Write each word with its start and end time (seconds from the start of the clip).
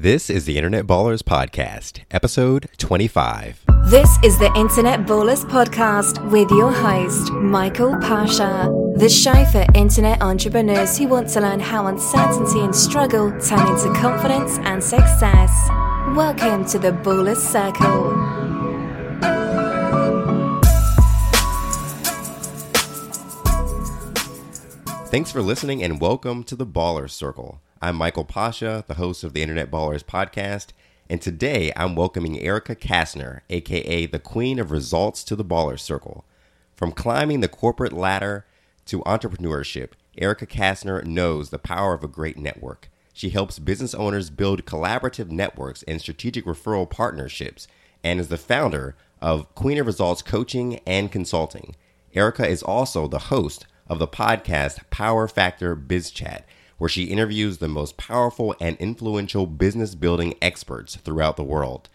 This 0.00 0.30
is 0.30 0.44
the 0.44 0.56
Internet 0.56 0.86
Ballers 0.86 1.24
Podcast, 1.24 2.02
episode 2.12 2.68
25. 2.78 3.64
This 3.86 4.08
is 4.22 4.38
the 4.38 4.46
Internet 4.54 5.06
Ballers 5.06 5.44
Podcast 5.44 6.24
with 6.30 6.48
your 6.52 6.70
host, 6.70 7.32
Michael 7.32 7.96
Pasha, 7.96 8.72
the 8.94 9.08
show 9.08 9.44
for 9.46 9.66
internet 9.74 10.22
entrepreneurs 10.22 10.96
who 10.96 11.08
want 11.08 11.28
to 11.30 11.40
learn 11.40 11.58
how 11.58 11.88
uncertainty 11.88 12.60
and 12.60 12.72
struggle 12.72 13.30
turn 13.40 13.66
into 13.66 13.92
confidence 14.00 14.58
and 14.58 14.80
success. 14.80 15.50
Welcome 16.14 16.64
to 16.66 16.78
the 16.78 16.92
Ballers 16.92 17.38
Circle. 17.38 18.12
Thanks 25.08 25.32
for 25.32 25.42
listening 25.42 25.82
and 25.82 26.00
welcome 26.00 26.44
to 26.44 26.54
the 26.54 26.66
Ballers 26.66 27.10
Circle. 27.10 27.60
I'm 27.80 27.94
Michael 27.94 28.24
Pasha, 28.24 28.82
the 28.88 28.94
host 28.94 29.22
of 29.22 29.34
the 29.34 29.42
Internet 29.42 29.70
Ballers 29.70 30.02
podcast, 30.02 30.70
and 31.08 31.22
today 31.22 31.70
I'm 31.76 31.94
welcoming 31.94 32.40
Erica 32.40 32.74
Kastner, 32.74 33.42
aka 33.48 34.04
the 34.06 34.18
Queen 34.18 34.58
of 34.58 34.72
Results, 34.72 35.22
to 35.22 35.36
the 35.36 35.44
Ballers 35.44 35.78
Circle. 35.78 36.24
From 36.74 36.90
climbing 36.90 37.38
the 37.38 37.46
corporate 37.46 37.92
ladder 37.92 38.46
to 38.86 38.98
entrepreneurship, 39.02 39.90
Erica 40.16 40.44
Kastner 40.44 41.04
knows 41.04 41.50
the 41.50 41.58
power 41.60 41.94
of 41.94 42.02
a 42.02 42.08
great 42.08 42.36
network. 42.36 42.90
She 43.12 43.30
helps 43.30 43.60
business 43.60 43.94
owners 43.94 44.28
build 44.28 44.64
collaborative 44.64 45.30
networks 45.30 45.84
and 45.84 46.00
strategic 46.00 46.46
referral 46.46 46.90
partnerships, 46.90 47.68
and 48.02 48.18
is 48.18 48.26
the 48.26 48.38
founder 48.38 48.96
of 49.22 49.54
Queen 49.54 49.78
of 49.78 49.86
Results 49.86 50.20
Coaching 50.20 50.80
and 50.84 51.12
Consulting. 51.12 51.76
Erica 52.12 52.44
is 52.44 52.64
also 52.64 53.06
the 53.06 53.30
host 53.30 53.68
of 53.86 54.00
the 54.00 54.08
podcast 54.08 54.80
Power 54.90 55.28
Factor 55.28 55.76
Biz 55.76 56.10
Chat 56.10 56.44
where 56.78 56.88
she 56.88 57.04
interviews 57.04 57.58
the 57.58 57.68
most 57.68 57.96
powerful 57.96 58.54
and 58.60 58.76
influential 58.78 59.46
business 59.46 59.94
building 59.94 60.34
experts 60.40 60.96
throughout 60.96 61.36
the 61.36 61.44
world. 61.44 61.88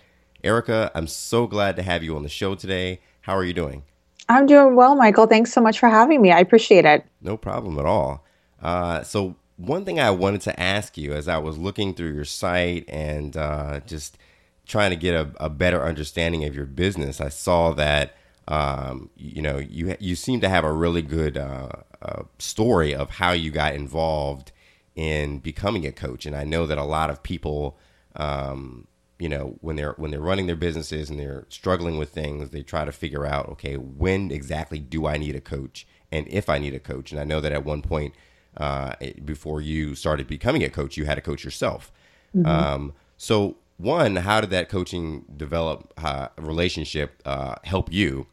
Erica, 0.43 0.91
I'm 0.93 1.07
so 1.07 1.47
glad 1.47 1.77
to 1.77 1.83
have 1.83 2.03
you 2.03 2.15
on 2.15 2.23
the 2.23 2.29
show 2.29 2.53
today. 2.53 2.99
How 3.21 3.35
are 3.35 3.45
you 3.45 3.53
doing? 3.53 3.83
I'm 4.27 4.45
doing 4.45 4.75
well, 4.75 4.95
Michael. 4.95 5.25
Thanks 5.25 5.51
so 5.53 5.61
much 5.61 5.79
for 5.79 5.89
having 5.89 6.21
me. 6.21 6.31
I 6.31 6.39
appreciate 6.39 6.85
it. 6.85 7.05
No 7.21 7.37
problem 7.37 7.79
at 7.79 7.85
all. 7.85 8.25
Uh, 8.61 9.03
so, 9.03 9.35
one 9.57 9.85
thing 9.85 9.99
I 9.99 10.11
wanted 10.11 10.41
to 10.41 10.59
ask 10.59 10.97
you 10.97 11.13
as 11.13 11.27
I 11.27 11.37
was 11.37 11.57
looking 11.57 11.93
through 11.93 12.13
your 12.13 12.25
site 12.25 12.85
and 12.89 13.35
uh, 13.37 13.81
just 13.81 14.17
trying 14.65 14.89
to 14.89 14.95
get 14.95 15.13
a, 15.13 15.31
a, 15.39 15.49
better 15.49 15.83
understanding 15.83 16.43
of 16.43 16.55
your 16.55 16.65
business, 16.65 17.21
I 17.21 17.29
saw 17.29 17.71
that 17.73 18.15
um, 18.47 19.09
you 19.15 19.41
know 19.41 19.57
you 19.57 19.95
you 19.99 20.15
seem 20.15 20.41
to 20.41 20.49
have 20.49 20.65
a 20.65 20.71
really 20.71 21.01
good 21.01 21.37
uh, 21.37 21.69
uh 22.01 22.23
story 22.39 22.95
of 22.95 23.11
how 23.11 23.31
you 23.31 23.51
got 23.51 23.75
involved 23.75 24.51
in 24.95 25.39
becoming 25.39 25.85
a 25.85 25.91
coach. 25.91 26.25
And 26.25 26.35
I 26.35 26.43
know 26.43 26.65
that 26.67 26.77
a 26.77 26.83
lot 26.83 27.09
of 27.09 27.23
people, 27.23 27.77
um, 28.15 28.87
you 29.19 29.29
know, 29.29 29.57
when 29.61 29.75
they're 29.75 29.93
when 29.93 30.11
they're 30.11 30.19
running 30.19 30.47
their 30.47 30.55
businesses 30.55 31.09
and 31.09 31.19
they're 31.19 31.45
struggling 31.49 31.97
with 31.97 32.09
things, 32.09 32.49
they 32.49 32.63
try 32.63 32.85
to 32.85 32.91
figure 32.91 33.25
out, 33.25 33.49
okay, 33.49 33.75
when 33.75 34.31
exactly 34.31 34.79
do 34.79 35.07
I 35.07 35.17
need 35.17 35.35
a 35.35 35.41
coach, 35.41 35.87
and 36.11 36.27
if 36.27 36.49
I 36.49 36.59
need 36.59 36.73
a 36.73 36.79
coach. 36.79 37.11
And 37.11 37.19
I 37.19 37.23
know 37.23 37.41
that 37.41 37.51
at 37.51 37.65
one 37.65 37.81
point, 37.81 38.13
uh, 38.57 38.93
before 39.23 39.61
you 39.61 39.95
started 39.95 40.27
becoming 40.27 40.63
a 40.63 40.69
coach, 40.69 40.97
you 40.97 41.05
had 41.05 41.17
a 41.17 41.21
coach 41.21 41.43
yourself. 41.43 41.91
Mm-hmm. 42.35 42.45
Um, 42.45 42.93
so, 43.17 43.57
one, 43.77 44.17
how 44.17 44.41
did 44.41 44.51
that 44.51 44.69
coaching 44.69 45.25
develop 45.35 45.91
uh, 45.97 46.27
relationship 46.37 47.21
uh, 47.25 47.55
help 47.63 47.91
you? 47.91 48.27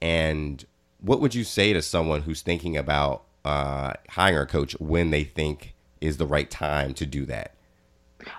And 0.00 0.64
what 1.00 1.20
would 1.20 1.34
you 1.34 1.44
say 1.44 1.72
to 1.72 1.82
someone 1.82 2.22
who's 2.22 2.42
thinking 2.42 2.76
about 2.76 3.24
uh, 3.44 3.94
hiring 4.10 4.42
a 4.42 4.46
coach 4.46 4.78
when 4.80 5.10
they 5.10 5.24
think 5.24 5.73
is 6.04 6.16
the 6.18 6.26
right 6.26 6.50
time 6.50 6.94
to 6.94 7.06
do 7.06 7.24
that? 7.26 7.54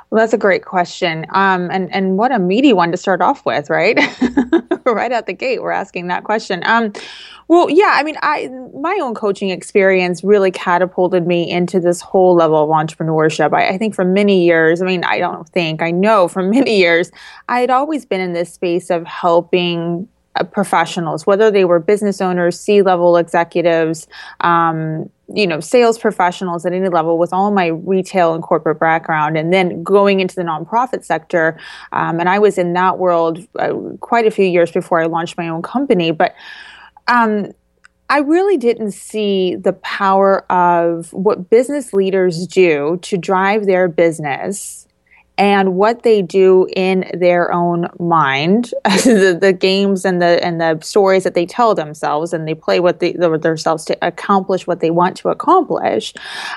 Well, 0.10 0.20
that's 0.20 0.34
a 0.34 0.38
great 0.38 0.66
question. 0.66 1.26
Um, 1.30 1.70
and, 1.72 1.94
and 1.94 2.18
what 2.18 2.32
a 2.32 2.40
meaty 2.40 2.74
one 2.74 2.92
to 2.92 2.98
start 2.98 3.22
off 3.22 3.46
with, 3.46 3.70
right? 3.70 4.00
right 4.86 5.12
out 5.12 5.28
the 5.28 5.34
gate, 5.34 5.62
we're 5.62 5.72
asking 5.72 6.08
that 6.08 6.24
question. 6.24 6.62
Um, 6.66 6.94
well, 7.48 7.70
yeah, 7.70 7.92
I 7.94 8.04
mean, 8.04 8.16
I 8.22 8.50
my 8.74 8.98
own 9.02 9.14
coaching 9.14 9.52
experience 9.52 10.24
really 10.24 10.50
catapulted 10.50 11.28
me 11.28 11.50
into 11.50 11.80
this 11.80 12.02
whole 12.02 12.36
level 12.36 12.64
of 12.64 12.70
entrepreneurship. 12.70 13.54
I, 13.54 13.70
I 13.70 13.78
think 13.78 13.94
for 13.94 14.06
many 14.06 14.44
years, 14.44 14.82
I 14.82 14.86
mean, 14.86 15.04
I 15.04 15.20
don't 15.20 15.48
think, 15.50 15.82
I 15.82 15.92
know 15.92 16.28
for 16.28 16.42
many 16.50 16.78
years, 16.78 17.12
I 17.50 17.60
had 17.60 17.70
always 17.70 18.06
been 18.06 18.22
in 18.22 18.34
this 18.34 18.54
space 18.54 18.90
of 18.90 19.06
helping 19.06 20.08
professionals, 20.44 21.26
whether 21.26 21.50
they 21.50 21.66
were 21.66 21.80
business 21.80 22.22
owners, 22.22 22.60
C 22.60 22.82
level 22.82 23.18
executives, 23.18 24.08
um, 24.42 25.10
you 25.34 25.48
know, 25.48 25.60
sales 25.60 25.98
professionals 25.98 26.66
at 26.66 26.74
any 26.74 26.90
level 26.90 27.18
with 27.18 27.34
all 27.34 27.52
my 27.52 27.68
retail 27.68 28.34
and 28.34 28.44
corporate 28.44 28.80
background, 28.80 29.38
and 29.38 29.54
then 29.54 29.82
going 29.84 30.20
into 30.20 30.36
the 30.36 30.44
nonprofit 30.44 31.04
sector. 31.04 31.58
Um, 31.92 32.20
and 32.20 32.30
I 32.30 32.40
was 32.40 32.58
in 32.58 32.74
that 32.74 33.00
world 33.00 33.46
uh, 33.58 33.74
quite 34.02 34.28
a 34.28 34.32
few 34.32 34.46
years 34.46 34.72
before 34.72 35.00
I 35.00 35.06
launched 35.06 35.38
my 35.38 35.48
own 35.48 35.62
company. 35.62 36.12
But 36.12 36.36
um, 37.08 37.52
I 38.10 38.20
really 38.20 38.58
didn't 38.58 38.92
see 38.92 39.56
the 39.56 39.74
power 39.74 40.50
of 40.52 41.12
what 41.12 41.50
business 41.50 41.92
leaders 41.92 42.46
do 42.46 43.00
to 43.02 43.18
drive 43.18 43.66
their 43.66 43.88
business 43.88 44.85
and 45.38 45.76
what 45.76 46.04
they 46.04 46.22
do 46.22 46.68
in 46.76 47.10
their 47.14 47.52
own 47.52 47.88
mind, 48.00 48.74
the, 48.84 49.38
the, 49.40 49.54
games 49.54 50.06
and 50.06 50.22
the 50.22 50.44
and 50.44 50.62
the 50.62 50.80
stories 50.82 51.24
that 51.24 51.34
they 51.34 51.46
tell 51.46 51.76
themselves, 51.76 52.34
and 52.34 52.48
they 52.48 52.54
play 52.54 52.80
they 53.00 53.14
themselves 53.14 53.86
to 53.86 53.98
accomplish 54.02 54.68
what 54.68 54.80
they 54.80 54.92
want 54.92 55.18
to 55.18 55.30
accomplish. 55.30 56.14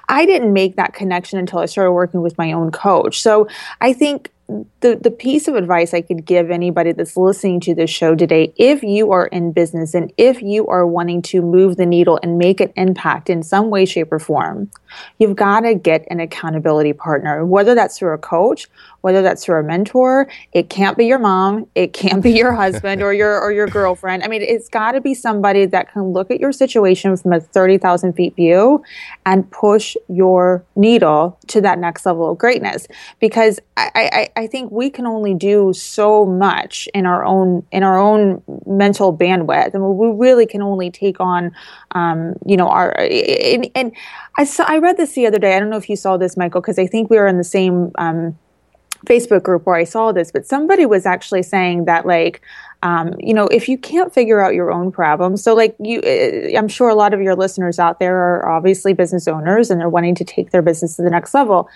I 0.08 0.26
didn't 0.26 0.52
make 0.52 0.76
that 0.76 0.94
connection 0.94 1.38
until 1.38 1.60
I 1.60 1.66
started 1.66 1.92
working 1.92 2.22
with 2.22 2.38
my 2.38 2.52
own 2.52 2.70
coach. 2.70 3.20
So 3.20 3.48
I 3.80 3.92
think 3.92 4.30
the, 4.48 4.98
the 5.02 5.10
piece 5.10 5.46
of 5.46 5.54
advice 5.56 5.92
I 5.92 6.00
could 6.00 6.24
give 6.24 6.50
anybody 6.50 6.92
that's 6.92 7.16
listening 7.18 7.60
to 7.60 7.74
this 7.74 7.90
show 7.90 8.14
today, 8.14 8.52
if 8.56 8.82
you 8.82 9.12
are 9.12 9.26
in 9.26 9.52
business 9.52 9.92
and 9.92 10.10
if 10.16 10.40
you 10.40 10.66
are 10.68 10.86
wanting 10.86 11.20
to 11.22 11.42
move 11.42 11.76
the 11.76 11.84
needle 11.84 12.18
and 12.22 12.38
make 12.38 12.60
an 12.60 12.72
impact 12.74 13.28
in 13.28 13.42
some 13.42 13.68
way, 13.68 13.84
shape, 13.84 14.10
or 14.10 14.18
form, 14.18 14.70
you've 15.18 15.36
got 15.36 15.60
to 15.60 15.74
get 15.74 16.06
an 16.10 16.20
accountability 16.20 16.94
partner, 16.94 17.44
whether 17.44 17.74
that's 17.74 17.98
through 17.98 18.14
a 18.14 18.18
coach 18.18 18.68
whether 19.08 19.22
that's 19.22 19.42
through 19.42 19.58
a 19.58 19.62
mentor. 19.62 20.28
It 20.52 20.68
can't 20.68 20.94
be 20.94 21.06
your 21.06 21.18
mom. 21.18 21.66
It 21.74 21.94
can't 21.94 22.22
be 22.22 22.30
your 22.30 22.52
husband 22.64 23.02
or 23.02 23.14
your 23.14 23.40
or 23.40 23.50
your 23.50 23.66
girlfriend. 23.66 24.22
I 24.22 24.28
mean, 24.28 24.42
it's 24.42 24.68
got 24.68 24.92
to 24.92 25.00
be 25.00 25.14
somebody 25.14 25.64
that 25.64 25.90
can 25.90 26.12
look 26.12 26.30
at 26.30 26.40
your 26.40 26.52
situation 26.52 27.16
from 27.16 27.32
a 27.32 27.40
thirty 27.40 27.78
thousand 27.78 28.12
feet 28.12 28.36
view 28.36 28.84
and 29.24 29.50
push 29.50 29.96
your 30.08 30.62
needle 30.76 31.38
to 31.46 31.62
that 31.62 31.78
next 31.78 32.04
level 32.04 32.30
of 32.30 32.36
greatness. 32.36 32.86
Because 33.18 33.58
I, 33.78 34.28
I, 34.36 34.42
I 34.42 34.46
think 34.46 34.70
we 34.70 34.90
can 34.90 35.06
only 35.06 35.32
do 35.32 35.72
so 35.72 36.26
much 36.26 36.86
in 36.92 37.06
our 37.06 37.24
own 37.24 37.64
in 37.72 37.82
our 37.82 37.98
own 37.98 38.42
mental 38.66 39.16
bandwidth. 39.16 39.74
I 39.74 39.78
mean, 39.78 39.96
we 39.96 40.08
really 40.08 40.44
can 40.44 40.60
only 40.60 40.90
take 40.90 41.18
on, 41.18 41.50
um, 41.92 42.34
you 42.44 42.58
know, 42.58 42.68
our 42.68 42.94
and, 42.98 43.70
and 43.74 43.92
I 44.36 44.44
saw 44.44 44.66
I 44.68 44.76
read 44.76 44.98
this 44.98 45.14
the 45.14 45.26
other 45.26 45.38
day. 45.38 45.56
I 45.56 45.60
don't 45.60 45.70
know 45.70 45.78
if 45.78 45.88
you 45.88 45.96
saw 45.96 46.18
this, 46.18 46.36
Michael, 46.36 46.60
because 46.60 46.78
I 46.78 46.86
think 46.86 47.08
we 47.08 47.16
were 47.16 47.26
in 47.26 47.38
the 47.38 47.44
same. 47.44 47.90
Um, 47.96 48.38
Facebook 49.06 49.42
group 49.42 49.66
where 49.66 49.76
I 49.76 49.84
saw 49.84 50.12
this, 50.12 50.30
but 50.30 50.46
somebody 50.46 50.86
was 50.86 51.06
actually 51.06 51.42
saying 51.42 51.84
that 51.86 52.06
like, 52.06 52.42
um, 52.82 53.14
you 53.18 53.34
know, 53.34 53.46
if 53.48 53.68
you 53.68 53.78
can't 53.78 54.12
figure 54.12 54.40
out 54.40 54.54
your 54.54 54.70
own 54.72 54.92
problems, 54.92 55.42
so 55.42 55.54
like 55.54 55.74
you, 55.80 56.00
uh, 56.00 56.56
I'm 56.56 56.68
sure 56.68 56.88
a 56.88 56.94
lot 56.94 57.14
of 57.14 57.20
your 57.20 57.34
listeners 57.34 57.78
out 57.78 57.98
there 57.98 58.16
are 58.16 58.48
obviously 58.48 58.92
business 58.92 59.26
owners 59.26 59.70
and 59.70 59.80
they're 59.80 59.88
wanting 59.88 60.14
to 60.16 60.24
take 60.24 60.50
their 60.50 60.62
business 60.62 60.96
to 60.96 61.02
the 61.02 61.10
next 61.10 61.34
level. 61.34 61.68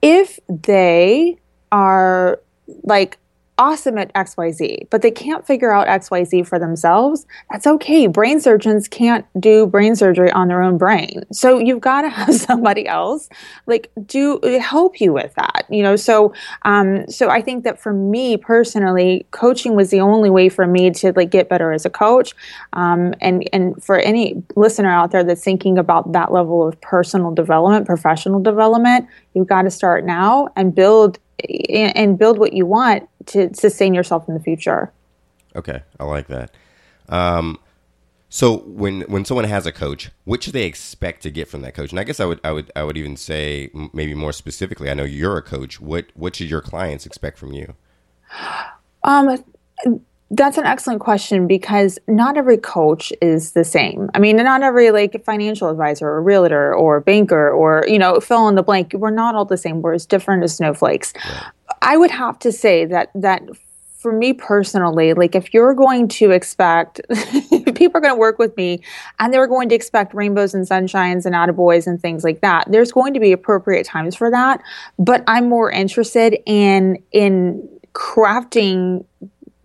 If 0.00 0.38
they 0.48 1.38
are 1.70 2.40
like 2.84 3.18
awesome 3.62 3.96
at 3.96 4.12
XYZ, 4.14 4.88
but 4.90 5.02
they 5.02 5.10
can't 5.12 5.46
figure 5.46 5.72
out 5.72 5.86
XYZ 5.86 6.44
for 6.44 6.58
themselves, 6.58 7.24
that's 7.48 7.64
okay. 7.64 8.08
Brain 8.08 8.40
surgeons 8.40 8.88
can't 8.88 9.24
do 9.38 9.68
brain 9.68 9.94
surgery 9.94 10.32
on 10.32 10.48
their 10.48 10.60
own 10.60 10.76
brain. 10.78 11.22
So 11.30 11.60
you've 11.60 11.80
got 11.80 12.02
to 12.02 12.08
have 12.18 12.34
somebody 12.34 12.88
else 12.88 13.28
like 13.66 13.92
do 14.04 14.40
help 14.60 15.00
you 15.00 15.12
with 15.12 15.32
that, 15.34 15.64
you 15.70 15.80
know? 15.80 15.94
So, 15.94 16.34
um, 16.62 17.08
so 17.08 17.30
I 17.30 17.40
think 17.40 17.62
that 17.62 17.80
for 17.80 17.92
me 17.92 18.36
personally, 18.36 19.26
coaching 19.30 19.76
was 19.76 19.90
the 19.90 20.00
only 20.00 20.28
way 20.28 20.48
for 20.48 20.66
me 20.66 20.90
to 20.90 21.12
like 21.14 21.30
get 21.30 21.48
better 21.48 21.70
as 21.70 21.86
a 21.86 21.90
coach. 21.90 22.34
Um, 22.72 23.14
and, 23.20 23.48
and 23.52 23.80
for 23.80 24.00
any 24.00 24.42
listener 24.56 24.90
out 24.90 25.12
there 25.12 25.22
that's 25.22 25.44
thinking 25.44 25.78
about 25.78 26.10
that 26.14 26.32
level 26.32 26.66
of 26.66 26.80
personal 26.80 27.32
development, 27.32 27.86
professional 27.86 28.40
development, 28.40 29.06
you've 29.34 29.46
got 29.46 29.62
to 29.62 29.70
start 29.70 30.04
now 30.04 30.48
and 30.56 30.74
build 30.74 31.20
and 31.68 32.18
build 32.18 32.38
what 32.38 32.52
you 32.52 32.66
want 32.66 33.08
to 33.26 33.54
sustain 33.54 33.94
yourself 33.94 34.28
in 34.28 34.34
the 34.34 34.40
future. 34.40 34.92
Okay, 35.54 35.82
I 36.00 36.04
like 36.04 36.28
that. 36.28 36.50
Um, 37.08 37.58
so 38.28 38.58
when 38.60 39.02
when 39.02 39.24
someone 39.26 39.44
has 39.44 39.66
a 39.66 39.72
coach, 39.72 40.10
what 40.24 40.42
should 40.42 40.54
they 40.54 40.64
expect 40.64 41.22
to 41.24 41.30
get 41.30 41.48
from 41.48 41.60
that 41.62 41.74
coach? 41.74 41.90
And 41.90 42.00
I 42.00 42.04
guess 42.04 42.18
I 42.18 42.24
would 42.24 42.40
I 42.42 42.52
would 42.52 42.72
I 42.74 42.82
would 42.82 42.96
even 42.96 43.16
say 43.16 43.70
maybe 43.92 44.14
more 44.14 44.32
specifically. 44.32 44.90
I 44.90 44.94
know 44.94 45.04
you're 45.04 45.36
a 45.36 45.42
coach. 45.42 45.80
What 45.80 46.06
what 46.14 46.36
should 46.36 46.48
your 46.48 46.62
clients 46.62 47.04
expect 47.04 47.38
from 47.38 47.52
you? 47.52 47.74
Um, 49.04 49.44
that's 50.32 50.56
an 50.56 50.64
excellent 50.64 51.00
question 51.00 51.46
because 51.46 51.98
not 52.08 52.38
every 52.38 52.56
coach 52.56 53.12
is 53.20 53.52
the 53.52 53.64
same. 53.64 54.08
I 54.14 54.18
mean, 54.18 54.36
not 54.36 54.62
every 54.62 54.90
like 54.90 55.22
financial 55.24 55.68
advisor 55.68 56.08
or 56.08 56.22
realtor 56.22 56.74
or 56.74 57.00
banker 57.00 57.50
or, 57.50 57.84
you 57.86 57.98
know, 57.98 58.18
fill 58.18 58.48
in 58.48 58.54
the 58.54 58.62
blank. 58.62 58.94
We're 58.94 59.10
not 59.10 59.34
all 59.34 59.44
the 59.44 59.58
same. 59.58 59.82
We're 59.82 59.92
as 59.92 60.06
different 60.06 60.42
as 60.42 60.56
snowflakes. 60.56 61.12
I 61.82 61.96
would 61.96 62.10
have 62.10 62.38
to 62.40 62.52
say 62.52 62.86
that 62.86 63.10
that 63.14 63.42
for 63.98 64.12
me 64.12 64.32
personally, 64.32 65.14
like 65.14 65.34
if 65.34 65.52
you're 65.54 65.74
going 65.74 66.08
to 66.08 66.30
expect 66.30 67.00
people 67.74 67.98
are 67.98 68.00
going 68.00 68.14
to 68.14 68.18
work 68.18 68.38
with 68.38 68.56
me 68.56 68.82
and 69.20 69.32
they're 69.32 69.46
going 69.46 69.68
to 69.68 69.74
expect 69.74 70.12
rainbows 70.12 70.54
and 70.54 70.66
sunshines 70.66 71.24
and 71.24 71.34
attaboys 71.34 71.86
and 71.86 72.00
things 72.00 72.24
like 72.24 72.40
that, 72.40 72.64
there's 72.70 72.90
going 72.90 73.14
to 73.14 73.20
be 73.20 73.30
appropriate 73.30 73.86
times 73.86 74.16
for 74.16 74.30
that. 74.30 74.60
But 74.98 75.22
I'm 75.26 75.48
more 75.48 75.70
interested 75.70 76.38
in 76.46 77.02
in 77.12 77.68
crafting 77.94 79.04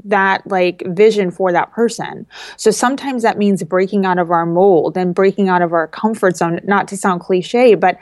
that 0.06 0.46
like 0.48 0.84
vision 0.88 1.32
for 1.32 1.52
that 1.52 1.72
person. 1.72 2.26
So 2.56 2.72
sometimes 2.72 3.24
that 3.24 3.38
means 3.38 3.64
breaking 3.64 4.06
out 4.06 4.18
of 4.18 4.32
our 4.32 4.46
mold 4.46 4.98
and 4.98 5.14
breaking 5.14 5.50
out 5.50 5.62
of 5.62 5.74
our 5.74 5.88
comfort 5.88 6.38
zone, 6.38 6.60
not 6.64 6.88
to 6.90 6.98
sound 6.98 7.22
cliche, 7.22 7.76
but 7.76 7.98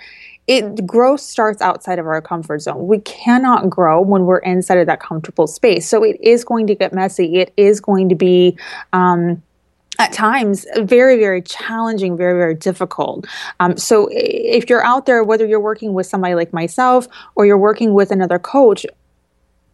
it 0.47 0.85
growth 0.85 1.21
starts 1.21 1.61
outside 1.61 1.97
of 1.97 2.05
our 2.05 2.21
comfort 2.21 2.61
zone. 2.61 2.87
We 2.87 2.99
cannot 2.99 3.69
grow 3.69 4.01
when 4.01 4.25
we're 4.25 4.39
inside 4.39 4.77
of 4.77 4.87
that 4.87 4.99
comfortable 4.99 5.47
space. 5.47 5.87
So 5.87 6.03
it 6.03 6.17
is 6.21 6.43
going 6.43 6.67
to 6.67 6.75
get 6.75 6.93
messy. 6.93 7.37
It 7.37 7.53
is 7.57 7.81
going 7.81 8.09
to 8.09 8.15
be 8.15 8.57
um, 8.93 9.41
at 9.99 10.11
times 10.11 10.65
very 10.79 11.17
very 11.17 11.41
challenging 11.41 12.17
very 12.17 12.37
very 12.37 12.53
difficult 12.53 13.25
um, 13.59 13.77
so 13.77 14.09
if 14.11 14.69
you're 14.69 14.83
out 14.83 15.05
there 15.05 15.23
whether 15.23 15.45
you're 15.45 15.59
working 15.59 15.93
with 15.93 16.05
somebody 16.05 16.35
like 16.35 16.51
myself 16.51 17.07
or 17.35 17.45
you're 17.45 17.57
working 17.57 17.93
with 17.93 18.11
another 18.11 18.37
coach 18.37 18.85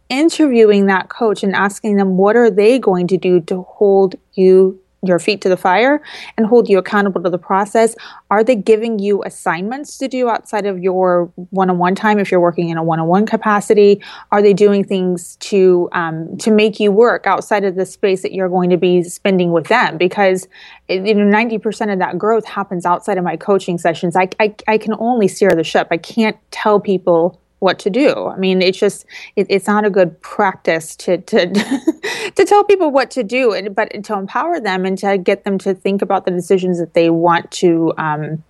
interviewing 0.08 0.86
that 0.86 1.08
coach 1.08 1.42
and 1.42 1.54
asking 1.54 1.96
them 1.96 2.16
what 2.16 2.36
are 2.36 2.50
they 2.50 2.78
going 2.78 3.08
to 3.08 3.16
do 3.16 3.40
to 3.40 3.62
hold 3.62 4.14
you 4.34 4.80
your 5.02 5.18
feet 5.18 5.40
to 5.40 5.48
the 5.48 5.56
fire 5.56 6.00
and 6.36 6.46
hold 6.46 6.68
you 6.68 6.78
accountable 6.78 7.22
to 7.22 7.30
the 7.30 7.38
process. 7.38 7.96
Are 8.30 8.44
they 8.44 8.54
giving 8.54 8.98
you 8.98 9.22
assignments 9.24 9.98
to 9.98 10.08
do 10.08 10.28
outside 10.28 10.64
of 10.64 10.78
your 10.78 11.32
one-on-one 11.50 11.94
time 11.96 12.18
if 12.18 12.30
you're 12.30 12.40
working 12.40 12.68
in 12.68 12.76
a 12.76 12.84
one-on-one 12.84 13.26
capacity? 13.26 14.02
Are 14.30 14.40
they 14.40 14.52
doing 14.52 14.84
things 14.84 15.36
to 15.36 15.88
um, 15.92 16.36
to 16.38 16.50
make 16.50 16.78
you 16.78 16.92
work 16.92 17.26
outside 17.26 17.64
of 17.64 17.74
the 17.74 17.84
space 17.84 18.22
that 18.22 18.32
you're 18.32 18.48
going 18.48 18.70
to 18.70 18.76
be 18.76 19.02
spending 19.02 19.52
with 19.52 19.66
them? 19.66 19.98
Because 19.98 20.46
you 20.88 21.14
know 21.14 21.24
90% 21.24 21.92
of 21.92 21.98
that 21.98 22.18
growth 22.18 22.44
happens 22.44 22.86
outside 22.86 23.18
of 23.18 23.24
my 23.24 23.36
coaching 23.36 23.78
sessions. 23.78 24.14
I, 24.16 24.28
I, 24.38 24.54
I 24.68 24.78
can 24.78 24.94
only 24.98 25.26
steer 25.26 25.50
the 25.50 25.64
ship. 25.64 25.88
I 25.90 25.96
can't 25.96 26.36
tell 26.52 26.78
people 26.78 27.41
what 27.62 27.78
to 27.78 27.90
do. 27.90 28.26
I 28.26 28.36
mean, 28.36 28.60
it's 28.60 28.78
just 28.78 29.06
it, 29.36 29.46
it's 29.48 29.68
not 29.68 29.84
a 29.84 29.90
good 29.90 30.20
practice 30.20 30.96
to 30.96 31.18
to 31.18 31.46
to 32.34 32.44
tell 32.44 32.64
people 32.64 32.90
what 32.90 33.10
to 33.12 33.22
do, 33.22 33.52
and, 33.52 33.74
but 33.74 34.04
to 34.04 34.14
empower 34.14 34.58
them 34.58 34.84
and 34.84 34.98
to 34.98 35.16
get 35.16 35.44
them 35.44 35.58
to 35.58 35.72
think 35.72 36.02
about 36.02 36.24
the 36.24 36.32
decisions 36.32 36.78
that 36.80 36.94
they 36.94 37.08
want 37.08 37.50
to 37.52 37.92
um, 37.98 38.42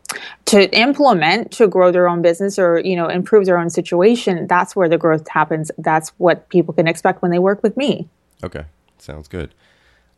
to 0.47 0.75
implement 0.75 1.53
to 1.53 1.69
grow 1.69 1.93
their 1.93 2.09
own 2.09 2.23
business 2.23 2.59
or 2.59 2.81
you 2.81 2.97
know 2.97 3.09
improve 3.09 3.45
their 3.45 3.59
own 3.59 3.69
situation. 3.69 4.47
That's 4.47 4.75
where 4.75 4.89
the 4.89 4.99
growth 4.99 5.29
happens. 5.29 5.71
That's 5.77 6.09
what 6.17 6.49
people 6.49 6.73
can 6.73 6.89
expect 6.89 7.21
when 7.21 7.31
they 7.31 7.39
work 7.39 7.63
with 7.63 7.77
me. 7.77 8.09
Okay, 8.43 8.65
sounds 8.97 9.29
good. 9.29 9.55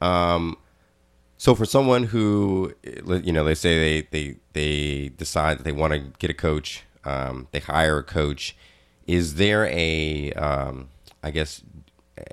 Um, 0.00 0.56
so 1.36 1.56
for 1.56 1.64
someone 1.64 2.04
who 2.04 2.74
you 2.84 3.32
know, 3.32 3.42
they 3.42 3.56
say 3.56 4.02
they 4.02 4.08
they 4.12 4.36
they 4.52 5.08
decide 5.08 5.58
that 5.58 5.64
they 5.64 5.72
want 5.72 5.92
to 5.94 5.98
get 6.20 6.30
a 6.30 6.34
coach, 6.34 6.84
um, 7.04 7.48
they 7.50 7.58
hire 7.58 7.98
a 7.98 8.04
coach 8.04 8.56
is 9.06 9.34
there 9.34 9.66
a, 9.66 10.32
um, 10.32 10.88
I 11.22 11.30
guess, 11.30 11.62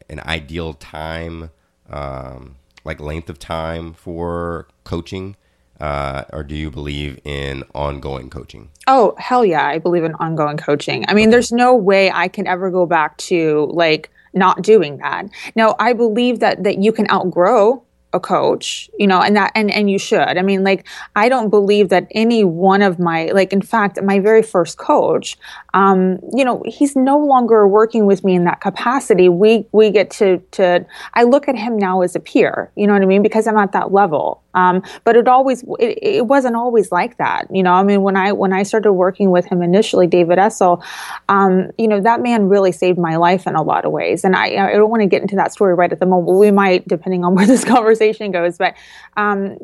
an 0.10 0.20
ideal 0.22 0.74
time, 0.74 1.50
um, 1.90 2.56
like 2.84 3.00
length 3.00 3.30
of 3.30 3.40
time 3.40 3.94
for 3.94 4.68
coaching? 4.84 5.36
Uh, 5.80 6.26
or 6.32 6.44
do 6.44 6.56
you 6.56 6.70
believe 6.70 7.20
in 7.24 7.64
ongoing 7.74 8.30
coaching? 8.30 8.70
Oh, 8.86 9.16
hell 9.18 9.44
yeah. 9.44 9.66
I 9.66 9.80
believe 9.80 10.04
in 10.04 10.14
ongoing 10.16 10.58
coaching. 10.58 11.06
I 11.08 11.16
mean, 11.16 11.30
okay. 11.30 11.32
there's 11.32 11.52
no 11.52 11.76
way 11.76 12.12
I 12.12 12.28
can 12.28 12.46
ever 12.46 12.70
go 12.70 12.86
back 12.86 13.18
to 13.18 13.68
like 13.74 14.12
not 14.34 14.62
doing 14.62 14.98
that. 14.98 15.26
Now, 15.56 15.76
I 15.80 15.94
believe 15.94 16.40
that 16.40 16.64
that 16.64 16.78
you 16.78 16.92
can 16.92 17.10
outgrow 17.10 17.84
a 18.14 18.20
coach 18.20 18.90
you 19.00 19.08
know 19.08 19.22
and 19.22 19.36
that 19.36 19.52
and 19.56 19.72
and 19.72 19.90
you 19.90 19.98
should 19.98 20.38
i 20.38 20.42
mean 20.42 20.64
like 20.64 20.86
i 21.16 21.30
don't 21.30 21.50
believe 21.50 21.90
that 21.90 22.08
any 22.12 22.44
one 22.44 22.82
of 22.82 23.00
my 23.00 23.28
like 23.28 23.54
in 23.54 23.62
fact 23.62 24.02
my 24.04 24.20
very 24.20 24.44
first 24.44 24.78
coach 24.78 25.38
um 25.74 26.20
you 26.34 26.44
know 26.44 26.64
he's 26.66 26.96
no 26.96 27.18
longer 27.18 27.68
working 27.68 28.06
with 28.06 28.24
me 28.24 28.36
in 28.36 28.44
that 28.44 28.62
capacity 28.62 29.30
we 29.30 29.66
we 29.72 29.90
get 29.90 30.10
to 30.10 30.38
to 30.52 30.86
i 31.14 31.24
look 31.24 31.48
at 31.48 31.56
him 31.56 31.78
now 31.78 32.02
as 32.02 32.16
a 32.16 32.20
peer 32.20 32.72
you 32.76 32.86
know 32.88 32.94
what 32.94 33.02
i 33.02 33.06
mean 33.06 33.22
because 33.22 33.48
i'm 33.48 33.58
at 33.58 33.72
that 33.72 33.92
level 33.92 34.42
um, 34.54 34.84
but 35.04 35.16
it 35.16 35.28
always 35.28 35.64
it, 35.80 36.00
it 36.02 36.28
wasn't 36.28 36.56
always 36.56 36.92
like 36.92 37.18
that. 37.18 37.48
You 37.52 37.64
know, 37.64 37.74
I 37.74 37.84
mean, 37.84 38.02
when 38.02 38.16
I 38.16 38.32
when 38.32 38.54
I 38.54 38.64
started 38.64 38.94
working 38.94 39.32
with 39.32 39.46
him 39.46 39.62
initially, 39.62 40.08
David 40.08 40.38
Essel, 40.38 40.84
um, 41.30 41.72
you 41.78 41.88
know, 41.88 42.02
that 42.02 42.22
man 42.22 42.50
really 42.50 42.72
saved 42.72 42.98
my 42.98 43.16
life 43.16 43.48
in 43.48 43.56
a 43.56 43.62
lot 43.62 43.86
of 43.86 43.92
ways. 43.92 44.24
And 44.24 44.36
I 44.36 44.72
I 44.72 44.74
don't 44.74 44.90
want 44.90 45.02
to 45.02 45.08
get 45.08 45.22
into 45.22 45.36
that 45.36 45.54
story 45.54 45.74
right 45.74 45.92
at 45.92 46.00
the 46.00 46.06
moment. 46.06 46.38
We 46.38 46.52
might, 46.52 46.88
depending 46.88 47.24
on 47.24 47.36
where 47.36 47.48
this 47.48 47.66
conversation 47.76 48.32
goes, 48.32 48.58
but. 48.58 48.76
Um, 49.18 49.58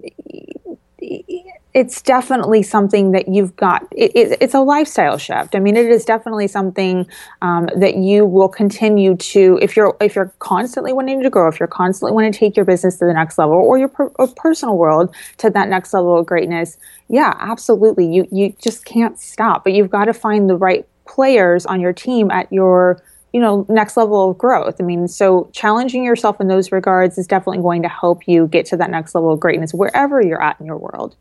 it's 1.00 2.02
definitely 2.02 2.64
something 2.64 3.12
that 3.12 3.28
you've 3.28 3.56
got. 3.56 3.88
It, 3.92 4.12
it, 4.16 4.38
it's 4.42 4.56
a 4.56 4.62
lifestyle 4.62 5.18
shift. 5.18 5.54
I 5.54 5.60
mean, 5.60 5.78
it 5.78 5.86
is 5.86 6.06
definitely 6.06 6.48
something 6.48 7.06
um, 7.44 7.70
that 7.76 7.98
you 7.98 8.26
will 8.26 8.50
continue 8.50 9.16
to 9.16 9.60
if 9.62 9.76
you're 9.76 9.96
if 10.02 10.16
you're 10.16 10.34
constantly 10.40 10.92
wanting 10.92 11.22
to 11.22 11.30
grow, 11.30 11.48
if 11.48 11.60
you're 11.60 11.68
constantly 11.68 12.14
wanting 12.14 12.32
to 12.32 12.40
take 12.40 12.56
your 12.56 12.66
business 12.66 12.98
to 12.98 13.06
the 13.06 13.14
next 13.14 13.38
level 13.38 13.56
or 13.56 13.78
your 13.78 13.90
per, 13.90 14.08
or 14.16 14.28
personal 14.28 14.76
world 14.76 15.14
to 15.38 15.50
that 15.52 15.70
next 15.70 15.94
level 15.94 16.18
of 16.18 16.26
greatness. 16.26 16.78
Yeah, 17.10 17.36
absolutely. 17.40 18.12
You 18.12 18.28
you 18.32 18.56
just 18.60 18.86
can't 18.86 19.20
stop, 19.20 19.64
but 19.64 19.74
you've 19.74 19.92
got 19.92 20.06
to 20.06 20.14
find 20.14 20.50
the 20.50 20.58
right 20.58 20.88
players 21.06 21.66
on 21.66 21.80
your 21.80 21.94
team 21.94 22.32
at 22.32 22.52
your 22.52 23.02
you 23.38 23.44
know 23.44 23.68
next 23.70 23.96
level 23.96 24.32
of 24.32 24.36
growth 24.36 24.78
i 24.80 24.84
mean 24.84 25.08
so 25.08 25.48
challenging 25.54 26.04
yourself 26.04 26.42
in 26.42 26.48
those 26.48 26.72
regards 26.72 27.20
is 27.20 27.28
definitely 27.28 27.62
going 27.62 27.84
to 27.84 27.88
help 27.88 28.28
you 28.28 28.48
get 28.48 28.66
to 28.66 28.76
that 28.76 28.90
next 28.90 29.14
level 29.14 29.32
of 29.32 29.40
greatness 29.40 29.76
wherever 29.76 30.20
you're 30.24 30.42
at 30.42 30.60
in 30.60 30.66
your 30.66 30.78
world 30.78 31.16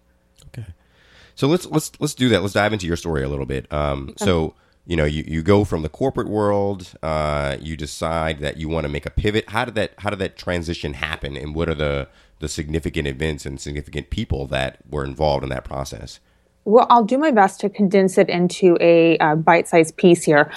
Okay. 0.49 0.65
so 1.35 1.47
let's 1.47 1.67
let's 1.67 1.93
let's 2.01 2.15
do 2.15 2.31
that. 2.31 2.41
Let's 2.41 2.55
dive 2.55 2.73
into 2.73 2.87
your 2.87 2.97
story 2.97 3.23
a 3.23 3.29
little 3.29 3.45
bit. 3.45 3.71
Um, 3.71 4.15
so 4.17 4.55
you 4.87 4.97
know, 4.97 5.05
you, 5.05 5.25
you 5.27 5.43
go 5.43 5.65
from 5.65 5.83
the 5.83 5.89
corporate 5.89 6.29
world, 6.29 6.95
uh, 7.03 7.57
you 7.61 7.77
decide 7.77 8.39
that 8.41 8.57
you 8.57 8.69
want 8.69 8.85
to 8.85 8.89
make 8.89 9.05
a 9.05 9.11
pivot. 9.11 9.51
How 9.51 9.65
did 9.67 9.75
that 9.75 9.93
how 9.99 10.11
did 10.11 10.21
that 10.21 10.39
transition 10.39 10.95
happen, 10.95 11.37
and 11.37 11.55
what 11.55 11.69
are 11.69 11.75
the 11.75 12.09
the 12.39 12.49
significant 12.49 13.07
events 13.09 13.45
and 13.45 13.61
significant 13.61 14.11
people 14.11 14.47
that 14.47 14.79
were 14.89 15.05
involved 15.05 15.43
in 15.43 15.51
that 15.51 15.65
process? 15.65 16.21
Well, 16.67 16.89
I'll 16.91 17.05
do 17.05 17.17
my 17.17 17.31
best 17.31 17.61
to 17.61 17.71
condense 17.71 18.19
it 18.19 18.29
into 18.29 18.77
a 18.81 19.17
uh, 19.19 19.37
bite-sized 19.37 19.97
piece 19.97 20.25
here. 20.25 20.51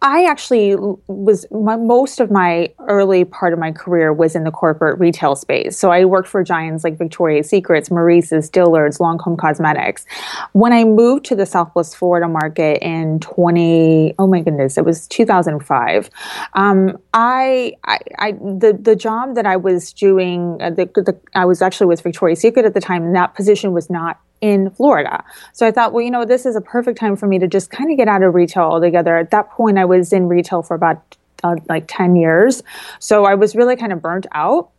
I 0.00 0.24
actually 0.24 0.76
was 1.08 1.46
my, 1.50 1.74
most 1.74 2.20
of 2.20 2.30
my 2.30 2.72
early 2.86 3.24
part 3.24 3.52
of 3.52 3.58
my 3.58 3.72
career 3.72 4.12
was 4.12 4.36
in 4.36 4.44
the 4.44 4.52
corporate 4.52 5.00
retail 5.00 5.34
space. 5.34 5.76
So 5.76 5.90
I 5.90 6.04
worked 6.04 6.28
for 6.28 6.44
giants 6.44 6.84
like 6.84 6.96
Victoria's 6.96 7.48
Secrets, 7.48 7.90
Maurices, 7.90 8.48
Dillard's, 8.50 8.98
Lancome 8.98 9.36
Cosmetics. 9.36 10.06
When 10.52 10.72
I 10.72 10.84
moved 10.84 11.24
to 11.26 11.34
the 11.34 11.44
Southwest 11.44 11.96
Florida 11.96 12.28
market 12.28 12.78
in 12.80 13.18
20, 13.18 14.14
oh 14.20 14.28
my 14.28 14.42
goodness, 14.42 14.78
it 14.78 14.84
was 14.84 15.08
2005. 15.08 16.08
Um, 16.54 16.96
I, 17.14 17.72
I, 17.84 17.98
I, 18.20 18.32
the 18.32 18.78
the 18.80 18.94
job 18.94 19.34
that 19.34 19.44
I 19.44 19.56
was 19.56 19.92
doing, 19.92 20.58
uh, 20.60 20.70
the, 20.70 20.84
the, 20.94 21.18
I 21.34 21.46
was 21.46 21.62
actually 21.62 21.88
with 21.88 22.00
Victoria's 22.00 22.38
Secret 22.38 22.64
at 22.64 22.74
the 22.74 22.80
time, 22.80 23.02
and 23.02 23.16
that 23.16 23.34
position 23.34 23.72
was 23.72 23.90
not 23.90 24.20
in 24.42 24.68
Florida. 24.70 25.24
So 25.54 25.66
I 25.66 25.70
thought, 25.70 25.94
well, 25.94 26.04
you 26.04 26.10
know, 26.10 26.26
this 26.26 26.44
is 26.44 26.56
a 26.56 26.60
perfect 26.60 26.98
time 26.98 27.16
for 27.16 27.26
me 27.26 27.38
to 27.38 27.48
just 27.48 27.70
kind 27.70 27.90
of 27.90 27.96
get 27.96 28.08
out 28.08 28.22
of 28.22 28.34
retail 28.34 28.64
altogether. 28.64 29.16
At 29.16 29.30
that 29.30 29.48
point, 29.50 29.78
I 29.78 29.86
was 29.86 30.12
in 30.12 30.28
retail 30.28 30.62
for 30.62 30.74
about 30.74 31.16
uh, 31.44 31.56
like 31.68 31.84
10 31.86 32.16
years. 32.16 32.62
So 32.98 33.24
I 33.24 33.34
was 33.34 33.56
really 33.56 33.76
kind 33.76 33.92
of 33.92 34.02
burnt 34.02 34.26
out. 34.32 34.70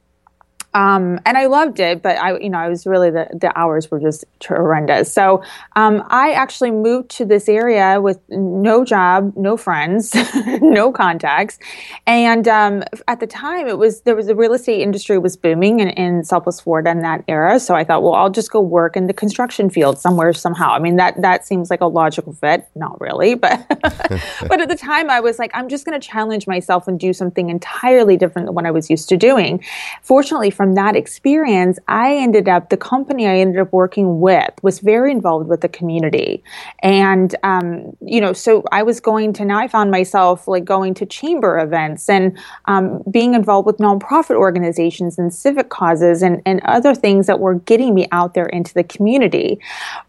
Um, 0.74 1.20
and 1.26 1.38
I 1.38 1.46
loved 1.46 1.80
it, 1.80 2.02
but 2.02 2.18
I, 2.18 2.38
you 2.40 2.50
know, 2.50 2.58
I 2.58 2.68
was 2.68 2.88
really 2.88 3.12
the, 3.12 3.28
the 3.34 3.58
hours 3.58 3.92
were 3.92 4.00
just 4.00 4.26
horrendous. 4.46 5.14
So 5.14 5.44
um, 5.76 6.04
I 6.08 6.32
actually 6.32 6.72
moved 6.72 7.10
to 7.12 7.26
this 7.26 7.48
area 7.48 8.02
with 8.02 8.20
no 8.30 8.84
job, 8.84 9.34
no 9.36 9.56
friends, 9.56 10.16
no 10.62 10.92
contacts, 10.92 11.60
and 12.08 12.48
um, 12.48 12.84
at 13.08 13.20
the 13.20 13.28
time 13.28 13.68
it 13.68 13.78
was 13.78 14.02
there 14.02 14.16
was 14.16 14.28
the 14.28 14.36
real 14.36 14.54
estate 14.54 14.82
industry 14.82 15.18
was 15.18 15.38
booming 15.38 15.80
in, 15.80 15.90
in 15.90 16.24
Southwest 16.24 16.64
Florida 16.64 16.90
in 16.90 17.02
that 17.02 17.24
era. 17.28 17.60
So 17.60 17.76
I 17.76 17.84
thought, 17.84 18.02
well, 18.02 18.16
I'll 18.16 18.32
just 18.32 18.52
go 18.52 18.60
work 18.60 18.98
in 18.98 19.06
the 19.08 19.14
construction 19.14 19.70
field 19.70 20.00
somewhere 20.00 20.34
somehow. 20.34 20.72
I 20.72 20.80
mean, 20.80 20.96
that 20.96 21.22
that 21.22 21.46
seems 21.46 21.70
like 21.70 21.82
a 21.82 21.88
logical 21.88 22.34
fit. 22.34 22.68
Not 22.76 23.00
really, 23.00 23.36
but 23.44 23.64
but 24.48 24.60
at 24.60 24.70
the 24.70 24.78
time 24.78 25.12
I 25.12 25.20
was 25.20 25.38
like, 25.38 25.52
I'm 25.54 25.70
just 25.70 25.86
going 25.86 26.00
to 26.00 26.06
challenge 26.06 26.48
myself 26.48 26.88
and 26.88 27.00
do 27.00 27.14
something 27.14 27.50
entirely 27.50 28.18
different 28.18 28.48
than 28.48 28.56
what 28.56 28.66
I 28.66 28.72
was 28.72 28.90
used 28.90 29.08
to 29.10 29.18
doing. 29.18 29.64
Fortunately, 30.02 30.50
for 30.50 30.63
from 30.64 30.76
that 30.76 30.96
experience, 30.96 31.78
I 31.90 32.16
ended 32.16 32.48
up, 32.48 32.70
the 32.70 32.78
company 32.78 33.28
I 33.28 33.36
ended 33.36 33.60
up 33.60 33.74
working 33.74 34.22
with 34.22 34.50
was 34.62 34.80
very 34.80 35.12
involved 35.12 35.50
with 35.50 35.60
the 35.60 35.68
community. 35.68 36.42
And, 36.82 37.36
um, 37.44 37.98
you 38.00 38.22
know, 38.22 38.32
so 38.32 38.64
I 38.72 38.82
was 38.82 39.02
going 39.02 39.34
to, 39.34 39.44
now 39.44 39.60
I 39.60 39.68
found 39.68 39.92
myself 39.92 40.48
like 40.48 40.64
going 40.64 40.94
to 40.94 41.06
chamber 41.06 41.60
events 41.60 42.08
and 42.08 42.38
um, 42.64 43.04
being 43.12 43.34
involved 43.34 43.66
with 43.66 43.80
nonprofit 43.80 44.36
organizations 44.36 45.20
and 45.20 45.34
civic 45.34 45.68
causes 45.68 46.22
and, 46.22 46.42
and 46.46 46.62
other 46.64 46.96
things 46.96 47.28
that 47.28 47.42
were 47.42 47.56
getting 47.56 47.94
me 47.94 48.08
out 48.14 48.34
there 48.34 48.46
into 48.46 48.74
the 48.74 48.86
community. 48.86 49.60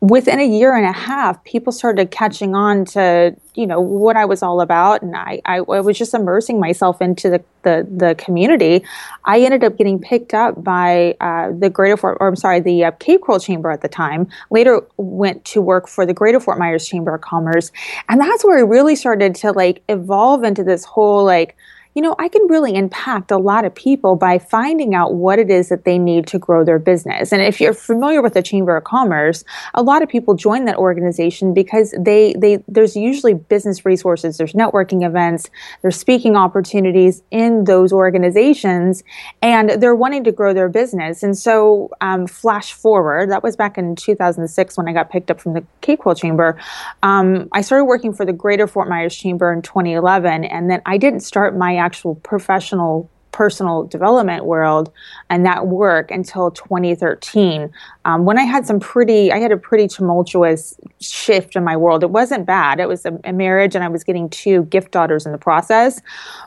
Within 0.00 0.38
a 0.38 0.46
year 0.46 0.76
and 0.76 0.86
a 0.86 0.92
half, 0.92 1.42
people 1.42 1.72
started 1.72 2.12
catching 2.12 2.54
on 2.54 2.84
to, 2.84 3.34
you 3.54 3.66
know 3.66 3.80
what 3.80 4.16
I 4.16 4.24
was 4.24 4.42
all 4.42 4.60
about, 4.60 5.02
and 5.02 5.16
I, 5.16 5.40
I, 5.44 5.58
I 5.58 5.80
was 5.80 5.96
just 5.96 6.14
immersing 6.14 6.58
myself 6.58 7.00
into 7.00 7.30
the, 7.30 7.44
the, 7.62 7.86
the 7.90 8.14
community. 8.16 8.84
I 9.24 9.40
ended 9.40 9.64
up 9.64 9.76
getting 9.76 10.00
picked 10.00 10.34
up 10.34 10.62
by 10.62 11.16
uh, 11.20 11.52
the 11.56 11.70
Greater 11.70 11.96
Fort, 11.96 12.18
or 12.20 12.28
I'm 12.28 12.36
sorry, 12.36 12.60
the 12.60 12.84
uh, 12.84 12.90
Cape 12.92 13.22
Coral 13.22 13.40
Chamber 13.40 13.70
at 13.70 13.80
the 13.80 13.88
time. 13.88 14.28
Later 14.50 14.82
went 14.96 15.44
to 15.46 15.60
work 15.60 15.88
for 15.88 16.04
the 16.04 16.14
Greater 16.14 16.40
Fort 16.40 16.58
Myers 16.58 16.88
Chamber 16.88 17.14
of 17.14 17.20
Commerce, 17.20 17.70
and 18.08 18.20
that's 18.20 18.44
where 18.44 18.58
I 18.58 18.62
really 18.62 18.96
started 18.96 19.34
to 19.36 19.52
like 19.52 19.82
evolve 19.88 20.44
into 20.44 20.64
this 20.64 20.84
whole 20.84 21.24
like 21.24 21.56
you 21.94 22.02
know, 22.02 22.16
I 22.18 22.28
can 22.28 22.42
really 22.48 22.74
impact 22.74 23.30
a 23.30 23.38
lot 23.38 23.64
of 23.64 23.72
people 23.72 24.16
by 24.16 24.38
finding 24.38 24.96
out 24.96 25.14
what 25.14 25.38
it 25.38 25.48
is 25.48 25.68
that 25.68 25.84
they 25.84 25.96
need 25.96 26.26
to 26.28 26.40
grow 26.40 26.64
their 26.64 26.80
business. 26.80 27.30
And 27.30 27.40
if 27.40 27.60
you're 27.60 27.72
familiar 27.72 28.20
with 28.20 28.34
the 28.34 28.42
Chamber 28.42 28.76
of 28.76 28.82
Commerce, 28.82 29.44
a 29.74 29.82
lot 29.82 30.02
of 30.02 30.08
people 30.08 30.34
join 30.34 30.64
that 30.64 30.76
organization 30.76 31.54
because 31.54 31.94
they 31.98 32.34
they 32.36 32.62
there's 32.66 32.96
usually 32.96 33.34
business 33.34 33.86
resources, 33.86 34.38
there's 34.38 34.54
networking 34.54 35.06
events, 35.06 35.48
there's 35.82 35.96
speaking 35.96 36.36
opportunities 36.36 37.22
in 37.30 37.62
those 37.64 37.92
organizations, 37.92 39.04
and 39.40 39.70
they're 39.80 39.94
wanting 39.94 40.24
to 40.24 40.32
grow 40.32 40.52
their 40.52 40.68
business. 40.68 41.22
And 41.22 41.38
so, 41.38 41.90
um, 42.00 42.26
flash 42.26 42.72
forward, 42.72 43.30
that 43.30 43.44
was 43.44 43.54
back 43.54 43.78
in 43.78 43.94
2006 43.94 44.76
when 44.76 44.88
I 44.88 44.92
got 44.92 45.10
picked 45.10 45.30
up 45.30 45.40
from 45.40 45.54
the 45.54 45.64
Cape 45.80 46.00
Coral 46.00 46.16
Chamber. 46.16 46.58
Um, 47.04 47.48
I 47.52 47.60
started 47.60 47.84
working 47.84 48.12
for 48.12 48.26
the 48.26 48.32
Greater 48.32 48.66
Fort 48.66 48.88
Myers 48.88 49.14
Chamber 49.14 49.52
in 49.52 49.62
2011, 49.62 50.44
and 50.44 50.68
then 50.68 50.82
I 50.86 50.98
didn't 50.98 51.20
start 51.20 51.56
my 51.56 51.83
actual 51.84 52.14
professional 52.30 53.10
personal 53.34 53.82
development 53.82 54.44
world 54.44 54.92
and 55.28 55.44
that 55.44 55.66
work 55.66 56.12
until 56.12 56.52
2013 56.52 57.68
um, 58.04 58.24
when 58.24 58.38
i 58.38 58.44
had 58.44 58.64
some 58.64 58.78
pretty 58.78 59.32
i 59.32 59.38
had 59.38 59.50
a 59.50 59.56
pretty 59.56 59.88
tumultuous 59.88 60.78
shift 61.00 61.56
in 61.56 61.64
my 61.64 61.76
world. 61.76 62.02
It 62.02 62.10
wasn't 62.10 62.46
bad. 62.46 62.80
It 62.80 62.88
was 62.88 63.04
a, 63.04 63.18
a, 63.24 63.32
marriage 63.32 63.74
and 63.74 63.82
i 63.82 63.88
was 63.88 64.04
getting 64.04 64.30
two 64.30 64.62
gift 64.66 64.92
daughters 64.92 65.26
in 65.26 65.32
the 65.32 65.38
process 65.38 66.00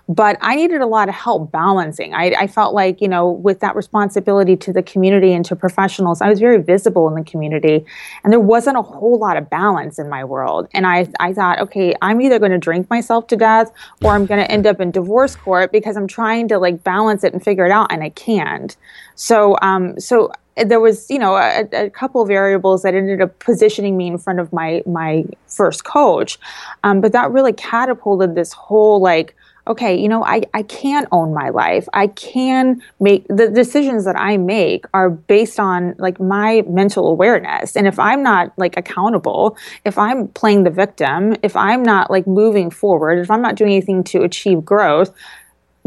but 0.07 0.37
i 0.39 0.55
needed 0.55 0.79
a 0.79 0.85
lot 0.85 1.09
of 1.09 1.15
help 1.15 1.51
balancing. 1.51 2.13
I, 2.13 2.33
I 2.39 2.47
felt 2.47 2.73
like 2.73 3.01
you 3.01 3.09
know 3.09 3.29
with 3.29 3.59
that 3.59 3.75
responsibility 3.75 4.55
to 4.55 4.71
the 4.71 4.81
community 4.81 5.33
and 5.33 5.43
to 5.43 5.57
professionals 5.57 6.21
i 6.21 6.29
was 6.29 6.39
very 6.39 6.61
visible 6.61 7.09
in 7.09 7.15
the 7.15 7.29
community 7.29 7.85
and 8.23 8.31
there 8.31 8.39
wasn't 8.39 8.77
a 8.77 8.81
whole 8.81 9.19
lot 9.19 9.35
of 9.35 9.49
balance 9.49 9.99
in 9.99 10.07
my 10.07 10.23
world. 10.23 10.69
And 10.73 10.87
i, 10.87 11.05
I 11.19 11.33
thought 11.33 11.59
okay 11.59 11.93
i'm 12.01 12.21
either 12.21 12.39
going 12.39 12.53
to 12.53 12.57
drink 12.57 12.89
myself 12.89 13.27
to 13.27 13.35
death 13.35 13.73
or 14.01 14.11
i'm 14.11 14.25
going 14.25 14.39
to 14.39 14.49
end 14.49 14.65
up 14.65 14.79
in 14.79 14.91
divorce 14.91 15.35
court 15.35 15.73
because 15.73 15.97
i'm 15.97 16.07
trying 16.07 16.47
to 16.47 16.57
like 16.57 16.76
like 16.76 16.76
balance 16.83 17.23
it 17.23 17.33
and 17.33 17.43
figure 17.43 17.65
it 17.65 17.71
out, 17.71 17.91
and 17.91 18.03
I 18.03 18.09
can't. 18.09 18.75
So, 19.15 19.57
um, 19.61 19.99
so 19.99 20.31
there 20.55 20.79
was, 20.79 21.09
you 21.09 21.19
know, 21.19 21.35
a, 21.35 21.67
a, 21.71 21.89
couple 21.89 22.25
variables 22.25 22.81
that 22.81 22.95
ended 22.95 23.21
up 23.21 23.37
positioning 23.39 23.95
me 23.95 24.07
in 24.07 24.17
front 24.17 24.39
of 24.39 24.51
my 24.51 24.81
my 24.85 25.25
first 25.47 25.83
coach, 25.83 26.39
um, 26.83 27.01
but 27.01 27.11
that 27.11 27.31
really 27.31 27.53
catapulted 27.53 28.35
this 28.35 28.53
whole 28.53 28.99
like 28.99 29.35
okay, 29.67 29.99
you 29.99 30.07
know, 30.07 30.23
I, 30.23 30.43
I 30.53 30.63
can 30.63 31.07
own 31.11 31.33
my 31.33 31.49
life. 31.49 31.87
I 31.93 32.07
can 32.07 32.81
make 32.99 33.27
the 33.27 33.49
decisions 33.49 34.05
that 34.05 34.15
I 34.15 34.37
make 34.37 34.85
are 34.93 35.09
based 35.09 35.59
on 35.59 35.95
like 35.97 36.19
my 36.19 36.63
mental 36.67 37.09
awareness. 37.09 37.75
And 37.75 37.85
if 37.87 37.99
I'm 37.99 38.23
not 38.23 38.53
like 38.57 38.77
accountable, 38.77 39.57
if 39.85 39.97
I'm 39.97 40.29
playing 40.29 40.63
the 40.63 40.69
victim, 40.69 41.35
if 41.43 41.55
I'm 41.55 41.83
not 41.83 42.09
like 42.09 42.27
moving 42.27 42.69
forward, 42.69 43.19
if 43.19 43.29
I'm 43.29 43.41
not 43.41 43.55
doing 43.55 43.71
anything 43.71 44.03
to 44.05 44.23
achieve 44.23 44.63
growth, 44.63 45.13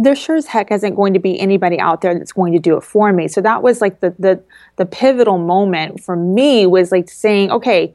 there 0.05 0.17
sure 0.17 0.37
as 0.37 0.47
heck 0.47 0.71
isn't 0.71 0.95
going 0.95 1.13
to 1.15 1.21
be 1.21 1.39
anybody 1.39 1.79
out 1.79 2.01
there 2.01 2.15
that's 2.15 2.33
going 2.33 2.53
to 2.53 2.59
do 2.59 2.77
it 2.77 2.83
for 2.83 3.13
me. 3.13 3.29
So 3.29 3.41
that 3.41 3.63
was 3.63 3.81
like 3.81 4.01
the 4.01 4.15
the 4.19 4.43
the 4.77 4.87
pivotal 4.87 5.39
moment 5.39 6.01
for 6.01 6.17
me 6.17 6.67
was 6.67 6.91
like 6.91 7.09
saying, 7.09 7.51
okay, 7.51 7.95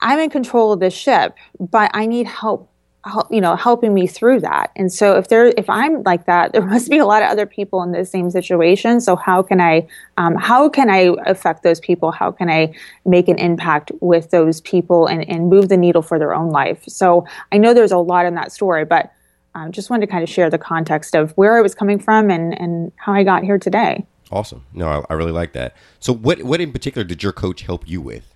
I'm 0.00 0.18
in 0.18 0.30
control 0.30 0.72
of 0.72 0.80
this 0.80 0.94
ship, 0.94 1.34
but 1.58 1.90
I 1.94 2.06
need 2.06 2.26
help, 2.26 2.70
help 3.04 3.32
you 3.32 3.40
know, 3.40 3.56
helping 3.56 3.94
me 3.94 4.06
through 4.06 4.40
that. 4.40 4.70
And 4.76 4.92
so 4.92 5.16
if 5.16 5.28
there 5.28 5.46
if 5.56 5.68
I'm 5.70 6.02
like 6.02 6.26
that, 6.26 6.52
there 6.54 6.62
must 6.62 6.90
be 6.90 6.98
a 6.98 7.06
lot 7.06 7.22
of 7.22 7.30
other 7.30 7.46
people 7.46 7.82
in 7.82 7.92
the 7.92 8.04
same 8.04 8.30
situation. 8.30 9.00
So 9.00 9.16
how 9.16 9.42
can 9.42 9.60
I 9.60 9.86
um, 10.18 10.34
how 10.34 10.68
can 10.68 10.90
I 10.90 11.14
affect 11.26 11.62
those 11.62 11.80
people? 11.80 12.10
How 12.10 12.30
can 12.30 12.50
I 12.50 12.74
make 13.06 13.28
an 13.28 13.38
impact 13.38 13.92
with 14.00 14.30
those 14.30 14.60
people 14.60 15.06
and, 15.06 15.26
and 15.28 15.48
move 15.48 15.70
the 15.70 15.76
needle 15.76 16.02
for 16.02 16.18
their 16.18 16.34
own 16.34 16.50
life? 16.50 16.82
So 16.86 17.26
I 17.50 17.58
know 17.58 17.72
there's 17.72 17.92
a 17.92 17.98
lot 17.98 18.26
in 18.26 18.34
that 18.34 18.52
story, 18.52 18.84
but 18.84 19.10
um, 19.54 19.72
just 19.72 19.90
wanted 19.90 20.06
to 20.06 20.12
kind 20.12 20.22
of 20.22 20.28
share 20.28 20.50
the 20.50 20.58
context 20.58 21.14
of 21.14 21.32
where 21.32 21.56
I 21.56 21.60
was 21.60 21.74
coming 21.74 21.98
from 21.98 22.30
and, 22.30 22.58
and 22.58 22.92
how 22.96 23.12
I 23.12 23.22
got 23.22 23.44
here 23.44 23.58
today. 23.58 24.06
Awesome. 24.30 24.64
No, 24.72 24.88
I, 24.88 25.04
I 25.10 25.14
really 25.14 25.32
like 25.32 25.52
that. 25.52 25.76
So, 26.00 26.12
what 26.12 26.42
what 26.42 26.60
in 26.60 26.72
particular 26.72 27.04
did 27.04 27.22
your 27.22 27.32
coach 27.32 27.62
help 27.62 27.88
you 27.88 28.00
with? 28.00 28.34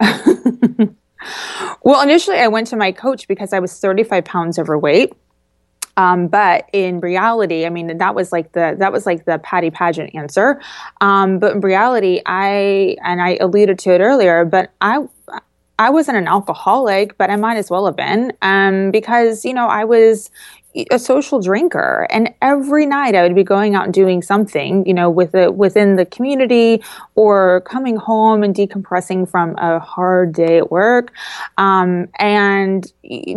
well, 1.82 2.02
initially, 2.02 2.38
I 2.38 2.48
went 2.48 2.66
to 2.68 2.76
my 2.76 2.92
coach 2.92 3.28
because 3.28 3.52
I 3.52 3.60
was 3.60 3.78
35 3.78 4.24
pounds 4.24 4.58
overweight. 4.58 5.12
Um, 5.96 6.28
but 6.28 6.68
in 6.72 7.00
reality, 7.00 7.66
I 7.66 7.68
mean, 7.68 7.98
that 7.98 8.14
was 8.14 8.32
like 8.32 8.52
the 8.52 8.76
that 8.78 8.92
was 8.92 9.04
like 9.04 9.26
the 9.26 9.38
Patty 9.38 9.70
Pageant 9.70 10.14
answer. 10.14 10.60
Um, 11.00 11.38
but 11.38 11.52
in 11.52 11.60
reality, 11.60 12.22
I 12.24 12.96
and 13.04 13.20
I 13.20 13.36
alluded 13.40 13.78
to 13.80 13.92
it 13.92 14.00
earlier, 14.00 14.44
but 14.44 14.72
I 14.80 15.06
I 15.82 15.90
wasn't 15.90 16.16
an 16.16 16.28
alcoholic, 16.28 17.18
but 17.18 17.28
I 17.30 17.36
might 17.36 17.56
as 17.56 17.70
well 17.70 17.86
have 17.86 17.96
been 17.96 18.32
um, 18.42 18.90
because, 18.90 19.44
you 19.44 19.52
know, 19.52 19.66
I 19.66 19.84
was 19.84 20.30
a 20.90 20.98
social 20.98 21.40
drinker 21.40 22.06
and 22.08 22.32
every 22.40 22.86
night 22.86 23.14
I 23.14 23.22
would 23.22 23.34
be 23.34 23.44
going 23.44 23.74
out 23.74 23.84
and 23.84 23.92
doing 23.92 24.22
something, 24.22 24.86
you 24.86 24.94
know, 24.94 25.10
with 25.10 25.34
it 25.34 25.54
within 25.54 25.96
the 25.96 26.06
community 26.06 26.82
or 27.14 27.60
coming 27.62 27.96
home 27.96 28.42
and 28.42 28.54
decompressing 28.54 29.28
from 29.28 29.54
a 29.58 29.78
hard 29.78 30.32
day 30.32 30.58
at 30.58 30.70
work. 30.70 31.12
Um, 31.58 32.08
and 32.18 32.90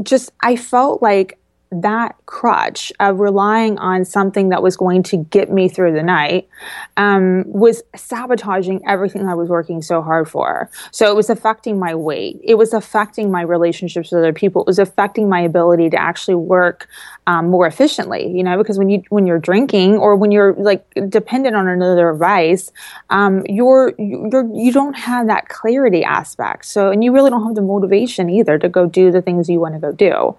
just, 0.03 0.31
I 0.41 0.55
felt 0.55 1.01
like 1.01 1.37
that 1.82 2.15
crutch 2.25 2.91
of 3.00 3.20
relying 3.20 3.77
on 3.77 4.05
something 4.05 4.50
that 4.50 4.62
was 4.62 4.77
going 4.77 5.03
to 5.03 5.17
get 5.17 5.51
me 5.51 5.70
through 5.70 5.94
the 5.94 6.03
night 6.03 6.48
um, 6.98 7.44
was 7.48 7.82
sabotaging 7.96 8.82
everything 8.88 9.27
I 9.27 9.34
was 9.34 9.50
working 9.50 9.82
so 9.82 10.01
hard 10.01 10.29
for. 10.29 10.70
So 10.91 11.10
it 11.10 11.15
was 11.15 11.29
affecting 11.29 11.79
my 11.79 11.96
weight. 11.96 12.39
It 12.44 12.55
was 12.55 12.74
affecting 12.74 13.32
my 13.32 13.41
relationships 13.41 14.12
with 14.12 14.20
other 14.20 14.34
people. 14.34 14.63
It 14.63 14.67
was 14.67 14.79
affecting 14.79 15.29
my 15.29 15.41
ability 15.41 15.89
to 15.91 15.98
actually 15.98 16.36
work 16.36 16.88
um, 17.27 17.50
more 17.50 17.65
efficiently. 17.67 18.32
You 18.36 18.44
know, 18.44 18.58
because 18.58 18.77
when 18.77 18.89
you 18.89 19.03
when 19.10 19.25
you're 19.25 19.39
drinking 19.39 19.98
or 19.98 20.15
when 20.15 20.32
you're 20.32 20.53
like 20.53 20.86
dependent 21.10 21.55
on 21.55 21.67
another 21.67 22.13
vice, 22.13 22.72
um, 23.10 23.44
you're 23.48 23.94
you're 23.98 24.50
you 24.53 24.72
don't 24.72 24.94
have 24.94 25.27
that 25.27 25.50
clarity 25.50 26.03
aspect. 26.03 26.65
So 26.65 26.91
and 26.91 27.03
you 27.03 27.12
really 27.12 27.29
don't 27.29 27.46
have 27.46 27.55
the 27.55 27.62
motivation 27.62 28.29
either 28.29 28.58
to 28.60 28.70
go 28.70 28.86
do 28.88 29.12
the 29.12 29.22
things 29.22 29.50
you 29.50 29.60
want 29.60 29.75
to 29.75 29.79
go 29.79 29.91
do. 29.91 30.36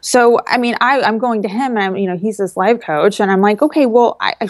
So 0.00 0.40
I 0.46 0.58
mean, 0.58 0.76
I, 0.80 1.00
I'm 1.02 1.18
going 1.18 1.42
to 1.42 1.48
him, 1.48 1.76
and 1.76 1.80
I'm 1.80 1.96
you 1.96 2.06
know 2.06 2.16
he's 2.16 2.38
this 2.38 2.56
life 2.56 2.80
coach, 2.80 3.20
and 3.20 3.30
I'm 3.30 3.40
like, 3.40 3.62
okay, 3.62 3.86
well, 3.86 4.16
I, 4.20 4.34
I 4.40 4.48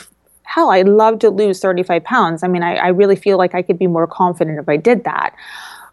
hell, 0.50 0.70
I'd 0.70 0.88
love 0.88 1.20
to 1.20 1.30
lose 1.30 1.60
35 1.60 2.02
pounds. 2.02 2.42
I 2.42 2.48
mean, 2.48 2.64
I, 2.64 2.74
I 2.74 2.88
really 2.88 3.14
feel 3.14 3.38
like 3.38 3.54
I 3.54 3.62
could 3.62 3.78
be 3.78 3.86
more 3.86 4.08
confident 4.08 4.58
if 4.58 4.68
I 4.68 4.76
did 4.76 5.04
that. 5.04 5.34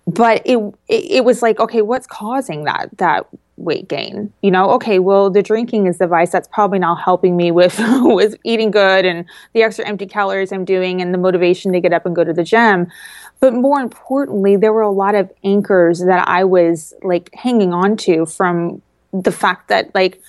But 0.07 0.41
it, 0.45 0.57
it, 0.87 1.11
it 1.11 1.25
was 1.25 1.43
like, 1.43 1.59
okay, 1.59 1.81
what's 1.81 2.07
causing 2.07 2.63
that 2.63 2.89
that 2.97 3.27
weight 3.57 3.87
gain? 3.87 4.31
You 4.41 4.51
know, 4.51 4.71
okay, 4.71 4.99
well, 4.99 5.29
the 5.29 5.43
drinking 5.43 5.87
is 5.87 5.97
the 5.97 6.07
vice 6.07 6.31
that's 6.31 6.47
probably 6.47 6.79
not 6.79 7.01
helping 7.01 7.35
me 7.35 7.51
with 7.51 7.77
with 8.01 8.35
eating 8.43 8.71
good 8.71 9.05
and 9.05 9.25
the 9.53 9.63
extra 9.63 9.85
empty 9.85 10.05
calories 10.05 10.51
I'm 10.51 10.65
doing 10.65 11.01
and 11.01 11.13
the 11.13 11.17
motivation 11.17 11.73
to 11.73 11.81
get 11.81 11.93
up 11.93 12.05
and 12.05 12.15
go 12.15 12.23
to 12.23 12.33
the 12.33 12.43
gym. 12.43 12.87
But 13.39 13.53
more 13.53 13.79
importantly, 13.79 14.55
there 14.55 14.73
were 14.73 14.81
a 14.81 14.91
lot 14.91 15.15
of 15.15 15.31
anchors 15.43 15.99
that 15.99 16.27
I 16.27 16.43
was 16.43 16.93
like 17.03 17.33
hanging 17.35 17.73
on 17.73 17.97
to 17.97 18.25
from 18.25 18.81
the 19.11 19.31
fact 19.31 19.69
that 19.69 19.93
like 19.93 20.21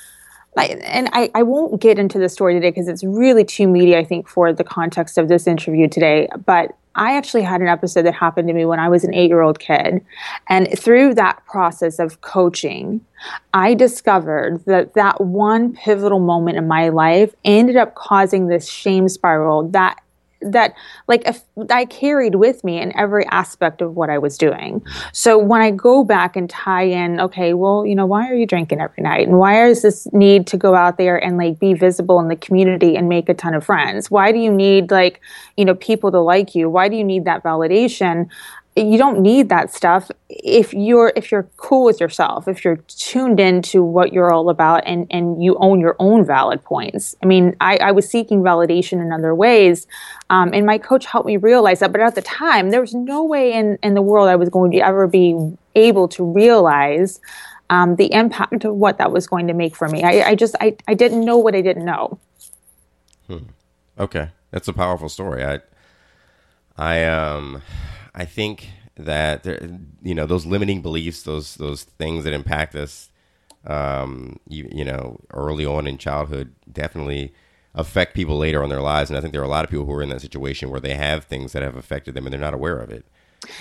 and 0.57 1.09
I, 1.13 1.31
I 1.35 1.43
won't 1.43 1.81
get 1.81 1.99
into 1.99 2.19
the 2.19 2.29
story 2.29 2.55
today 2.55 2.71
because 2.71 2.89
it's 2.89 3.05
really 3.05 3.45
too 3.45 3.69
meaty, 3.69 3.97
I 3.97 4.05
think, 4.05 4.29
for 4.29 4.53
the 4.53 4.65
context 4.65 5.19
of 5.19 5.29
this 5.29 5.47
interview 5.47 5.89
today. 5.89 6.29
But 6.45 6.77
I 6.99 7.17
actually 7.17 7.43
had 7.43 7.61
an 7.61 7.69
episode 7.69 8.02
that 8.02 8.14
happened 8.14 8.49
to 8.49 8.55
me 8.55 8.64
when 8.64 8.81
I 8.81 8.88
was 8.88 9.05
an 9.05 9.14
eight 9.14 9.28
year 9.28 9.40
old 9.40 9.61
kid. 9.61 10.05
And 10.49 10.69
through 10.78 11.14
that 11.14 11.45
process 11.47 11.99
of 11.99 12.21
coaching, 12.21 13.00
I 13.55 13.75
discovered 13.75 14.64
that 14.67 14.95
that 14.95 15.21
one 15.21 15.75
pivotal 15.75 16.21
moment 16.21 16.59
in 16.59 16.67
my 16.67 16.88
life 16.88 17.35
ended 17.45 17.76
up 17.76 17.95
causing 17.95 18.49
this 18.49 18.69
shame 18.69 19.09
spiral 19.09 19.69
that 19.69 20.00
that 20.40 20.75
like 21.09 21.26
if 21.26 21.42
I 21.71 21.85
carried 21.85 22.37
with 22.37 22.62
me 22.62 22.80
in 22.80 22.97
every 22.97 23.26
aspect 23.26 23.80
of 23.80 23.97
what 23.97 24.11
I 24.11 24.18
was 24.18 24.38
doing. 24.38 24.85
So 25.12 25.38
when 25.38 25.61
I 25.61 25.71
go 25.71 26.04
back 26.04 26.37
and 26.37 26.49
tie 26.49 26.85
in, 26.85 27.21
okay, 27.21 27.54
well, 27.54 27.85
you 27.85 27.95
know, 27.95 28.07
why 28.07 28.28
are 28.28 28.35
you 28.35 28.47
drinking 28.47 28.80
every 28.80 29.02
night? 29.02 29.26
And 29.26 29.38
why 29.38 29.66
is 29.66 29.83
this 29.83 30.07
need 30.12 30.47
to 30.49 30.57
go 30.57 30.75
out 30.75 30.97
there 30.97 31.16
and 31.16 31.37
like 31.37 31.59
be 31.59 31.75
visible 31.75 32.21
in 32.21 32.28
the 32.28 32.37
community 32.37 32.97
and 32.97 33.09
make 33.09 33.28
a 33.28 33.35
ton 33.35 33.54
of 33.54 33.64
friends? 33.64 34.11
Why 34.11 34.33
do 34.33 34.38
you 34.38 34.52
need 34.52 34.90
like, 34.90 35.21
you 35.57 35.64
know, 35.64 35.75
people 35.75 36.11
to 36.12 36.21
like 36.21 36.54
you? 36.54 36.71
Why 36.71 36.88
do 36.88 36.97
you 36.97 37.04
need 37.04 37.25
that 37.25 37.42
validation? 37.42 38.28
You 38.79 38.99
don't 38.99 39.21
need 39.21 39.49
that 39.49 39.73
stuff 39.73 40.11
if 40.29 40.73
you're 40.73 41.13
if 41.17 41.31
you're 41.31 41.49
cool 41.57 41.85
with 41.85 42.01
yourself 42.01 42.47
if 42.49 42.65
you're 42.65 42.77
tuned 42.89 43.41
into 43.41 43.83
what 43.83 44.13
you're 44.13 44.33
all 44.33 44.51
about 44.51 44.83
and 44.87 45.07
and 45.11 45.43
you 45.43 45.57
own 45.59 45.81
your 45.81 45.97
own 45.99 46.25
valid 46.25 46.63
points 46.65 47.17
i 47.23 47.27
mean 47.27 47.57
i, 47.61 47.77
I 47.79 47.93
was 47.93 48.09
seeking 48.09 48.41
validation 48.41 49.01
in 49.01 49.13
other 49.13 49.35
ways 49.35 49.87
um, 50.31 50.51
and 50.53 50.67
my 50.67 50.79
coach 50.79 51.07
helped 51.07 51.27
me 51.27 51.37
realize 51.37 51.81
that 51.81 51.93
but 51.93 52.01
at 52.01 52.15
the 52.15 52.23
time 52.23 52.71
there 52.71 52.81
was 52.81 52.95
no 52.95 53.25
way 53.25 53.53
in 53.53 53.79
in 53.83 53.95
the 53.95 54.03
world 54.03 54.29
i 54.29 54.37
was 54.37 54.49
going 54.49 54.71
to 54.73 54.79
ever 54.79 55.07
be 55.07 55.37
able 55.75 56.09
to 56.09 56.25
realize 56.25 57.21
um, 57.71 57.97
the 57.97 58.13
impact 58.13 58.65
of 58.65 58.75
what 58.75 58.99
that 58.99 59.13
was 59.13 59.27
going 59.27 59.47
to 59.49 59.53
make 59.53 59.77
for 59.77 59.89
me. 59.89 60.03
I, 60.03 60.31
I 60.31 60.35
just 60.35 60.55
I, 60.61 60.77
I 60.87 60.95
didn't 60.95 61.25
know 61.25 61.37
what 61.37 61.55
I 61.55 61.61
didn't 61.61 61.85
know. 61.85 62.19
Hmm. 63.27 63.39
Okay, 63.99 64.31
that's 64.51 64.69
a 64.69 64.73
powerful 64.73 65.09
story. 65.09 65.45
I 65.45 65.61
I 66.77 67.05
um 67.05 67.63
I 68.19 68.25
think 68.25 68.69
that 68.97 69.47
you 70.03 70.15
know 70.15 70.27
those 70.27 70.45
limiting 70.45 70.83
beliefs, 70.83 71.23
those 71.23 71.55
those 71.55 71.85
things 71.85 72.25
that 72.25 72.33
impact 72.33 72.75
us, 72.75 73.11
um, 73.65 74.41
you, 74.49 74.69
you 74.73 74.85
know, 74.85 75.21
early 75.33 75.65
on 75.65 75.87
in 75.87 75.99
childhood, 75.99 76.53
definitely 76.71 77.33
affect 77.75 78.15
people 78.15 78.37
later 78.37 78.63
on 78.63 78.71
their 78.71 78.81
lives. 78.81 79.09
And 79.09 79.17
I 79.17 79.21
think 79.21 79.33
there 79.33 79.41
are 79.41 79.45
a 79.45 79.49
lot 79.49 79.65
of 79.65 79.71
people 79.71 79.87
who 79.87 79.93
are 79.93 80.03
in 80.03 80.09
that 80.09 80.21
situation 80.21 80.69
where 80.69 80.81
they 80.81 80.95
have 80.95 81.25
things 81.25 81.53
that 81.53 81.63
have 81.63 81.77
affected 81.77 82.15
them 82.15 82.27
and 82.27 82.33
they're 82.33 82.41
not 82.41 82.55
aware 82.55 82.79
of 82.79 82.91
it. 82.91 83.07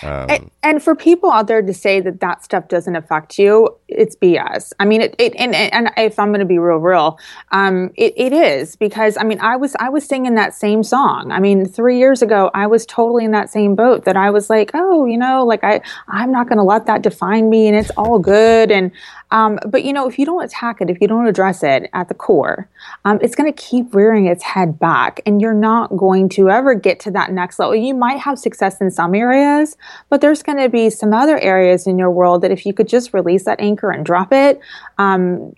Um, 0.02 0.26
and, 0.30 0.52
and, 0.64 0.84
for 0.84 0.96
people 0.96 1.32
out 1.32 1.48
there 1.48 1.62
to 1.62 1.74
say 1.74 2.02
that 2.02 2.20
that 2.20 2.44
stuff 2.44 2.68
doesn't 2.68 2.96
affect 2.96 3.38
you, 3.38 3.70
it's 3.88 4.16
BS. 4.16 4.74
I 4.80 4.86
mean, 4.86 5.02
it, 5.02 5.16
it 5.20 5.36
and, 5.36 5.54
and 5.56 5.92
if 5.98 6.18
I'm 6.18 6.30
going 6.30 6.40
to 6.40 6.46
be 6.46 6.58
real, 6.58 6.78
real, 6.78 7.20
um, 7.52 7.92
it, 7.96 8.14
it 8.18 8.34
is 8.34 8.76
because 8.76 9.18
I 9.18 9.24
mean, 9.24 9.40
I 9.40 9.56
was 9.56 9.76
I 9.80 9.90
was 9.90 10.06
singing 10.06 10.36
that 10.36 10.56
same 10.56 10.84
song. 10.84 11.32
I 11.32 11.40
mean, 11.40 11.66
three 11.66 12.00
years 12.00 12.22
ago, 12.22 12.50
I 12.54 12.66
was 12.66 12.86
totally 12.88 13.24
in 13.24 13.32
that 13.32 13.52
same 13.52 13.76
boat. 13.76 14.06
That 14.06 14.18
I 14.18 14.32
was 14.32 14.50
like, 14.50 14.72
oh, 14.74 15.06
you 15.06 15.18
know, 15.18 15.46
like 15.46 15.64
I 15.64 15.82
I'm 16.08 16.32
not 16.32 16.48
going 16.48 16.58
to 16.58 16.64
let 16.64 16.88
that 16.88 17.04
define 17.04 17.50
me, 17.50 17.68
and 17.68 17.76
it's 17.76 17.92
all 17.92 18.18
good. 18.18 18.72
And 18.72 18.92
um, 19.32 19.60
but 19.66 19.84
you 19.84 19.92
know, 19.92 20.08
if 20.08 20.18
you 20.18 20.26
don't 20.26 20.44
attack 20.44 20.82
it, 20.82 20.90
if 20.90 21.02
you 21.02 21.08
don't 21.08 21.28
address 21.28 21.64
it 21.64 21.90
at 21.94 22.08
the 22.08 22.14
core, 22.14 22.70
um, 23.06 23.20
it's 23.22 23.36
going 23.36 23.52
to 23.52 23.62
keep 23.62 23.94
rearing 23.94 24.26
its 24.26 24.44
head 24.44 24.80
back, 24.80 25.20
and 25.26 25.42
you're 25.42 25.54
not 25.54 25.96
going 25.98 26.30
to 26.30 26.50
ever 26.50 26.74
get 26.76 27.00
to 27.02 27.12
that 27.12 27.32
next 27.32 27.60
level. 27.60 27.76
You 27.76 27.94
might 27.94 28.20
have 28.20 28.40
success 28.40 28.80
in 28.80 28.90
some 28.92 29.14
areas, 29.14 29.76
but 30.10 30.22
there's 30.22 30.44
going 30.44 30.60
to 30.60 30.70
be 30.70 30.90
some 30.90 31.14
other 31.14 31.38
areas 31.40 31.88
in 31.88 31.98
your 31.98 32.12
world 32.12 32.42
that 32.42 32.52
if 32.52 32.66
you 32.66 32.74
could 32.74 32.88
just 32.88 33.14
release 33.14 33.44
that 33.46 33.60
anchor 33.60 33.92
and 33.92 34.06
drop 34.06 34.32
it, 34.32 34.60
um, 34.98 35.54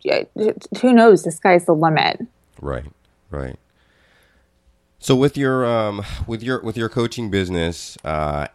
who 0.81 0.93
knows? 0.93 1.23
The 1.23 1.31
sky's 1.31 1.65
the 1.65 1.75
limit. 1.75 2.19
Right. 2.61 2.85
Right. 3.29 3.57
So 4.99 5.15
with 5.15 5.38
your 5.38 5.65
um, 5.65 6.03
with 6.27 6.43
your 6.43 6.61
with 6.61 6.75
your 6.75 6.89
coaching 6.89 7.29
business, 7.29 7.97
uh, 8.03 8.47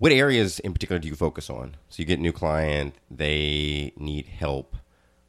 what 0.00 0.12
areas 0.12 0.58
in 0.60 0.72
particular 0.72 0.98
do 0.98 1.06
you 1.06 1.14
focus 1.14 1.50
on? 1.50 1.76
So 1.90 2.00
you 2.00 2.06
get 2.06 2.18
a 2.18 2.22
new 2.22 2.32
client, 2.32 2.94
they 3.10 3.92
need 3.98 4.26
help. 4.26 4.74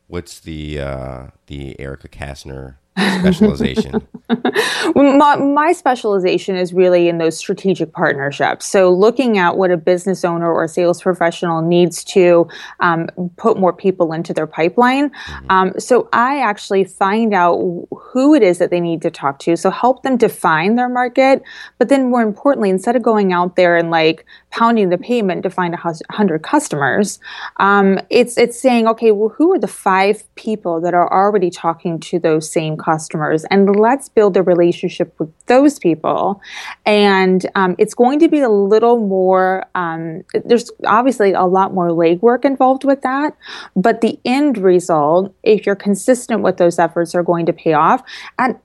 What's 0.08 0.40
the 0.40 0.80
uh, 0.80 1.28
the 1.48 1.78
Erica 1.78 2.08
Kastner 2.08 2.78
specialization? 2.98 4.06
my, 4.96 5.36
my, 5.38 5.72
specialization 5.72 6.56
is 6.56 6.74
really 6.74 7.08
in 7.08 7.18
those 7.18 7.38
strategic 7.38 7.94
partnerships. 7.94 8.66
So, 8.66 8.92
looking 8.92 9.38
at 9.38 9.58
what 9.58 9.72
a 9.72 9.78
business 9.78 10.26
owner 10.26 10.52
or 10.52 10.68
sales 10.68 11.02
professional 11.02 11.62
needs 11.62 12.04
to 12.06 12.48
um, 12.82 13.08
put 13.38 13.58
more 13.58 13.74
people 13.74 14.12
into 14.12 14.34
their 14.34 14.48
pipeline. 14.48 15.10
Mm-hmm. 15.10 15.52
Um, 15.52 15.80
so, 15.80 16.10
I 16.12 16.40
actually 16.40 16.84
find 16.84 17.34
out 17.34 17.58
who 17.92 18.36
it 18.36 18.44
is 18.44 18.58
that 18.58 18.72
they 18.72 18.82
need 18.82 19.02
to 19.04 19.12
talk 19.12 19.40
to. 19.40 19.56
So, 19.56 19.70
help 19.70 20.04
them 20.04 20.18
define 20.18 20.76
their 20.76 20.90
market. 20.90 21.42
But 21.78 21.90
then, 21.90 22.10
more 22.10 22.22
importantly, 22.22 22.70
instead 22.70 22.96
of 22.96 23.02
going 23.02 23.32
out 23.32 23.56
there 23.56 23.78
and 23.78 23.90
like 23.90 24.26
pounding 24.50 24.90
the 24.90 24.98
pavement 24.98 25.44
to 25.44 25.50
find 25.50 25.74
a 25.74 25.94
hundred 26.12 26.44
customers, 26.44 27.20
um, 27.58 28.00
it's 28.10 28.38
it's 28.38 28.60
saying, 28.60 28.88
okay, 28.88 29.12
well, 29.12 29.30
who 29.30 29.54
are 29.54 29.60
the 29.60 29.68
five 29.68 30.24
people 30.36 30.82
that 30.82 30.94
are 30.94 31.12
already 31.12 31.50
talking 31.50 32.00
to 32.00 32.20
those 32.20 32.52
same 32.52 32.78
customers, 32.82 33.46
and 33.52 33.76
let's 33.76 34.10
build 34.10 34.38
a 34.38 34.44
relationship 34.44 35.14
with 35.20 35.30
those 35.46 35.80
people. 35.80 36.42
And 36.86 37.46
um, 37.56 37.76
it's 37.78 37.94
going 37.94 38.20
to 38.20 38.28
be 38.28 38.40
a 38.40 38.50
little 38.50 38.98
more, 39.00 39.66
um, 39.76 40.24
there's 40.46 40.72
obviously 40.86 41.34
a 41.34 41.46
lot 41.46 41.74
more 41.74 41.90
legwork 41.90 42.46
involved 42.46 42.84
with 42.84 43.02
that. 43.02 43.36
But 43.76 44.02
the 44.02 44.20
end 44.26 44.58
result, 44.58 45.34
if 45.44 45.66
you're 45.66 45.76
consistent 45.76 46.42
with 46.42 46.58
those 46.58 46.80
efforts, 46.80 47.16
are 47.16 47.24
going 47.24 47.46
to 47.46 47.54
pay 47.54 47.74
off. 47.74 48.04
And 48.38 48.58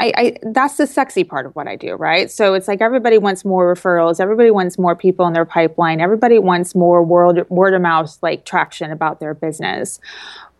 I, 0.00 0.12
I, 0.16 0.36
that's 0.52 0.76
the 0.76 0.86
sexy 0.86 1.24
part 1.24 1.46
of 1.46 1.54
what 1.54 1.68
I 1.68 1.76
do, 1.76 1.94
right? 1.94 2.30
So 2.30 2.54
it's 2.54 2.68
like 2.68 2.80
everybody 2.80 3.18
wants 3.18 3.44
more 3.44 3.72
referrals, 3.72 4.20
everybody 4.20 4.50
wants 4.50 4.78
more 4.78 4.96
people 4.96 5.26
in 5.26 5.32
their 5.32 5.44
pipeline, 5.44 6.00
everybody 6.00 6.38
wants 6.38 6.74
more 6.74 7.02
word 7.02 7.48
word 7.48 7.74
of 7.74 7.82
mouth 7.82 8.16
like 8.22 8.44
traction 8.44 8.90
about 8.90 9.20
their 9.20 9.34
business. 9.34 10.00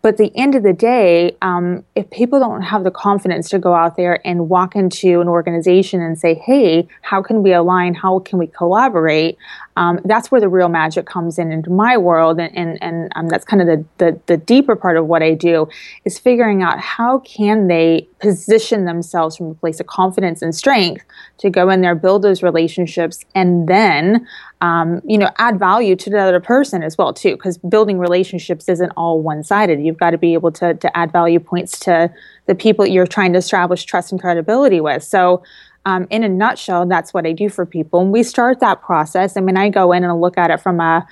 But 0.00 0.10
at 0.10 0.16
the 0.18 0.32
end 0.36 0.54
of 0.54 0.62
the 0.62 0.72
day, 0.72 1.36
um, 1.42 1.84
if 1.96 2.08
people 2.10 2.38
don't 2.38 2.62
have 2.62 2.84
the 2.84 2.90
confidence 2.90 3.48
to 3.50 3.58
go 3.58 3.74
out 3.74 3.96
there 3.96 4.26
and 4.26 4.48
walk 4.48 4.76
into 4.76 5.20
an 5.20 5.28
organization 5.28 6.00
and 6.00 6.18
say, 6.18 6.34
hey, 6.34 6.86
how 7.02 7.20
can 7.22 7.42
we 7.42 7.52
align? 7.52 7.94
How 7.94 8.20
can 8.20 8.38
we 8.38 8.46
collaborate? 8.46 9.36
Um, 9.78 10.00
that's 10.04 10.30
where 10.30 10.40
the 10.40 10.48
real 10.48 10.68
magic 10.68 11.06
comes 11.06 11.38
in 11.38 11.52
into 11.52 11.70
my 11.70 11.96
world. 11.96 12.40
And, 12.40 12.52
and, 12.56 12.82
and 12.82 13.12
um, 13.16 13.28
that's 13.28 13.44
kind 13.44 13.62
of 13.62 13.68
the, 13.68 13.84
the, 13.98 14.20
the 14.26 14.36
deeper 14.36 14.74
part 14.74 14.96
of 14.96 15.06
what 15.06 15.22
I 15.22 15.34
do 15.34 15.68
is 16.04 16.18
figuring 16.18 16.62
out 16.66 16.80
how 16.80 17.20
can 17.20 17.68
they 17.68 18.08
position 18.18 18.84
themselves 18.86 19.36
from 19.36 19.46
a 19.50 19.54
place 19.54 19.78
of 19.78 19.86
confidence 19.86 20.42
and 20.42 20.52
strength 20.54 21.04
to 21.38 21.48
go 21.48 21.70
in 21.70 21.80
there, 21.80 21.94
build 21.94 22.22
those 22.22 22.42
relationships, 22.42 23.24
and 23.34 23.68
then 23.68 24.26
um, 24.60 25.00
you 25.04 25.16
know, 25.16 25.30
add 25.38 25.56
value 25.58 25.94
to 25.94 26.10
the 26.10 26.18
other 26.18 26.40
person 26.40 26.82
as 26.82 26.98
well 26.98 27.12
too. 27.12 27.36
Because 27.36 27.58
building 27.58 28.00
relationships 28.00 28.68
isn't 28.68 28.90
all 28.96 29.22
one-sided. 29.22 29.80
You've 29.80 29.98
got 29.98 30.10
to 30.10 30.18
be 30.18 30.34
able 30.34 30.50
to 30.52 30.74
to 30.74 30.96
add 30.96 31.12
value 31.12 31.38
points 31.38 31.78
to 31.86 32.12
the 32.46 32.56
people 32.56 32.84
you're 32.84 33.06
trying 33.06 33.32
to 33.34 33.38
establish 33.38 33.84
trust 33.84 34.10
and 34.12 34.20
credibility 34.20 34.80
with. 34.80 35.04
So. 35.04 35.42
Um, 35.88 36.06
in 36.10 36.22
a 36.22 36.28
nutshell, 36.28 36.84
that's 36.84 37.14
what 37.14 37.24
I 37.24 37.32
do 37.32 37.48
for 37.48 37.64
people. 37.64 38.02
And 38.02 38.12
we 38.12 38.22
start 38.22 38.60
that 38.60 38.82
process. 38.82 39.38
I 39.38 39.40
mean, 39.40 39.56
I 39.56 39.70
go 39.70 39.92
in 39.92 40.02
and 40.02 40.12
I 40.12 40.14
look 40.14 40.36
at 40.36 40.50
it 40.50 40.60
from 40.60 40.80
a, 40.80 41.06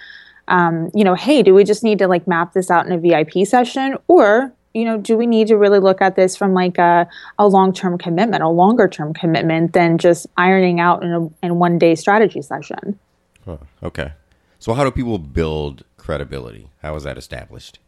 um, 0.49 0.91
you 0.95 1.03
know, 1.03 1.15
hey, 1.15 1.43
do 1.43 1.55
we 1.55 1.65
just 1.65 1.83
need 1.83 1.99
to 2.01 2.07
like 2.07 2.27
map 2.27 2.53
this 2.53 2.71
out 2.71 2.87
in 2.87 2.93
a 2.93 2.99
VIP 2.99 3.47
session, 3.47 3.97
or 4.07 4.53
you 4.75 4.85
know, 4.85 4.99
do 4.99 5.17
we 5.17 5.27
need 5.27 5.47
to 5.47 5.57
really 5.57 5.79
look 5.79 6.03
at 6.03 6.15
this 6.15 6.37
from 6.37 6.53
like 6.53 6.77
a, 6.77 7.09
a 7.39 7.49
long 7.49 7.73
term 7.73 7.97
commitment, 7.97 8.43
a 8.43 8.51
longer 8.51 8.87
term 8.87 9.15
commitment 9.15 9.73
than 9.73 9.97
just 9.97 10.27
ironing 10.37 10.79
out 10.79 11.03
in 11.03 11.11
a 11.11 11.47
in 11.47 11.59
one 11.59 11.79
day 11.79 11.95
strategy 11.95 12.43
session? 12.43 12.99
Huh. 13.47 13.57
Okay. 13.83 14.13
So, 14.59 14.75
how 14.75 14.85
do 14.85 14.91
people 14.91 15.17
build 15.17 15.85
credibility? 15.97 16.69
How 16.83 16.95
is 16.97 17.05
that 17.05 17.17
established? 17.17 17.79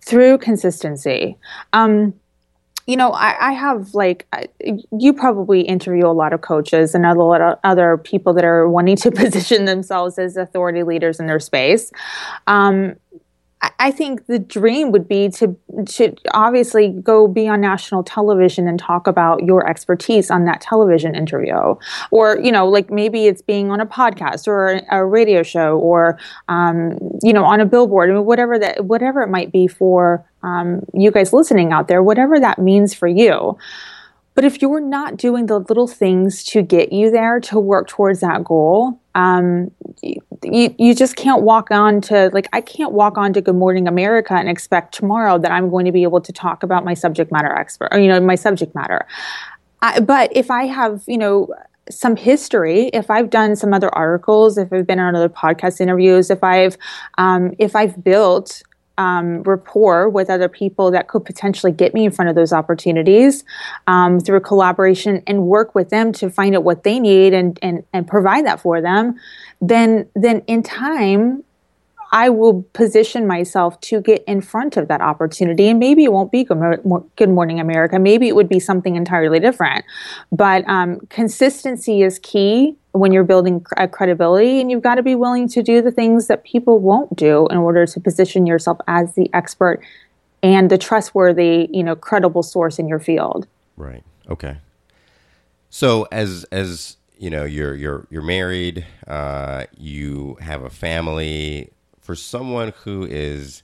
Through 0.00 0.38
consistency. 0.38 1.36
Um, 1.74 2.14
you 2.88 2.96
know, 2.96 3.10
I, 3.10 3.50
I, 3.50 3.52
have 3.52 3.94
like 3.94 4.26
you 4.98 5.12
probably 5.12 5.60
interview 5.60 6.06
a 6.06 6.16
lot 6.16 6.32
of 6.32 6.40
coaches 6.40 6.94
and 6.94 7.04
other 7.04 7.58
other 7.62 7.98
people 7.98 8.32
that 8.32 8.44
are 8.46 8.66
wanting 8.66 8.96
to 8.96 9.10
position 9.22 9.66
themselves 9.66 10.18
as 10.18 10.38
authority 10.38 10.82
leaders 10.82 11.20
in 11.20 11.26
their 11.26 11.38
space. 11.38 11.92
Um, 12.46 12.96
I 13.80 13.90
think 13.90 14.26
the 14.26 14.38
dream 14.38 14.92
would 14.92 15.08
be 15.08 15.28
to 15.30 15.56
to 15.86 16.14
obviously 16.32 16.88
go 16.88 17.26
be 17.26 17.48
on 17.48 17.60
national 17.60 18.04
television 18.04 18.68
and 18.68 18.78
talk 18.78 19.06
about 19.06 19.42
your 19.42 19.68
expertise 19.68 20.30
on 20.30 20.44
that 20.44 20.60
television 20.60 21.14
interview, 21.14 21.74
or 22.10 22.38
you 22.38 22.52
know, 22.52 22.68
like 22.68 22.90
maybe 22.90 23.26
it's 23.26 23.42
being 23.42 23.70
on 23.70 23.80
a 23.80 23.86
podcast 23.86 24.46
or 24.46 24.80
a 24.90 25.04
radio 25.04 25.42
show, 25.42 25.76
or 25.78 26.18
um, 26.48 26.98
you 27.22 27.32
know, 27.32 27.44
on 27.44 27.60
a 27.60 27.66
billboard, 27.66 28.10
I 28.10 28.14
mean, 28.14 28.24
whatever 28.24 28.58
that 28.60 28.84
whatever 28.84 29.22
it 29.22 29.28
might 29.28 29.50
be 29.52 29.66
for 29.66 30.24
um, 30.42 30.82
you 30.94 31.10
guys 31.10 31.32
listening 31.32 31.72
out 31.72 31.88
there, 31.88 32.02
whatever 32.02 32.38
that 32.40 32.58
means 32.58 32.94
for 32.94 33.08
you. 33.08 33.56
But 34.34 34.44
if 34.44 34.62
you're 34.62 34.80
not 34.80 35.16
doing 35.16 35.46
the 35.46 35.58
little 35.58 35.88
things 35.88 36.44
to 36.44 36.62
get 36.62 36.92
you 36.92 37.10
there 37.10 37.40
to 37.40 37.58
work 37.58 37.88
towards 37.88 38.20
that 38.20 38.44
goal, 38.44 39.00
um, 39.16 39.72
you, 40.44 40.74
you 40.78 40.94
just 40.94 41.16
can't 41.16 41.42
walk 41.42 41.70
on 41.70 42.00
to 42.00 42.30
like 42.32 42.48
i 42.52 42.60
can't 42.60 42.92
walk 42.92 43.18
on 43.18 43.32
to 43.32 43.40
good 43.40 43.54
morning 43.54 43.88
america 43.88 44.34
and 44.34 44.48
expect 44.48 44.94
tomorrow 44.94 45.38
that 45.38 45.50
i'm 45.50 45.70
going 45.70 45.84
to 45.84 45.92
be 45.92 46.02
able 46.02 46.20
to 46.20 46.32
talk 46.32 46.62
about 46.62 46.84
my 46.84 46.94
subject 46.94 47.32
matter 47.32 47.52
expert 47.52 47.88
or 47.90 47.98
you 47.98 48.08
know 48.08 48.20
my 48.20 48.34
subject 48.34 48.74
matter 48.74 49.06
I, 49.82 50.00
but 50.00 50.34
if 50.36 50.50
i 50.50 50.64
have 50.66 51.02
you 51.06 51.18
know 51.18 51.52
some 51.90 52.16
history 52.16 52.88
if 52.88 53.10
i've 53.10 53.30
done 53.30 53.56
some 53.56 53.72
other 53.72 53.92
articles 53.94 54.58
if 54.58 54.72
i've 54.72 54.86
been 54.86 54.98
on 55.00 55.16
other 55.16 55.28
podcast 55.28 55.80
interviews 55.80 56.30
if 56.30 56.44
i've 56.44 56.76
um, 57.16 57.54
if 57.58 57.74
i've 57.74 58.02
built 58.04 58.62
um, 58.98 59.42
rapport 59.44 60.08
with 60.08 60.28
other 60.28 60.48
people 60.48 60.90
that 60.90 61.08
could 61.08 61.24
potentially 61.24 61.72
get 61.72 61.94
me 61.94 62.04
in 62.04 62.10
front 62.10 62.28
of 62.28 62.34
those 62.34 62.52
opportunities 62.52 63.44
um, 63.86 64.20
through 64.20 64.40
collaboration 64.40 65.22
and 65.26 65.46
work 65.46 65.74
with 65.74 65.88
them 65.88 66.12
to 66.12 66.28
find 66.28 66.54
out 66.54 66.64
what 66.64 66.82
they 66.82 67.00
need 67.00 67.32
and, 67.32 67.58
and, 67.62 67.84
and 67.92 68.06
provide 68.06 68.44
that 68.44 68.60
for 68.60 68.82
them, 68.82 69.18
then, 69.60 70.08
then 70.14 70.42
in 70.46 70.62
time, 70.62 71.44
I 72.10 72.30
will 72.30 72.62
position 72.72 73.26
myself 73.26 73.78
to 73.82 74.00
get 74.00 74.24
in 74.26 74.40
front 74.40 74.76
of 74.76 74.88
that 74.88 75.00
opportunity. 75.00 75.68
And 75.68 75.78
maybe 75.78 76.04
it 76.04 76.12
won't 76.12 76.32
be 76.32 76.44
Good, 76.44 77.28
Morning 77.28 77.60
America. 77.60 77.98
Maybe 77.98 78.28
it 78.28 78.34
would 78.34 78.48
be 78.48 78.60
something 78.60 78.96
entirely 78.96 79.40
different. 79.40 79.84
But 80.32 80.66
um, 80.68 81.00
consistency 81.10 82.02
is 82.02 82.18
key 82.18 82.76
when 83.00 83.12
you're 83.12 83.24
building 83.24 83.64
credibility, 83.92 84.60
and 84.60 84.70
you've 84.70 84.82
got 84.82 84.96
to 84.96 85.02
be 85.02 85.14
willing 85.14 85.48
to 85.48 85.62
do 85.62 85.82
the 85.82 85.90
things 85.90 86.26
that 86.26 86.44
people 86.44 86.78
won't 86.78 87.14
do 87.16 87.46
in 87.48 87.56
order 87.56 87.86
to 87.86 88.00
position 88.00 88.46
yourself 88.46 88.78
as 88.86 89.14
the 89.14 89.30
expert 89.32 89.80
and 90.42 90.70
the 90.70 90.78
trustworthy, 90.78 91.68
you 91.72 91.82
know, 91.82 91.96
credible 91.96 92.42
source 92.42 92.78
in 92.78 92.88
your 92.88 92.98
field. 92.98 93.46
Right. 93.76 94.04
Okay. 94.30 94.58
So 95.70 96.06
as 96.10 96.44
as 96.44 96.96
you 97.18 97.30
know, 97.30 97.44
you're 97.44 97.74
you're 97.74 98.06
you're 98.10 98.22
married, 98.22 98.86
uh, 99.06 99.64
you 99.76 100.36
have 100.40 100.62
a 100.62 100.70
family 100.70 101.70
for 102.00 102.14
someone 102.14 102.72
who 102.84 103.04
is 103.04 103.62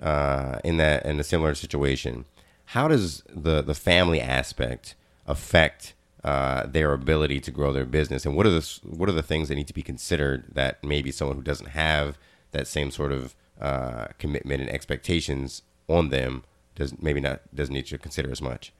uh, 0.00 0.58
in 0.62 0.76
that 0.76 1.04
in 1.06 1.18
a 1.18 1.24
similar 1.24 1.54
situation, 1.54 2.24
how 2.66 2.88
does 2.88 3.22
the 3.28 3.62
the 3.62 3.74
family 3.74 4.20
aspect 4.20 4.94
affect 5.26 5.94
uh, 6.24 6.66
their 6.66 6.92
ability 6.92 7.40
to 7.40 7.50
grow 7.50 7.72
their 7.72 7.84
business, 7.84 8.24
and 8.24 8.36
what 8.36 8.46
are 8.46 8.50
the 8.50 8.80
what 8.84 9.08
are 9.08 9.12
the 9.12 9.22
things 9.22 9.48
that 9.48 9.54
need 9.54 9.66
to 9.66 9.74
be 9.74 9.82
considered 9.82 10.44
that 10.52 10.82
maybe 10.84 11.10
someone 11.10 11.36
who 11.36 11.42
doesn't 11.42 11.70
have 11.70 12.18
that 12.52 12.66
same 12.66 12.90
sort 12.90 13.12
of 13.12 13.34
uh, 13.60 14.06
commitment 14.18 14.60
and 14.60 14.70
expectations 14.70 15.62
on 15.88 16.10
them 16.10 16.44
does 16.74 16.94
maybe 17.00 17.20
not 17.20 17.40
doesn't 17.54 17.74
need 17.74 17.86
to 17.86 17.98
consider 17.98 18.30
as 18.30 18.40
much. 18.40 18.72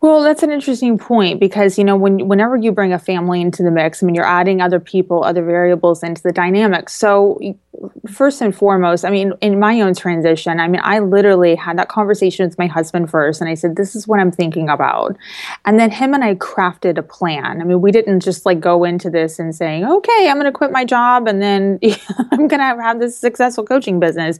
Well, 0.00 0.22
that's 0.22 0.42
an 0.42 0.50
interesting 0.50 0.96
point 0.96 1.40
because 1.40 1.76
you 1.76 1.84
know 1.84 1.96
when 1.96 2.26
whenever 2.28 2.56
you 2.56 2.72
bring 2.72 2.92
a 2.92 2.98
family 2.98 3.40
into 3.40 3.62
the 3.62 3.70
mix, 3.70 4.02
I 4.02 4.06
mean 4.06 4.14
you're 4.14 4.24
adding 4.24 4.60
other 4.60 4.80
people, 4.80 5.22
other 5.24 5.44
variables 5.44 6.02
into 6.02 6.22
the 6.22 6.32
dynamic. 6.32 6.88
So 6.88 7.38
first 8.08 8.40
and 8.40 8.54
foremost, 8.54 9.04
I 9.04 9.10
mean 9.10 9.32
in 9.40 9.58
my 9.58 9.80
own 9.80 9.94
transition, 9.94 10.60
I 10.60 10.68
mean 10.68 10.80
I 10.84 10.98
literally 10.98 11.54
had 11.54 11.78
that 11.78 11.88
conversation 11.88 12.46
with 12.46 12.58
my 12.58 12.66
husband 12.66 13.10
first 13.10 13.40
and 13.40 13.48
I 13.48 13.54
said 13.54 13.76
this 13.76 13.94
is 13.94 14.08
what 14.08 14.20
I'm 14.20 14.30
thinking 14.30 14.68
about. 14.68 15.16
And 15.64 15.78
then 15.78 15.90
him 15.90 16.14
and 16.14 16.24
I 16.24 16.34
crafted 16.34 16.98
a 16.98 17.02
plan. 17.02 17.60
I 17.60 17.64
mean 17.64 17.80
we 17.80 17.92
didn't 17.92 18.20
just 18.20 18.46
like 18.46 18.60
go 18.60 18.84
into 18.84 19.10
this 19.10 19.38
and 19.38 19.54
saying, 19.54 19.84
"Okay, 19.84 20.28
I'm 20.28 20.36
going 20.36 20.44
to 20.44 20.52
quit 20.52 20.72
my 20.72 20.84
job 20.84 21.28
and 21.28 21.40
then 21.40 21.78
I'm 22.32 22.48
going 22.48 22.60
to 22.60 22.82
have 22.82 23.00
this 23.00 23.16
successful 23.16 23.64
coaching 23.64 24.00
business." 24.00 24.38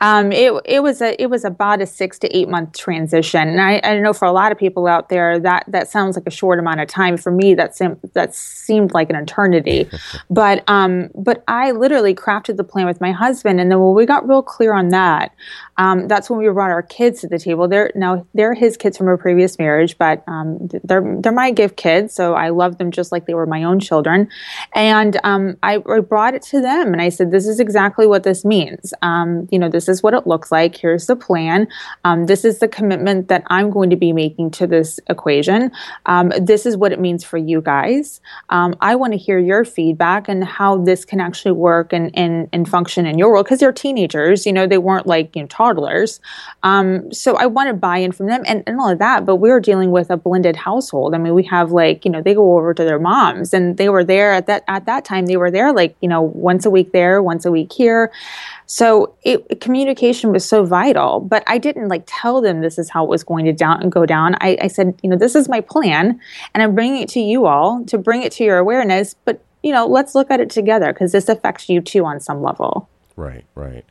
Um, 0.00 0.32
it 0.32 0.52
it 0.64 0.82
was 0.82 1.00
a 1.00 1.20
it 1.20 1.30
was 1.30 1.44
about 1.44 1.80
a 1.80 1.86
6 1.86 2.18
to 2.20 2.36
8 2.36 2.48
month 2.48 2.76
transition. 2.76 3.48
And 3.48 3.60
I 3.60 3.80
I 3.82 3.98
know 3.98 4.12
for 4.12 4.26
a 4.26 4.32
lot 4.32 4.52
of 4.52 4.58
people 4.58 4.86
out 4.86 5.08
there 5.08 5.38
that 5.40 5.64
that 5.68 5.88
sounds 5.88 6.16
like 6.16 6.26
a 6.26 6.30
short 6.30 6.58
amount 6.58 6.80
of 6.80 6.88
time 6.88 7.16
for 7.16 7.30
me 7.30 7.54
that 7.54 7.76
seemed 7.76 7.98
that 8.14 8.34
seemed 8.34 8.92
like 8.92 9.10
an 9.10 9.16
eternity 9.16 9.88
but 10.30 10.62
um 10.68 11.08
but 11.14 11.42
i 11.48 11.70
literally 11.70 12.14
crafted 12.14 12.56
the 12.56 12.64
plan 12.64 12.75
with 12.84 13.00
my 13.00 13.12
husband. 13.12 13.60
And 13.60 13.70
then 13.70 13.80
when 13.80 13.94
we 13.94 14.06
got 14.06 14.28
real 14.28 14.42
clear 14.42 14.74
on 14.74 14.88
that. 14.90 15.32
Um, 15.78 16.08
that's 16.08 16.30
when 16.30 16.38
we 16.38 16.48
brought 16.48 16.70
our 16.70 16.82
kids 16.82 17.20
to 17.20 17.28
the 17.28 17.38
table. 17.38 17.68
They're 17.68 17.92
now 17.94 18.26
they're 18.34 18.54
his 18.54 18.76
kids 18.76 18.96
from 18.96 19.08
a 19.08 19.18
previous 19.18 19.58
marriage 19.58 19.98
but 19.98 20.24
um, 20.26 20.68
they're 20.84 21.18
they're 21.20 21.32
my 21.32 21.50
gift 21.50 21.76
kids 21.76 22.14
so 22.14 22.34
i 22.34 22.48
love 22.48 22.78
them 22.78 22.90
just 22.90 23.12
like 23.12 23.26
they 23.26 23.34
were 23.34 23.46
my 23.46 23.62
own 23.62 23.80
children. 23.80 24.28
And 24.74 25.20
um, 25.24 25.56
I, 25.62 25.82
I, 25.88 26.00
brought 26.00 26.34
it 26.34 26.42
to 26.42 26.60
them 26.60 26.92
and 26.92 27.02
i 27.02 27.08
said 27.08 27.30
this 27.30 27.46
is 27.46 27.60
exactly 27.60 28.06
what 28.06 28.22
this 28.22 28.44
means. 28.44 28.94
Um, 29.02 29.48
you 29.50 29.58
know 29.58 29.68
this 29.68 29.88
is 29.88 30.02
what 30.02 30.14
it 30.14 30.26
looks 30.26 30.50
like. 30.50 30.76
Here's 30.76 31.06
the 31.06 31.16
plan. 31.16 31.68
Um, 32.04 32.26
this 32.26 32.44
is 32.44 32.58
the 32.58 32.68
commitment 32.68 33.28
that 33.28 33.42
i'm 33.48 33.70
going 33.70 33.90
to 33.90 33.96
be 33.96 34.12
making 34.12 34.50
to 34.52 34.66
this 34.66 34.98
equation. 35.08 35.70
Um, 36.06 36.32
this 36.40 36.66
is 36.66 36.76
what 36.76 36.92
it 36.92 37.00
means 37.00 37.24
for 37.24 37.38
you 37.38 37.60
guys. 37.60 38.20
I 38.48 38.94
want 38.94 39.12
to 39.12 39.18
hear 39.18 39.38
your 39.38 39.64
feedback 39.64 40.28
and 40.28 40.44
how 40.44 40.78
this 40.78 41.04
can 41.04 41.20
actually 41.20 41.52
work 41.52 41.92
and, 41.92 42.10
and, 42.14 42.48
and 42.52 42.65
function 42.66 43.06
in 43.06 43.18
your 43.18 43.30
world 43.30 43.46
because 43.46 43.60
they're 43.60 43.72
teenagers, 43.72 44.46
you 44.46 44.52
know, 44.52 44.66
they 44.66 44.78
weren't 44.78 45.06
like 45.06 45.34
you 45.34 45.42
know, 45.42 45.48
toddlers. 45.48 46.20
Um, 46.62 47.12
so 47.12 47.36
I 47.36 47.46
want 47.46 47.68
to 47.68 47.74
buy 47.74 47.98
in 47.98 48.12
from 48.12 48.26
them 48.26 48.42
and, 48.46 48.62
and 48.66 48.78
all 48.78 48.88
of 48.88 48.98
that. 48.98 49.24
But 49.24 49.36
we 49.36 49.50
are 49.50 49.60
dealing 49.60 49.90
with 49.90 50.10
a 50.10 50.16
blended 50.16 50.56
household. 50.56 51.14
I 51.14 51.18
mean, 51.18 51.34
we 51.34 51.44
have 51.44 51.72
like, 51.72 52.04
you 52.04 52.10
know, 52.10 52.20
they 52.20 52.34
go 52.34 52.56
over 52.56 52.74
to 52.74 52.84
their 52.84 52.98
moms 52.98 53.54
and 53.54 53.76
they 53.76 53.88
were 53.88 54.04
there 54.04 54.32
at 54.32 54.46
that, 54.46 54.64
at 54.68 54.86
that 54.86 55.04
time, 55.04 55.26
they 55.26 55.36
were 55.36 55.50
there 55.50 55.72
like, 55.72 55.96
you 56.00 56.08
know, 56.08 56.22
once 56.22 56.66
a 56.66 56.70
week 56.70 56.92
there, 56.92 57.22
once 57.22 57.44
a 57.44 57.50
week 57.50 57.72
here. 57.72 58.12
So 58.66 59.14
it, 59.22 59.60
communication 59.60 60.32
was 60.32 60.44
so 60.44 60.64
vital, 60.64 61.20
but 61.20 61.44
I 61.46 61.58
didn't 61.58 61.88
like 61.88 62.02
tell 62.06 62.40
them 62.40 62.60
this 62.60 62.78
is 62.78 62.90
how 62.90 63.04
it 63.04 63.08
was 63.08 63.22
going 63.22 63.44
to 63.44 63.52
down 63.52 63.88
go 63.88 64.04
down. 64.04 64.34
I, 64.40 64.58
I 64.60 64.66
said, 64.66 64.98
you 65.02 65.10
know, 65.10 65.16
this 65.16 65.36
is 65.36 65.48
my 65.48 65.60
plan, 65.60 66.20
and 66.52 66.62
I'm 66.62 66.74
bringing 66.74 67.02
it 67.02 67.08
to 67.10 67.20
you 67.20 67.46
all 67.46 67.84
to 67.84 67.96
bring 67.96 68.22
it 68.22 68.32
to 68.32 68.44
your 68.44 68.58
awareness. 68.58 69.14
But 69.24 69.40
you 69.66 69.72
know, 69.72 69.86
let's 69.86 70.14
look 70.14 70.30
at 70.30 70.40
it 70.40 70.50
together 70.50 70.92
because 70.92 71.12
this 71.12 71.28
affects 71.28 71.68
you 71.68 71.80
too 71.80 72.04
on 72.04 72.20
some 72.20 72.42
level. 72.42 72.88
Right, 73.16 73.44
right. 73.54 73.84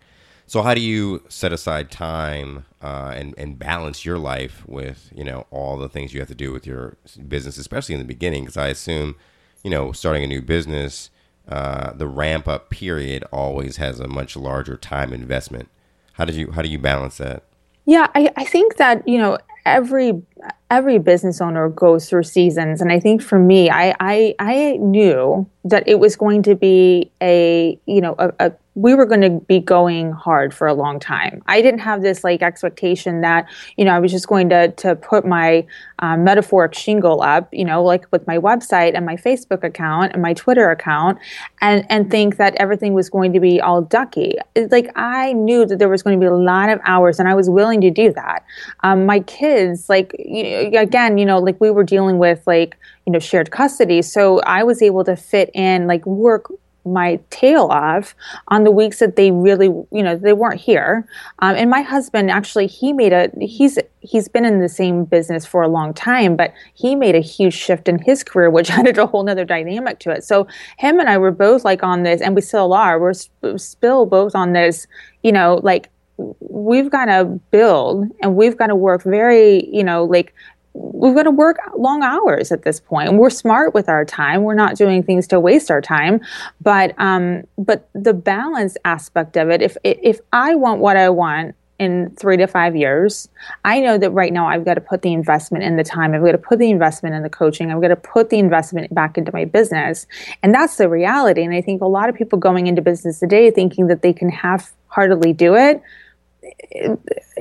So 0.48 0.62
how 0.62 0.74
do 0.74 0.82
you 0.82 1.24
set 1.28 1.52
aside 1.52 1.92
time 1.92 2.66
uh, 2.82 3.14
and 3.16 3.34
and 3.38 3.58
balance 3.58 4.06
your 4.06 4.18
life 4.18 4.64
with 4.68 5.12
you 5.16 5.24
know 5.24 5.48
all 5.52 5.78
the 5.78 5.90
things 5.90 6.14
you 6.14 6.20
have 6.20 6.30
to 6.30 6.36
do 6.36 6.52
with 6.52 6.66
your 6.66 6.98
business, 7.28 7.58
especially 7.58 7.94
in 7.94 8.00
the 8.00 8.08
beginning? 8.08 8.44
Because 8.44 8.58
I 8.58 8.68
assume, 8.68 9.16
you 9.64 9.70
know, 9.70 9.92
starting 9.92 10.24
a 10.24 10.28
new 10.28 10.42
business 10.42 11.10
uh, 11.48 11.94
the 11.94 12.08
ramp 12.08 12.48
up 12.48 12.70
period 12.70 13.24
always 13.32 13.78
has 13.78 14.00
a 14.00 14.08
much 14.08 14.36
larger 14.36 14.78
time 14.78 15.14
investment. 15.14 15.70
How 16.14 16.26
did 16.26 16.36
you 16.36 16.52
how 16.52 16.62
do 16.62 16.70
you 16.70 16.80
balance 16.80 17.18
that? 17.18 17.44
Yeah, 17.86 18.08
I, 18.16 18.32
I 18.36 18.46
think 18.46 18.78
that 18.78 19.08
you 19.08 19.18
know 19.18 19.38
every 19.66 20.22
every 20.70 20.98
business 20.98 21.42
owner 21.42 21.70
goes 21.70 22.10
through 22.10 22.24
seasons, 22.24 22.82
and 22.82 22.92
I 22.92 23.00
think 23.00 23.22
for 23.22 23.40
me, 23.40 23.70
I 23.70 23.96
I, 24.00 24.36
I 24.40 24.78
knew 24.80 25.48
that 25.64 25.88
it 25.88 26.00
was 26.00 26.16
going 26.16 26.44
to 26.44 26.56
be 26.56 27.12
a 27.22 27.80
you 27.86 28.02
know 28.02 28.16
a, 28.20 28.34
a 28.40 28.52
we 28.76 28.94
were 28.94 29.06
going 29.06 29.22
to 29.22 29.40
be 29.48 29.60
going 29.60 30.12
hard 30.12 30.54
for 30.54 30.68
a 30.68 30.74
long 30.74 31.00
time. 31.00 31.42
I 31.48 31.62
didn't 31.62 31.80
have 31.80 32.02
this 32.02 32.26
like 32.26 32.42
expectation 32.42 33.22
that 33.22 33.48
you 33.78 33.86
know 33.86 33.92
I 33.92 34.00
was 34.00 34.12
just 34.12 34.28
going 34.28 34.50
to 34.50 34.72
to 34.72 34.96
put 34.96 35.26
my 35.26 35.66
um, 36.00 36.26
metaphoric 36.26 36.74
shingle 36.74 37.22
up, 37.22 37.48
you 37.54 37.64
know, 37.64 37.82
like 37.82 38.06
with 38.12 38.28
my 38.28 38.38
website 38.38 38.94
and 38.94 39.06
my 39.06 39.16
Facebook 39.16 39.64
account 39.64 40.12
and 40.12 40.22
my 40.22 40.34
Twitter 40.34 40.70
account, 40.70 41.18
and 41.62 41.86
and 41.90 42.12
think 42.12 42.36
that 42.36 42.54
everything 42.56 42.94
was 42.94 43.10
going 43.10 43.32
to 43.32 43.40
be 43.40 43.62
all 43.62 43.82
ducky. 43.82 44.36
It's 44.56 44.72
like 44.74 44.92
I 44.98 45.32
knew 45.34 45.66
that 45.66 45.80
there 45.80 45.90
was 45.90 46.04
going 46.04 46.20
to 46.20 46.24
be 46.24 46.28
a 46.28 46.36
lot 46.36 46.70
of 46.70 46.80
hours, 46.84 47.18
and 47.18 47.30
I 47.30 47.34
was 47.34 47.50
willing 47.50 47.80
to 47.82 47.90
do 47.90 48.12
that. 48.14 48.44
Um, 48.84 49.06
my 49.06 49.22
kids, 49.22 49.88
like 49.88 50.14
you 50.20 50.78
again, 50.78 51.18
you 51.18 51.26
know, 51.26 51.40
like 51.40 51.60
we 51.62 51.72
were 51.72 51.86
dealing 51.86 52.18
with 52.18 52.46
like 52.46 52.78
you 53.06 53.14
know 53.14 53.20
shared 53.20 53.52
custody, 53.52 54.02
so 54.02 54.42
I 54.42 54.64
was 54.64 54.82
able 54.82 55.06
to 55.06 55.16
fit 55.16 55.50
in 55.54 55.88
like 55.88 56.06
work 56.06 56.52
my 56.86 57.20
tail 57.30 57.68
off 57.72 58.16
on 58.50 58.64
the 58.64 58.72
weeks 58.72 59.00
that 59.00 59.16
they 59.16 59.32
really 59.32 59.68
you 59.68 60.04
know 60.04 60.16
they 60.16 60.34
weren't 60.34 60.60
here. 60.60 61.08
Um, 61.40 61.56
and 61.56 61.70
my 61.70 61.82
husband 61.82 62.30
actually 62.30 62.68
he 62.68 62.94
made 62.94 63.14
a 63.14 63.30
he's 63.40 63.78
he's 64.02 64.28
been 64.28 64.46
in 64.46 64.60
the 64.60 64.70
same 64.70 65.06
business 65.06 65.46
for 65.46 65.64
a 65.64 65.68
long 65.68 65.94
time 65.94 66.36
but 66.36 66.54
he 66.76 66.96
made 66.96 67.16
a 67.16 67.20
huge 67.20 67.56
shift 67.56 67.88
in 67.88 67.98
his 68.00 68.24
career 68.24 68.50
which 68.50 68.70
added 68.80 68.98
a 68.98 69.06
whole 69.06 69.24
nother 69.24 69.46
dynamic 69.46 70.00
to 70.00 70.12
it. 70.12 70.24
So 70.24 70.48
him 70.78 71.00
and 71.00 71.10
i 71.10 71.18
were 71.18 71.32
both 71.32 71.66
like 71.66 71.84
on 71.84 72.04
this 72.04 72.22
and 72.22 72.36
we 72.36 72.42
still 72.42 72.74
are 72.74 73.00
we're 73.00 73.14
still 73.58 74.06
both 74.06 74.36
on 74.36 74.54
this 74.54 74.88
you 75.24 75.32
know 75.32 75.60
like 75.64 75.90
we've 76.18 76.90
got 76.90 77.06
to 77.06 77.26
build 77.52 78.08
and 78.22 78.36
we've 78.36 78.58
got 78.58 78.68
to 78.68 78.76
work 78.76 79.04
very 79.04 79.68
you 79.70 79.84
know 79.84 80.06
like 80.06 80.34
we've 80.76 81.16
got 81.16 81.24
to 81.24 81.32
work 81.32 81.58
long 81.78 82.04
hours 82.04 82.52
at 82.52 82.64
this 82.64 82.80
point. 82.80 83.14
We're 83.14 83.30
smart 83.30 83.74
with 83.74 83.88
our 83.88 84.06
time. 84.06 84.44
We're 84.44 84.56
not 84.56 84.76
doing 84.76 85.04
things 85.04 85.28
to 85.28 85.40
waste 85.40 85.72
our 85.72 85.82
time. 85.82 86.22
But 86.62 86.94
um, 87.00 87.44
but 87.58 87.90
the 87.94 88.14
balance 88.14 88.78
aspect 88.86 89.38
of 89.38 89.50
it, 89.50 89.62
if 89.62 89.78
if 89.84 90.20
I 90.34 90.56
want 90.56 90.82
what 90.82 90.98
I 90.98 91.10
want 91.10 91.56
in 91.78 92.10
three 92.16 92.38
to 92.38 92.48
five 92.48 92.76
years, 92.76 93.28
I 93.66 93.82
know 93.82 93.98
that 93.98 94.12
right 94.12 94.32
now 94.32 94.48
I've 94.48 94.64
got 94.64 94.76
to 94.76 94.82
put 94.82 95.02
the 95.02 95.12
investment 95.12 95.64
in 95.64 95.76
the 95.76 95.84
time. 95.84 96.14
I've 96.14 96.24
got 96.24 96.32
to 96.32 96.38
put 96.38 96.60
the 96.60 96.70
investment 96.70 97.16
in 97.16 97.24
the 97.24 97.30
coaching. 97.30 97.72
I've 97.72 97.82
got 97.82 97.90
to 97.90 97.98
put 97.98 98.30
the 98.30 98.40
investment 98.40 98.94
back 98.94 99.18
into 99.18 99.32
my 99.34 99.44
business. 99.44 100.08
And 100.42 100.54
that's 100.54 100.78
the 100.78 100.88
reality. 100.88 101.44
And 101.44 101.54
I 101.54 101.62
think 101.62 101.82
a 101.82 101.88
lot 101.88 102.08
of 102.08 102.16
people 102.16 102.40
going 102.40 102.68
into 102.68 102.82
business 102.82 103.20
today 103.20 103.52
thinking 103.52 103.88
that 103.88 104.02
they 104.02 104.14
can 104.14 104.30
half 104.30 104.74
heartedly 104.88 105.34
do 105.34 105.56
it, 105.56 105.82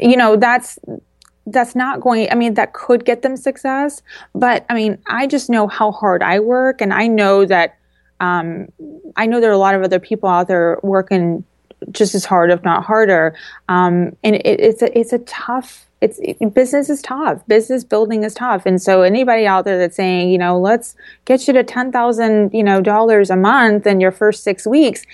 you 0.00 0.16
know, 0.16 0.36
that's 0.36 0.78
that's 1.46 1.74
not 1.74 2.00
going 2.00 2.28
i 2.30 2.34
mean 2.34 2.54
that 2.54 2.72
could 2.72 3.04
get 3.04 3.22
them 3.22 3.36
success 3.36 4.02
but 4.34 4.64
i 4.68 4.74
mean 4.74 4.98
i 5.06 5.26
just 5.26 5.50
know 5.50 5.66
how 5.66 5.92
hard 5.92 6.22
i 6.22 6.40
work 6.40 6.80
and 6.80 6.92
i 6.92 7.06
know 7.06 7.44
that 7.44 7.76
um, 8.20 8.66
i 9.16 9.26
know 9.26 9.40
there 9.40 9.50
are 9.50 9.54
a 9.54 9.58
lot 9.58 9.74
of 9.74 9.82
other 9.82 9.98
people 9.98 10.28
out 10.28 10.48
there 10.48 10.78
working 10.82 11.44
just 11.90 12.14
as 12.14 12.24
hard 12.24 12.50
if 12.50 12.62
not 12.64 12.84
harder. 12.84 13.34
Um, 13.68 14.16
and 14.22 14.36
it, 14.36 14.60
it's 14.60 14.82
a 14.82 14.98
it's 14.98 15.12
a 15.12 15.18
tough 15.20 15.86
it's 16.00 16.18
it, 16.22 16.52
business 16.52 16.90
is 16.90 17.02
tough. 17.02 17.46
Business 17.46 17.84
building 17.84 18.24
is 18.24 18.34
tough. 18.34 18.66
And 18.66 18.80
so 18.80 19.02
anybody 19.02 19.46
out 19.46 19.64
there 19.64 19.78
that's 19.78 19.96
saying 19.96 20.30
you 20.30 20.38
know 20.38 20.58
let's 20.58 20.96
get 21.24 21.46
you 21.46 21.54
to 21.54 21.64
10000 21.64 22.50
you 22.52 22.62
know 22.62 22.80
dollars 22.80 23.30
a 23.30 23.36
month 23.36 23.86
in 23.86 24.00
your 24.00 24.12
first 24.12 24.44
six 24.44 24.66
weeks 24.66 25.04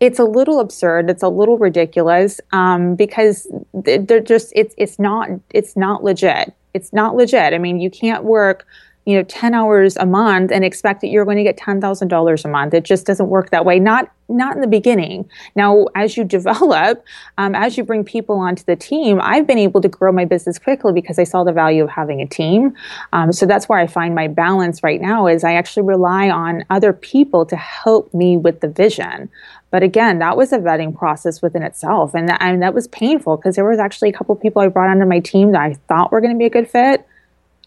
it's 0.00 0.18
a 0.18 0.24
little 0.24 0.60
absurd. 0.60 1.10
It's 1.10 1.22
a 1.22 1.28
little 1.28 1.58
ridiculous 1.58 2.40
um, 2.52 2.96
because 2.96 3.46
they're 3.74 4.20
just 4.20 4.52
it's 4.56 4.74
it's 4.78 4.98
not 4.98 5.28
it's 5.50 5.76
not 5.76 6.02
legit. 6.02 6.54
It's 6.72 6.92
not 6.92 7.14
legit. 7.14 7.52
I 7.52 7.58
mean, 7.58 7.80
you 7.80 7.90
can't 7.90 8.24
work 8.24 8.66
you 9.10 9.16
know 9.16 9.24
10 9.24 9.54
hours 9.54 9.96
a 9.96 10.06
month 10.06 10.52
and 10.52 10.64
expect 10.64 11.00
that 11.00 11.08
you're 11.08 11.24
going 11.24 11.36
to 11.36 11.42
get 11.42 11.58
$10,000 11.58 12.44
a 12.44 12.48
month. 12.48 12.74
It 12.74 12.84
just 12.84 13.06
doesn't 13.06 13.28
work 13.28 13.50
that 13.50 13.64
way. 13.64 13.78
Not 13.78 14.10
not 14.30 14.54
in 14.54 14.60
the 14.60 14.68
beginning. 14.68 15.28
Now, 15.56 15.86
as 15.96 16.16
you 16.16 16.22
develop, 16.38 17.04
um, 17.36 17.54
as 17.54 17.76
you 17.76 17.84
bring 17.84 18.04
people 18.04 18.36
onto 18.36 18.62
the 18.64 18.76
team, 18.76 19.20
I've 19.20 19.46
been 19.46 19.58
able 19.58 19.80
to 19.80 19.88
grow 19.88 20.12
my 20.12 20.24
business 20.24 20.58
quickly 20.58 20.92
because 20.92 21.18
I 21.18 21.24
saw 21.24 21.42
the 21.42 21.52
value 21.52 21.82
of 21.82 21.90
having 21.90 22.20
a 22.20 22.26
team. 22.26 22.74
Um, 23.12 23.32
so 23.32 23.44
that's 23.44 23.68
where 23.68 23.78
I 23.78 23.88
find 23.88 24.14
my 24.14 24.28
balance 24.28 24.84
right 24.84 25.00
now 25.00 25.26
is 25.26 25.42
I 25.42 25.54
actually 25.54 25.82
rely 25.82 26.30
on 26.30 26.64
other 26.70 26.92
people 26.92 27.44
to 27.46 27.56
help 27.56 28.14
me 28.14 28.36
with 28.36 28.60
the 28.60 28.68
vision. 28.68 29.28
But 29.70 29.82
again, 29.82 30.18
that 30.18 30.36
was 30.36 30.52
a 30.52 30.58
vetting 30.58 30.96
process 30.96 31.42
within 31.42 31.62
itself. 31.62 32.14
And 32.14 32.28
that, 32.28 32.40
and 32.40 32.62
that 32.62 32.74
was 32.74 32.88
painful 32.88 33.36
because 33.36 33.56
there 33.56 33.68
was 33.68 33.78
actually 33.78 34.10
a 34.10 34.12
couple 34.12 34.34
people 34.36 34.62
I 34.62 34.68
brought 34.68 34.90
onto 34.90 35.06
my 35.06 35.20
team 35.20 35.52
that 35.52 35.60
I 35.60 35.74
thought 35.88 36.12
were 36.12 36.20
going 36.20 36.32
to 36.32 36.38
be 36.38 36.46
a 36.46 36.50
good 36.50 36.68
fit. 36.68 37.06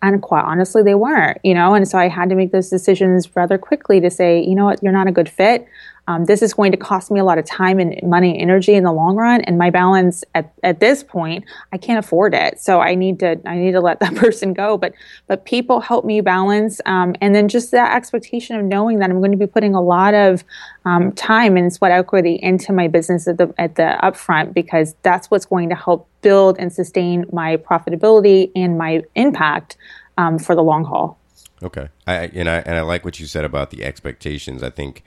And 0.03 0.21
quite 0.21 0.43
honestly, 0.43 0.83
they 0.83 0.95
weren't, 0.95 1.37
you 1.43 1.53
know? 1.53 1.73
And 1.73 1.87
so 1.87 1.97
I 1.97 2.09
had 2.09 2.27
to 2.27 2.35
make 2.35 2.51
those 2.51 2.69
decisions 2.69 3.33
rather 3.37 3.57
quickly 3.57 4.01
to 4.01 4.11
say, 4.11 4.43
you 4.43 4.53
know 4.53 4.65
what, 4.65 4.83
you're 4.83 4.91
not 4.91 5.07
a 5.07 5.13
good 5.13 5.29
fit. 5.29 5.65
Um, 6.07 6.25
this 6.25 6.41
is 6.41 6.53
going 6.53 6.71
to 6.71 6.77
cost 6.77 7.11
me 7.11 7.19
a 7.19 7.23
lot 7.23 7.37
of 7.37 7.45
time 7.45 7.79
and 7.79 7.97
money 8.03 8.31
and 8.31 8.41
energy 8.41 8.73
in 8.73 8.83
the 8.83 8.91
long 8.91 9.15
run 9.15 9.41
and 9.41 9.57
my 9.57 9.69
balance 9.69 10.23
at, 10.35 10.51
at 10.63 10.79
this 10.79 11.03
point 11.03 11.45
i 11.71 11.77
can't 11.77 12.03
afford 12.03 12.33
it. 12.33 12.59
So 12.59 12.81
i 12.81 12.95
need 12.95 13.19
to 13.19 13.39
i 13.45 13.55
need 13.55 13.71
to 13.71 13.81
let 13.81 13.99
that 14.01 14.15
person 14.15 14.53
go. 14.53 14.77
But 14.77 14.93
but 15.27 15.45
people 15.45 15.79
help 15.79 16.05
me 16.05 16.21
balance 16.21 16.81
um, 16.85 17.15
and 17.21 17.33
then 17.33 17.47
just 17.47 17.71
that 17.71 17.95
expectation 17.95 18.55
of 18.55 18.65
knowing 18.65 18.99
that 18.99 19.09
i'm 19.09 19.19
going 19.19 19.31
to 19.31 19.37
be 19.37 19.47
putting 19.47 19.75
a 19.75 19.81
lot 19.81 20.13
of 20.13 20.43
um, 20.85 21.11
time 21.13 21.57
and 21.57 21.71
sweat 21.71 21.91
equity 21.91 22.39
into 22.41 22.73
my 22.73 22.87
business 22.87 23.27
at 23.27 23.37
the 23.37 23.53
at 23.57 23.75
the 23.75 23.97
upfront 24.03 24.53
because 24.53 24.95
that's 25.03 25.31
what's 25.31 25.45
going 25.45 25.69
to 25.69 25.75
help 25.75 26.07
build 26.21 26.57
and 26.57 26.73
sustain 26.73 27.25
my 27.31 27.57
profitability 27.57 28.51
and 28.55 28.77
my 28.77 29.03
impact 29.15 29.77
um, 30.17 30.39
for 30.39 30.55
the 30.55 30.63
long 30.63 30.83
haul. 30.83 31.19
Okay, 31.61 31.89
I 32.07 32.25
and 32.27 32.49
I 32.49 32.57
and 32.57 32.75
I 32.75 32.81
like 32.81 33.05
what 33.05 33.19
you 33.19 33.25
said 33.25 33.45
about 33.45 33.69
the 33.69 33.83
expectations. 33.85 34.63
I 34.63 34.69
think 34.69 35.03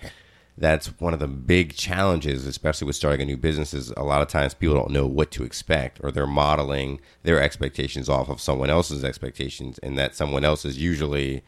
that's 0.59 0.87
one 1.01 1.13
of 1.13 1.21
the 1.21 1.29
big 1.29 1.75
challenges, 1.75 2.47
especially 2.47 2.87
with 2.87 2.97
starting 2.97 3.23
a 3.23 3.25
new 3.25 3.37
business. 3.37 3.75
Is 3.75 3.91
a 3.97 4.03
lot 4.03 4.23
of 4.23 4.29
times 4.29 4.55
people 4.55 4.75
don't 4.75 4.91
know 4.91 5.07
what 5.07 5.31
to 5.33 5.45
expect, 5.45 6.01
or 6.03 6.11
they're 6.11 6.27
modeling 6.27 7.01
their 7.23 7.41
expectations 7.41 8.09
off 8.09 8.29
of 8.29 8.41
someone 8.41 8.71
else's 8.71 9.05
expectations, 9.05 9.79
and 9.79 9.99
that 9.99 10.15
someone 10.15 10.45
else 10.45 10.65
is 10.65 10.79
usually 10.79 11.43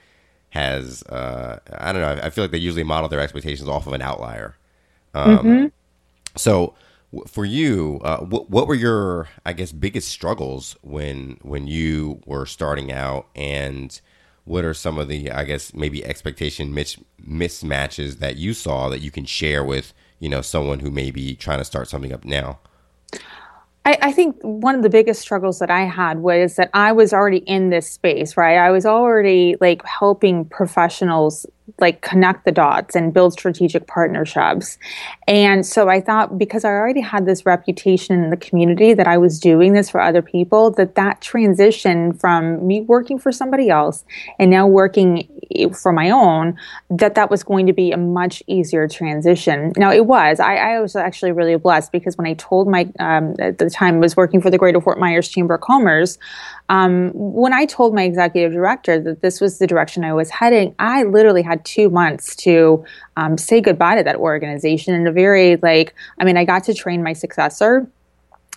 has 0.51 1.03
uh, 1.05 1.59
I 1.79 1.93
don't 1.93 2.03
know. 2.03 2.21
I 2.23 2.31
feel 2.31 2.45
like 2.45 2.51
they 2.51 2.59
usually 2.59 2.85
model 2.85 3.09
their 3.09 3.21
expectations 3.21 3.69
off 3.69 3.87
of 3.87 3.93
an 3.93 4.03
outlier. 4.03 4.57
Um, 5.15 5.39
mm-hmm. 5.39 5.67
So 6.37 6.75
for 7.27 7.45
you, 7.45 8.01
uh, 8.05 8.19
what, 8.19 8.51
what 8.51 8.67
were 8.67 8.75
your, 8.75 9.29
I 9.47 9.53
guess, 9.55 9.73
biggest 9.73 10.09
struggles 10.09 10.77
when 10.83 11.39
when 11.43 11.67
you 11.67 12.21
were 12.27 12.47
starting 12.47 12.93
out, 12.93 13.27
and 13.35 13.99
what 14.49 14.65
are 14.65 14.75
some 14.75 14.99
of 14.99 15.09
the 15.09 15.31
i 15.31 15.45
guess 15.45 15.75
maybe 15.75 16.05
expectation 16.05 16.73
mis- 16.73 16.99
mismatches 17.27 18.19
that 18.19 18.37
you 18.37 18.55
saw 18.55 18.89
that 18.89 19.01
you 19.01 19.11
can 19.11 19.25
share 19.25 19.63
with 19.63 19.93
you 20.19 20.29
know 20.29 20.41
someone 20.41 20.81
who 20.81 20.91
may 20.91 21.11
be 21.11 21.35
trying 21.35 21.59
to 21.59 21.65
start 21.65 21.89
something 21.89 22.13
up 22.13 22.25
now 22.25 22.59
I, 23.85 23.97
I, 24.03 24.13
think 24.13 24.37
one 24.43 24.75
of 24.75 24.83
the 24.83 24.91
biggest 24.91 25.23
struggles 25.23 25.61
that 25.61 25.71
I 25.71 25.85
had 25.85 26.19
was 26.19 26.57
that 26.57 26.69
I 26.75 26.93
was 26.93 27.15
already 27.15 27.39
in 27.39 27.71
this 27.71 27.91
space, 27.91 28.37
right? 28.37 28.59
I 28.59 28.71
was 28.71 28.85
already 28.85 29.57
like 29.63 29.83
helping 29.87 30.45
professionals 30.45 31.47
like 31.79 32.03
connect 32.03 32.45
the 32.45 32.53
dots 32.53 32.95
and 32.95 33.13
build 33.13 33.33
strategic 33.33 33.87
partnerships. 33.87 34.79
And 35.27 35.65
so 35.65 35.89
I 35.89 36.01
thought 36.01 36.39
because 36.39 36.65
I 36.65 36.71
already 36.71 37.01
had 37.01 37.27
this 37.27 37.45
reputation 37.47 38.23
in 38.23 38.31
the 38.31 38.37
community 38.37 38.95
that 38.95 39.07
I 39.07 39.19
was 39.19 39.39
doing 39.39 39.73
this 39.73 39.91
for 39.91 40.01
other 40.01 40.23
people, 40.23 40.71
that 40.73 40.95
that 40.95 41.21
transition 41.21 42.13
from 42.13 42.67
me 42.67 42.81
working 42.81 43.19
for 43.19 43.33
somebody 43.33 43.71
else 43.71 44.05
and 44.39 44.51
now 44.51 44.67
working 44.67 45.29
for 45.75 45.93
my 45.93 46.11
own, 46.11 46.59
that 46.91 47.15
that 47.15 47.31
was 47.31 47.43
going 47.43 47.67
to 47.67 47.73
be 47.73 47.93
a 47.93 47.97
much 47.97 48.43
easier 48.47 48.89
transition. 48.89 49.73
Now 49.77 49.93
it 49.93 50.07
was. 50.07 50.41
I, 50.41 50.57
I 50.57 50.81
was 50.81 50.97
actually 50.97 51.33
really 51.33 51.57
blessed 51.57 51.93
because 51.93 52.17
when 52.17 52.27
I 52.27 52.35
told 52.35 52.69
my 52.69 52.89
um, 52.99 53.35
at 53.39 53.59
the 53.59 53.71
time 53.71 53.97
I 53.97 53.99
was 53.99 54.17
working 54.17 54.41
for 54.41 54.51
the 54.51 54.59
Greater 54.59 54.81
Fort 54.81 54.99
Myers 54.99 55.29
Chamber 55.29 55.55
of 55.55 55.61
Commerce, 55.61 56.19
um, 56.69 57.11
when 57.15 57.53
I 57.53 57.65
told 57.65 57.95
my 57.95 58.03
executive 58.03 58.53
director 58.53 59.01
that 59.01 59.23
this 59.23 59.41
was 59.41 59.59
the 59.59 59.67
direction 59.67 60.05
I 60.05 60.13
was 60.13 60.31
heading, 60.31 60.75
I 60.79 61.05
literally 61.05 61.43
had 61.43 61.65
two 61.65 61.89
months 61.89 62.37
to 62.37 62.85
um, 63.17 63.39
say 63.39 63.61
goodbye 63.61 63.97
to 63.97 64.03
that 64.05 64.17
organization 64.17 64.95
in 64.95 65.07
a 65.07 65.13
very 65.13 65.57
like, 65.57 65.95
I 66.19 66.25
mean, 66.25 66.37
I 66.37 66.45
got 66.45 66.65
to 66.65 66.75
train 66.75 67.03
my 67.03 67.15
successor. 67.15 67.91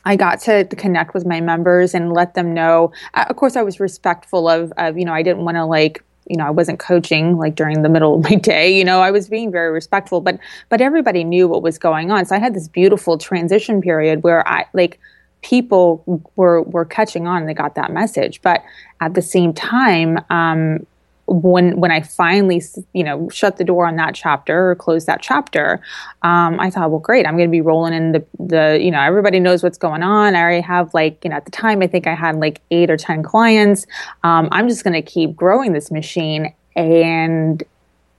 I 0.04 0.16
got 0.16 0.40
to 0.42 0.66
connect 0.66 1.14
with 1.14 1.26
my 1.26 1.40
members 1.42 1.94
and 1.94 2.12
let 2.12 2.34
them 2.34 2.54
know. 2.54 2.92
Uh, 3.14 3.26
of 3.30 3.36
course, 3.36 3.56
I 3.56 3.62
was 3.62 3.80
respectful 3.80 4.50
of, 4.50 4.74
of 4.78 4.98
you 4.98 5.06
know, 5.06 5.14
I 5.14 5.24
didn't 5.24 5.46
want 5.46 5.56
to 5.58 5.66
like 5.66 6.04
you 6.28 6.38
know, 6.38 6.46
I 6.46 6.52
wasn't 6.52 6.80
coaching 6.80 7.38
like 7.38 7.56
during 7.56 7.82
the 7.82 7.90
middle 7.90 8.16
of 8.16 8.24
my 8.24 8.36
day. 8.36 8.78
You 8.78 8.86
know, 8.86 9.02
I 9.02 9.12
was 9.12 9.28
being 9.28 9.52
very 9.52 9.72
respectful, 9.72 10.22
but 10.22 10.40
but 10.70 10.80
everybody 10.80 11.24
knew 11.24 11.48
what 11.48 11.62
was 11.62 11.78
going 11.78 12.12
on. 12.12 12.26
So 12.26 12.36
I 12.36 12.40
had 12.40 12.54
this 12.54 12.68
beautiful 12.68 13.18
transition 13.18 13.82
period 13.82 14.24
where 14.24 14.48
I 14.48 14.66
like 14.74 15.00
people 15.42 16.22
were 16.36 16.62
were 16.64 16.86
catching 16.86 17.28
on 17.28 17.42
and 17.42 17.50
they 17.50 17.54
got 17.54 17.76
that 17.76 17.92
message. 17.92 18.42
But 18.42 18.64
at 19.00 19.14
the 19.14 19.22
same 19.22 19.54
time, 19.54 20.20
um, 20.30 20.86
when 21.28 21.80
when 21.80 21.92
I 21.92 22.02
finally 22.02 22.62
you 22.94 23.04
know 23.04 23.30
shut 23.30 23.58
the 23.58 23.64
door 23.64 23.88
on 23.88 23.96
that 23.96 24.16
chapter 24.16 24.72
or 24.72 24.76
closed 24.76 25.08
that 25.08 25.22
chapter, 25.22 25.82
um, 26.24 26.60
I 26.60 26.70
thought, 26.70 26.92
well, 26.92 27.00
great, 27.00 27.26
I'm 27.26 27.38
going 27.38 27.50
to 27.50 27.52
be 27.52 27.62
rolling 27.62 27.94
in 27.94 28.12
the 28.12 28.26
the 28.40 28.80
you 28.82 28.92
know 28.92 29.02
everybody 29.02 29.40
knows 29.40 29.64
what's 29.64 29.78
going 29.78 30.04
on. 30.04 30.36
I 30.36 30.42
already 30.42 30.62
have 30.62 30.94
like 30.94 31.24
you 31.24 31.30
know 31.30 31.38
at 31.38 31.46
the 31.46 31.52
time 31.52 31.82
I 31.82 31.88
think 31.88 32.08
I 32.08 32.16
had 32.16 32.38
like 32.38 32.62
eight 32.72 32.90
or 32.90 32.98
ten 32.98 33.24
clients. 33.24 33.86
Um, 34.24 34.50
I'm 34.52 34.68
just 34.68 34.84
going 34.84 34.94
to 34.94 35.02
keep 35.02 35.36
growing 35.36 35.74
this 35.74 35.90
machine 35.92 36.54
and 36.76 37.64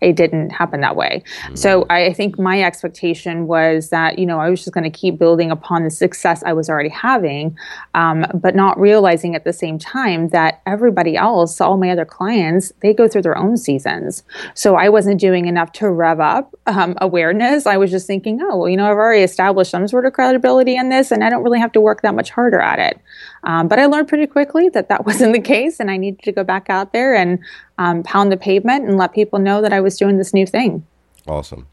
it 0.02 0.16
didn't 0.16 0.50
happen 0.50 0.80
that 0.80 0.96
way. 0.96 1.22
Mm-hmm. 1.44 1.54
So 1.54 1.86
I 1.88 2.12
think 2.12 2.38
my 2.38 2.62
expectation 2.62 3.46
was 3.46 3.90
that, 3.90 4.18
you 4.18 4.26
know, 4.26 4.40
I 4.40 4.50
was 4.50 4.60
just 4.60 4.72
going 4.72 4.84
to 4.84 4.90
keep 4.90 5.18
building 5.18 5.50
upon 5.50 5.84
the 5.84 5.90
success 5.90 6.42
I 6.44 6.52
was 6.52 6.68
already 6.68 6.88
having, 6.88 7.56
um, 7.94 8.26
but 8.34 8.54
not 8.54 8.78
realizing 8.78 9.34
at 9.34 9.44
the 9.44 9.52
same 9.52 9.78
time 9.78 10.28
that 10.30 10.60
everybody 10.66 11.16
else, 11.16 11.60
all 11.60 11.76
my 11.76 11.90
other 11.90 12.04
clients, 12.04 12.72
they 12.80 12.92
go 12.92 13.06
through 13.06 13.22
their 13.22 13.38
own 13.38 13.56
seasons. 13.56 14.24
So 14.54 14.74
I 14.74 14.88
wasn't 14.88 15.20
doing 15.20 15.46
enough 15.46 15.72
to 15.72 15.88
rev 15.88 16.20
up 16.20 16.54
um, 16.66 16.94
awareness. 17.00 17.66
I 17.66 17.76
was 17.76 17.90
just 17.90 18.06
thinking, 18.06 18.40
oh, 18.42 18.56
well, 18.56 18.68
you 18.68 18.76
know, 18.76 18.90
I've 18.90 18.96
already 18.96 19.22
established 19.22 19.70
some 19.70 19.86
sort 19.86 20.04
of 20.04 20.12
credibility 20.12 20.76
in 20.76 20.88
this 20.88 21.12
and 21.12 21.22
I 21.22 21.30
don't 21.30 21.44
really 21.44 21.60
have 21.60 21.72
to 21.72 21.80
work 21.80 22.02
that 22.02 22.14
much 22.14 22.30
harder 22.30 22.60
at 22.60 22.78
it. 22.78 23.00
Um, 23.44 23.68
but 23.68 23.78
I 23.78 23.86
learned 23.86 24.08
pretty 24.08 24.26
quickly 24.26 24.68
that 24.70 24.88
that 24.88 25.06
wasn't 25.06 25.32
the 25.32 25.40
case, 25.40 25.80
and 25.80 25.90
I 25.90 25.96
needed 25.96 26.22
to 26.24 26.32
go 26.32 26.44
back 26.44 26.70
out 26.70 26.92
there 26.92 27.14
and 27.14 27.38
um, 27.82 28.02
pound 28.04 28.30
the 28.30 28.36
pavement 28.36 28.86
and 28.88 28.96
let 28.96 29.12
people 29.12 29.38
know 29.38 29.60
that 29.60 29.72
I 29.72 29.80
was 29.80 29.96
doing 29.96 30.16
this 30.18 30.32
new 30.32 30.46
thing. 30.46 30.86
Awesome. 31.26 31.66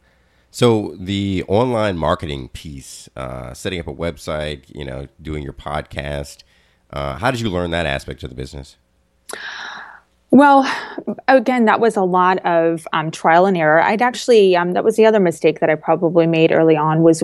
So 0.50 0.96
the 0.98 1.44
online 1.46 1.96
marketing 1.96 2.48
piece, 2.48 3.08
uh, 3.14 3.54
setting 3.54 3.78
up 3.78 3.86
a 3.86 3.94
website, 3.94 4.64
you 4.74 4.84
know, 4.84 5.06
doing 5.22 5.44
your 5.44 5.52
podcast. 5.52 6.42
Uh, 6.92 7.16
how 7.18 7.30
did 7.30 7.40
you 7.40 7.48
learn 7.48 7.70
that 7.70 7.86
aspect 7.86 8.24
of 8.24 8.30
the 8.30 8.36
business? 8.36 8.76
Well, 10.32 10.68
again, 11.28 11.66
that 11.66 11.78
was 11.78 11.96
a 11.96 12.02
lot 12.02 12.44
of 12.44 12.86
um, 12.92 13.12
trial 13.12 13.46
and 13.46 13.56
error. 13.56 13.80
I'd 13.80 14.02
actually 14.02 14.56
um, 14.56 14.72
that 14.72 14.82
was 14.82 14.96
the 14.96 15.06
other 15.06 15.20
mistake 15.20 15.60
that 15.60 15.70
I 15.70 15.76
probably 15.76 16.26
made 16.26 16.50
early 16.50 16.76
on 16.76 17.02
was 17.02 17.22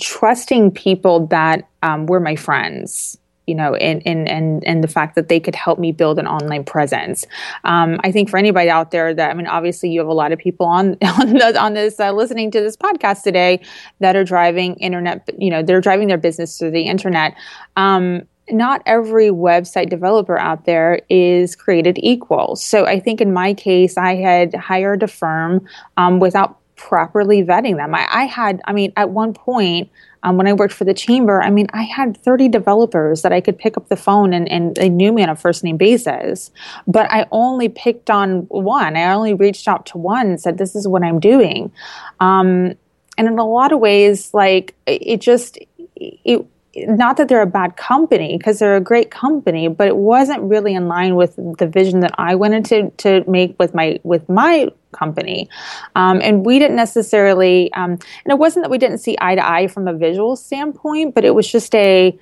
trusting 0.00 0.72
people 0.72 1.26
that 1.28 1.68
um, 1.82 2.06
were 2.06 2.20
my 2.20 2.36
friends 2.36 3.18
you 3.46 3.54
know, 3.54 3.74
and 3.76 4.02
and 4.06 4.28
and 4.28 4.64
and 4.64 4.82
the 4.82 4.88
fact 4.88 5.14
that 5.14 5.28
they 5.28 5.40
could 5.40 5.54
help 5.54 5.78
me 5.78 5.92
build 5.92 6.18
an 6.18 6.26
online 6.26 6.64
presence. 6.64 7.26
Um, 7.64 8.00
I 8.02 8.12
think 8.12 8.28
for 8.28 8.36
anybody 8.36 8.68
out 8.68 8.90
there 8.90 9.14
that 9.14 9.30
I 9.30 9.34
mean, 9.34 9.46
obviously 9.46 9.90
you 9.90 10.00
have 10.00 10.08
a 10.08 10.14
lot 10.14 10.32
of 10.32 10.38
people 10.38 10.66
on 10.66 10.96
on, 11.02 11.34
the, 11.34 11.56
on 11.60 11.74
this 11.74 11.98
uh, 12.00 12.12
listening 12.12 12.50
to 12.52 12.60
this 12.60 12.76
podcast 12.76 13.22
today 13.22 13.60
that 14.00 14.16
are 14.16 14.24
driving 14.24 14.74
internet, 14.76 15.28
you 15.38 15.50
know, 15.50 15.62
they're 15.62 15.80
driving 15.80 16.08
their 16.08 16.18
business 16.18 16.58
through 16.58 16.72
the 16.72 16.82
internet. 16.82 17.34
Um, 17.76 18.22
not 18.50 18.82
every 18.86 19.28
website 19.28 19.88
developer 19.88 20.38
out 20.38 20.66
there 20.66 21.00
is 21.08 21.56
created 21.56 21.98
equal. 22.00 22.56
So 22.56 22.86
I 22.86 23.00
think 23.00 23.20
in 23.20 23.32
my 23.32 23.54
case, 23.54 23.96
I 23.96 24.14
had 24.14 24.54
hired 24.54 25.02
a 25.02 25.08
firm 25.08 25.66
um, 25.96 26.20
without 26.20 26.58
properly 26.76 27.42
vetting 27.42 27.76
them. 27.76 27.94
I, 27.94 28.06
I, 28.08 28.24
had, 28.24 28.60
I 28.66 28.72
mean, 28.72 28.92
at 28.96 29.10
one 29.10 29.34
point, 29.34 29.90
um, 30.26 30.36
when 30.36 30.48
I 30.48 30.52
worked 30.54 30.74
for 30.74 30.84
the 30.84 30.92
chamber, 30.92 31.40
I 31.40 31.50
mean, 31.50 31.68
I 31.72 31.82
had 31.82 32.16
30 32.16 32.48
developers 32.48 33.22
that 33.22 33.32
I 33.32 33.40
could 33.40 33.56
pick 33.56 33.76
up 33.76 33.88
the 33.88 33.96
phone 33.96 34.32
and, 34.32 34.50
and 34.50 34.74
they 34.74 34.88
knew 34.88 35.12
me 35.12 35.22
on 35.22 35.28
a 35.28 35.36
first 35.36 35.62
name 35.62 35.76
basis. 35.76 36.50
But 36.88 37.08
I 37.12 37.26
only 37.30 37.68
picked 37.68 38.10
on 38.10 38.40
one. 38.48 38.96
I 38.96 39.12
only 39.12 39.34
reached 39.34 39.68
out 39.68 39.86
to 39.86 39.98
one 39.98 40.26
and 40.26 40.40
said, 40.40 40.58
This 40.58 40.74
is 40.74 40.88
what 40.88 41.04
I'm 41.04 41.20
doing. 41.20 41.70
Um, 42.18 42.74
and 43.16 43.28
in 43.28 43.38
a 43.38 43.46
lot 43.46 43.70
of 43.70 43.78
ways, 43.78 44.34
like, 44.34 44.74
it 44.84 45.20
just, 45.20 45.58
it, 45.94 46.44
not 46.74 47.16
that 47.18 47.28
they're 47.28 47.40
a 47.40 47.46
bad 47.46 47.76
company 47.76 48.36
because 48.36 48.58
they're 48.58 48.76
a 48.76 48.82
great 48.82 49.10
company 49.10 49.66
but 49.66 49.88
it 49.88 49.96
wasn't 49.96 50.38
really 50.42 50.74
in 50.74 50.88
line 50.88 51.16
with 51.16 51.34
the 51.56 51.66
vision 51.66 52.00
that 52.00 52.12
i 52.18 52.34
wanted 52.34 52.66
to 52.66 52.90
to 52.98 53.24
make 53.26 53.56
with 53.58 53.72
my 53.72 53.98
with 54.02 54.28
my 54.28 54.70
company. 54.96 55.48
Um, 55.94 56.20
and 56.22 56.44
we 56.44 56.58
didn't 56.58 56.76
necessarily, 56.76 57.72
um, 57.74 57.92
and 57.92 58.30
it 58.34 58.38
wasn't 58.38 58.64
that 58.64 58.70
we 58.70 58.78
didn't 58.78 58.98
see 58.98 59.16
eye 59.20 59.34
to 59.34 59.48
eye 59.48 59.66
from 59.66 59.86
a 59.88 59.94
visual 59.94 60.36
standpoint, 60.36 61.14
but 61.14 61.24
it 61.24 61.34
was 61.34 61.50
just 61.50 61.74
a, 61.74 62.18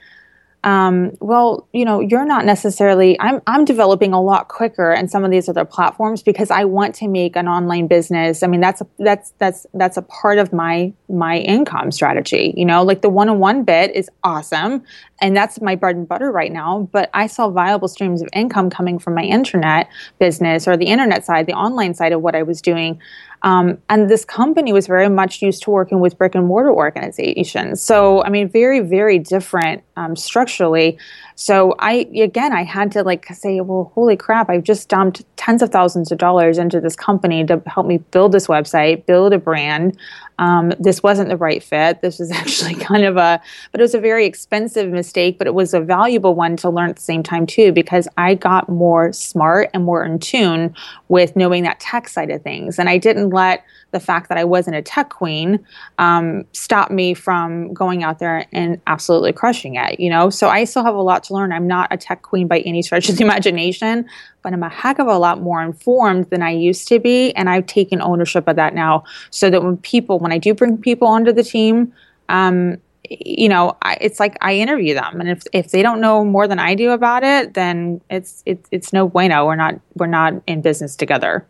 um, 0.65 1.13
well, 1.21 1.69
you 1.75 1.85
know, 1.85 2.01
you're 2.01 2.25
not 2.25 2.47
necessarily. 2.47 3.21
I'm 3.21 3.43
I'm 3.47 3.67
developing 3.67 4.15
a 4.15 4.21
lot 4.21 4.49
quicker 4.49 4.93
in 4.93 5.09
some 5.09 5.23
of 5.23 5.31
these 5.31 5.47
other 5.47 5.67
platforms 5.67 6.23
because 6.23 6.51
I 6.51 6.65
want 6.65 6.95
to 6.97 7.09
make 7.09 7.37
an 7.37 7.47
online 7.47 7.87
business. 7.87 8.43
I 8.43 8.47
mean, 8.47 8.63
that's 8.63 8.81
a, 8.81 8.87
that's 8.99 9.35
that's 9.39 9.67
that's 9.75 9.99
a 9.99 10.03
part 10.03 10.39
of 10.39 10.55
my 10.55 10.95
my 11.11 11.37
income 11.37 11.93
strategy. 11.93 12.55
You 12.57 12.65
know, 12.65 12.83
like 12.83 13.03
the 13.03 13.11
one-on-one 13.11 13.65
bit 13.65 13.95
is 13.95 14.09
awesome, 14.25 14.83
and 15.21 15.37
that's 15.37 15.61
my 15.61 15.75
bread 15.75 15.97
and 15.97 16.09
butter 16.09 16.33
right 16.33 16.51
now. 16.51 16.89
But 16.91 17.11
I 17.13 17.27
saw 17.27 17.51
viable 17.51 17.89
streams 17.89 18.23
of 18.23 18.29
income 18.33 18.71
coming 18.71 18.99
from 18.99 19.15
my 19.15 19.23
internet 19.23 19.91
business 20.19 20.67
or 20.67 20.79
the 20.79 20.87
internet 20.87 21.27
side, 21.27 21.45
the 21.45 21.53
online 21.53 21.93
side 21.93 22.13
of 22.13 22.23
what 22.23 22.35
I 22.35 22.43
was 22.43 22.63
doing. 22.63 23.01
Um, 23.45 23.77
and 23.91 24.09
this 24.09 24.25
company 24.25 24.73
was 24.73 24.87
very 24.87 25.11
much 25.11 25.43
used 25.43 25.63
to 25.65 25.71
working 25.71 26.01
with 26.01 26.17
brick 26.17 26.35
and 26.35 26.47
mortar 26.47 26.73
organizations. 26.73 27.83
So, 27.83 28.25
I 28.25 28.31
mean, 28.31 28.49
very, 28.49 28.81
very 28.81 29.19
different 29.19 29.85
um, 29.97 30.17
structurally. 30.17 30.97
So, 31.35 31.75
I, 31.79 32.09
again, 32.17 32.55
I 32.55 32.63
had 32.63 32.91
to 32.93 33.03
like 33.03 33.27
say, 33.27 33.61
well, 33.61 33.93
holy 33.95 34.17
crap, 34.17 34.49
I've 34.49 34.65
just 34.65 34.89
dumped 34.89 35.25
tens 35.37 35.61
of 35.61 35.71
thousands 35.71 36.11
of 36.11 36.17
dollars 36.17 36.57
into 36.57 36.81
this 36.81 36.97
company 36.97 37.45
to 37.45 37.63
help 37.67 37.87
me 37.87 37.99
build 37.99 38.33
this 38.33 38.47
website, 38.47 39.05
build 39.05 39.35
a 39.35 39.39
brand. 39.39 39.99
Um, 40.39 40.73
this 40.79 41.03
wasn't 41.03 41.29
the 41.29 41.37
right 41.37 41.63
fit. 41.63 42.01
This 42.01 42.19
was 42.19 42.31
actually 42.33 42.75
kind 42.75 43.05
of 43.05 43.17
a, 43.17 43.41
but 43.73 43.81
it 43.81 43.83
was 43.83 43.95
a 43.95 44.01
very 44.01 44.27
expensive 44.27 44.91
mistake, 44.91 45.39
but 45.39 45.47
it 45.47 45.55
was 45.55 45.75
a 45.75 45.81
valuable 45.81 46.35
one 46.35 46.57
to 46.59 46.71
learn 46.71 46.91
at 46.91 46.97
the 46.97 47.03
same 47.03 47.23
time 47.23 47.47
too, 47.47 47.73
because 47.73 48.09
I 48.17 48.35
got 48.35 48.69
more 48.69 49.13
smart 49.13 49.71
and 49.75 49.85
more 49.85 50.05
in 50.05 50.19
tune 50.19 50.75
with 51.09 51.37
knowing 51.37 51.63
that 51.65 51.81
tech 51.81 52.09
side 52.09 52.31
of 52.31 52.43
things. 52.43 52.79
And 52.79 52.89
I 52.89 52.99
didn't 52.99 53.31
let 53.31 53.65
the 53.93 54.01
fact 54.01 54.29
that 54.29 54.37
I 54.37 54.45
wasn't 54.45 54.77
a 54.77 54.83
tech 54.83 55.11
queen 55.11 55.65
um, 55.99 56.45
stop 56.53 56.91
me 56.91 57.15
from 57.15 57.73
going 57.73 58.03
out 58.03 58.19
there 58.19 58.45
and 58.51 58.81
absolutely 58.89 59.33
crushing 59.33 59.77
it, 59.77 60.01
you 60.01 60.11
know? 60.11 60.31
So 60.31 60.49
I 60.49 60.65
still 60.65 60.85
have 60.85 60.97
a 60.97 61.03
lot 61.03 61.23
to 61.25 61.35
learn. 61.35 61.53
I'm 61.53 61.69
not 61.69 61.93
a 61.93 61.97
tech 61.97 62.23
queen 62.23 62.49
by 62.49 62.59
any 62.61 62.83
stretch 62.83 63.09
of 63.09 63.17
the 63.17 63.23
imagination, 63.25 64.09
but 64.45 64.53
I'm 64.53 64.63
a 64.63 64.69
heck 64.69 65.01
of 65.01 65.09
a 65.09 65.19
lot 65.19 65.41
more 65.41 65.61
informed 65.61 66.31
than 66.31 66.43
I 66.43 66.51
used 66.51 66.87
to 66.89 67.01
be. 67.01 67.33
And 67.33 67.51
I've 67.51 67.67
taken 67.67 68.01
ownership 68.01 68.47
of 68.47 68.55
that 68.55 68.75
now 68.75 69.03
so 69.31 69.51
that 69.51 69.65
when 69.65 69.79
people, 69.79 70.21
when 70.21 70.31
I 70.31 70.39
do 70.39 70.55
bring 70.55 70.79
people 70.79 71.09
onto 71.09 71.33
the 71.33 71.43
team, 71.43 71.93
um, 72.29 72.77
you 73.09 73.49
know, 73.49 73.77
I, 73.83 73.99
it's 74.01 74.21
like 74.21 74.37
I 74.41 74.55
interview 74.55 74.95
them, 74.95 75.21
and 75.21 75.29
if 75.29 75.43
if 75.53 75.73
they 75.73 75.83
don't 75.83 76.01
know 76.01 76.25
more 76.25 76.49
than 76.49 76.59
I 76.59 76.75
do 76.75 76.91
about 76.93 77.23
it, 77.23 77.53
then 77.53 78.01
it's 78.09 78.43
it's 78.47 78.67
it's 78.71 78.93
no 78.95 79.09
bueno. 79.09 79.45
We're 79.45 79.57
not 79.57 79.79
we're 79.95 80.07
not 80.07 80.33
in 80.47 80.63
business 80.63 80.97
together. 80.97 81.47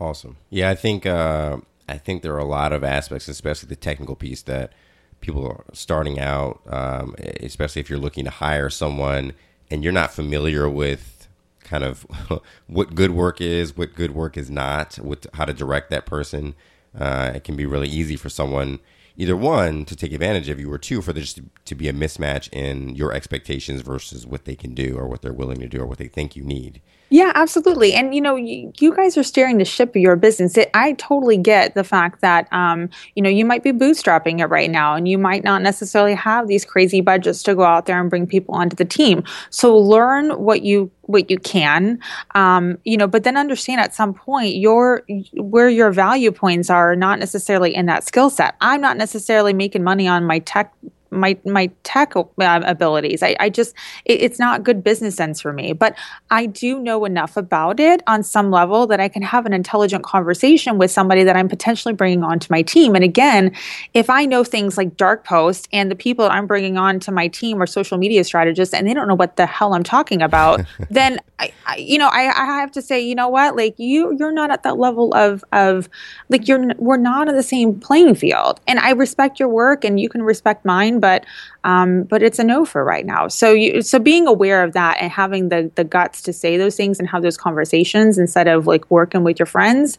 Awesome. 0.00 0.38
Yeah, 0.50 0.70
I 0.70 0.74
think 0.74 1.06
uh, 1.06 1.58
I 1.88 1.98
think 1.98 2.22
there 2.22 2.34
are 2.34 2.38
a 2.38 2.44
lot 2.44 2.72
of 2.72 2.82
aspects, 2.82 3.28
especially 3.28 3.68
the 3.68 3.76
technical 3.76 4.16
piece, 4.16 4.42
that 4.42 4.72
people 5.20 5.46
are 5.46 5.64
starting 5.72 6.18
out, 6.18 6.60
um, 6.66 7.14
especially 7.40 7.78
if 7.78 7.88
you're 7.88 7.98
looking 7.98 8.24
to 8.24 8.30
hire 8.30 8.68
someone 8.68 9.34
and 9.70 9.84
you're 9.84 9.92
not 9.92 10.12
familiar 10.12 10.68
with 10.68 11.21
kind 11.64 11.84
of 11.84 12.06
what 12.66 12.94
good 12.94 13.12
work 13.12 13.40
is, 13.40 13.76
what 13.76 13.94
good 13.94 14.12
work 14.12 14.36
is 14.36 14.50
not, 14.50 14.96
what 14.96 15.26
how 15.34 15.44
to 15.44 15.52
direct 15.52 15.90
that 15.90 16.06
person. 16.06 16.54
Uh, 16.98 17.32
it 17.34 17.44
can 17.44 17.56
be 17.56 17.64
really 17.64 17.88
easy 17.88 18.16
for 18.16 18.28
someone 18.28 18.78
either 19.16 19.36
one 19.36 19.84
to 19.84 19.94
take 19.94 20.12
advantage 20.12 20.48
of 20.48 20.58
you 20.58 20.72
or 20.72 20.78
two 20.78 21.02
for 21.02 21.12
there 21.12 21.22
just 21.22 21.36
to, 21.36 21.44
to 21.64 21.74
be 21.74 21.88
a 21.88 21.92
mismatch 21.92 22.50
in 22.52 22.94
your 22.94 23.12
expectations 23.12 23.82
versus 23.82 24.26
what 24.26 24.44
they 24.44 24.54
can 24.54 24.74
do 24.74 24.96
or 24.96 25.06
what 25.06 25.22
they're 25.22 25.32
willing 25.32 25.58
to 25.60 25.68
do 25.68 25.80
or 25.80 25.86
what 25.86 25.98
they 25.98 26.08
think 26.08 26.34
you 26.34 26.42
need 26.42 26.80
yeah, 27.12 27.30
absolutely. 27.34 27.92
And 27.92 28.14
you 28.14 28.22
know, 28.22 28.36
you, 28.36 28.72
you, 28.78 28.96
guys 28.96 29.18
are 29.18 29.22
steering 29.22 29.58
the 29.58 29.66
ship 29.66 29.90
of 29.90 30.00
your 30.00 30.16
business. 30.16 30.56
It, 30.56 30.70
I 30.72 30.94
totally 30.94 31.36
get 31.36 31.74
the 31.74 31.84
fact 31.84 32.22
that 32.22 32.50
um, 32.54 32.88
you 33.14 33.22
know 33.22 33.28
you 33.28 33.44
might 33.44 33.62
be 33.62 33.70
bootstrapping 33.70 34.40
it 34.40 34.46
right 34.46 34.70
now, 34.70 34.94
and 34.94 35.06
you 35.06 35.18
might 35.18 35.44
not 35.44 35.60
necessarily 35.60 36.14
have 36.14 36.48
these 36.48 36.64
crazy 36.64 37.02
budgets 37.02 37.42
to 37.42 37.54
go 37.54 37.64
out 37.64 37.84
there 37.84 38.00
and 38.00 38.08
bring 38.08 38.26
people 38.26 38.54
onto 38.54 38.74
the 38.76 38.86
team. 38.86 39.24
So 39.50 39.76
learn 39.76 40.30
what 40.42 40.62
you 40.62 40.90
what 41.12 41.30
you 41.30 41.38
can, 41.38 41.98
um, 42.34 42.78
you 42.84 42.96
know, 42.96 43.06
but 43.06 43.24
then 43.24 43.36
understand 43.36 43.80
at 43.80 43.94
some 43.94 44.14
point 44.14 44.56
your 44.56 45.02
where 45.34 45.68
your 45.68 45.92
value 45.92 46.32
points 46.32 46.70
are 46.70 46.96
not 46.96 47.18
necessarily 47.18 47.74
in 47.74 47.86
that 47.86 48.04
skill 48.04 48.30
set. 48.30 48.56
I'm 48.60 48.80
not 48.80 48.96
necessarily 48.96 49.52
making 49.52 49.84
money 49.84 50.08
on 50.08 50.24
my 50.24 50.40
tech 50.40 50.72
my 51.12 51.38
my 51.44 51.70
tech 51.84 52.16
uh, 52.16 52.24
abilities. 52.38 53.22
I, 53.22 53.36
I 53.38 53.50
just 53.50 53.74
it, 54.04 54.20
it's 54.22 54.38
not 54.38 54.64
good 54.64 54.82
business 54.82 55.14
sense 55.14 55.40
for 55.40 55.52
me. 55.52 55.72
But 55.72 55.94
I 56.30 56.46
do 56.46 56.78
know 56.80 57.04
enough 57.04 57.36
about 57.36 57.78
it 57.78 58.02
on 58.06 58.22
some 58.22 58.50
level 58.50 58.86
that 58.88 59.00
I 59.00 59.08
can 59.08 59.22
have 59.22 59.46
an 59.46 59.52
intelligent 59.52 60.02
conversation 60.02 60.78
with 60.78 60.90
somebody 60.90 61.24
that 61.24 61.36
I'm 61.36 61.48
potentially 61.48 61.94
bringing 61.94 62.24
onto 62.24 62.48
my 62.50 62.62
team. 62.62 62.94
And 62.94 63.04
again, 63.04 63.54
if 63.94 64.10
I 64.10 64.24
know 64.24 64.42
things 64.44 64.76
like 64.76 64.96
dark 64.96 65.24
post 65.24 65.68
and 65.72 65.90
the 65.90 65.96
people 65.96 66.24
I'm 66.24 66.46
bringing 66.46 66.76
on 66.76 66.98
to 67.00 67.12
my 67.12 67.28
team 67.28 67.62
are 67.62 67.66
social 67.66 67.98
media 67.98 68.24
strategists 68.24 68.74
and 68.74 68.88
they 68.88 68.94
don't 68.94 69.08
know 69.08 69.14
what 69.14 69.36
the 69.36 69.46
hell 69.46 69.74
I'm 69.74 69.84
talking 69.84 70.22
about, 70.22 70.64
then 70.90 71.20
I, 71.42 71.52
I, 71.66 71.76
you 71.76 71.98
know 71.98 72.08
I, 72.08 72.28
I 72.28 72.60
have 72.60 72.70
to 72.72 72.82
say 72.82 73.00
you 73.00 73.14
know 73.14 73.28
what 73.28 73.56
like 73.56 73.74
you 73.78 74.16
you're 74.18 74.32
not 74.32 74.50
at 74.50 74.62
that 74.62 74.78
level 74.78 75.12
of 75.14 75.44
of 75.52 75.88
like 76.28 76.46
you're 76.46 76.72
we're 76.76 76.96
not 76.96 77.28
on 77.28 77.34
the 77.34 77.42
same 77.42 77.78
playing 77.80 78.14
field. 78.14 78.60
And 78.66 78.78
I 78.78 78.90
respect 78.92 79.40
your 79.40 79.48
work 79.48 79.84
and 79.84 79.98
you 79.98 80.08
can 80.08 80.22
respect 80.22 80.64
mine 80.64 81.00
but 81.00 81.26
um, 81.64 82.04
but 82.04 82.22
it's 82.22 82.38
a 82.38 82.44
no 82.44 82.64
for 82.64 82.84
right 82.84 83.06
now. 83.06 83.28
So 83.28 83.52
you, 83.52 83.82
so 83.82 83.98
being 83.98 84.26
aware 84.26 84.64
of 84.64 84.72
that 84.72 84.98
and 85.00 85.10
having 85.10 85.48
the 85.48 85.70
the 85.74 85.84
guts 85.84 86.22
to 86.22 86.32
say 86.32 86.56
those 86.56 86.76
things 86.76 86.98
and 86.98 87.08
have 87.08 87.22
those 87.22 87.36
conversations 87.36 88.18
instead 88.18 88.48
of 88.48 88.66
like 88.66 88.90
working 88.90 89.24
with 89.24 89.38
your 89.38 89.46
friends 89.46 89.98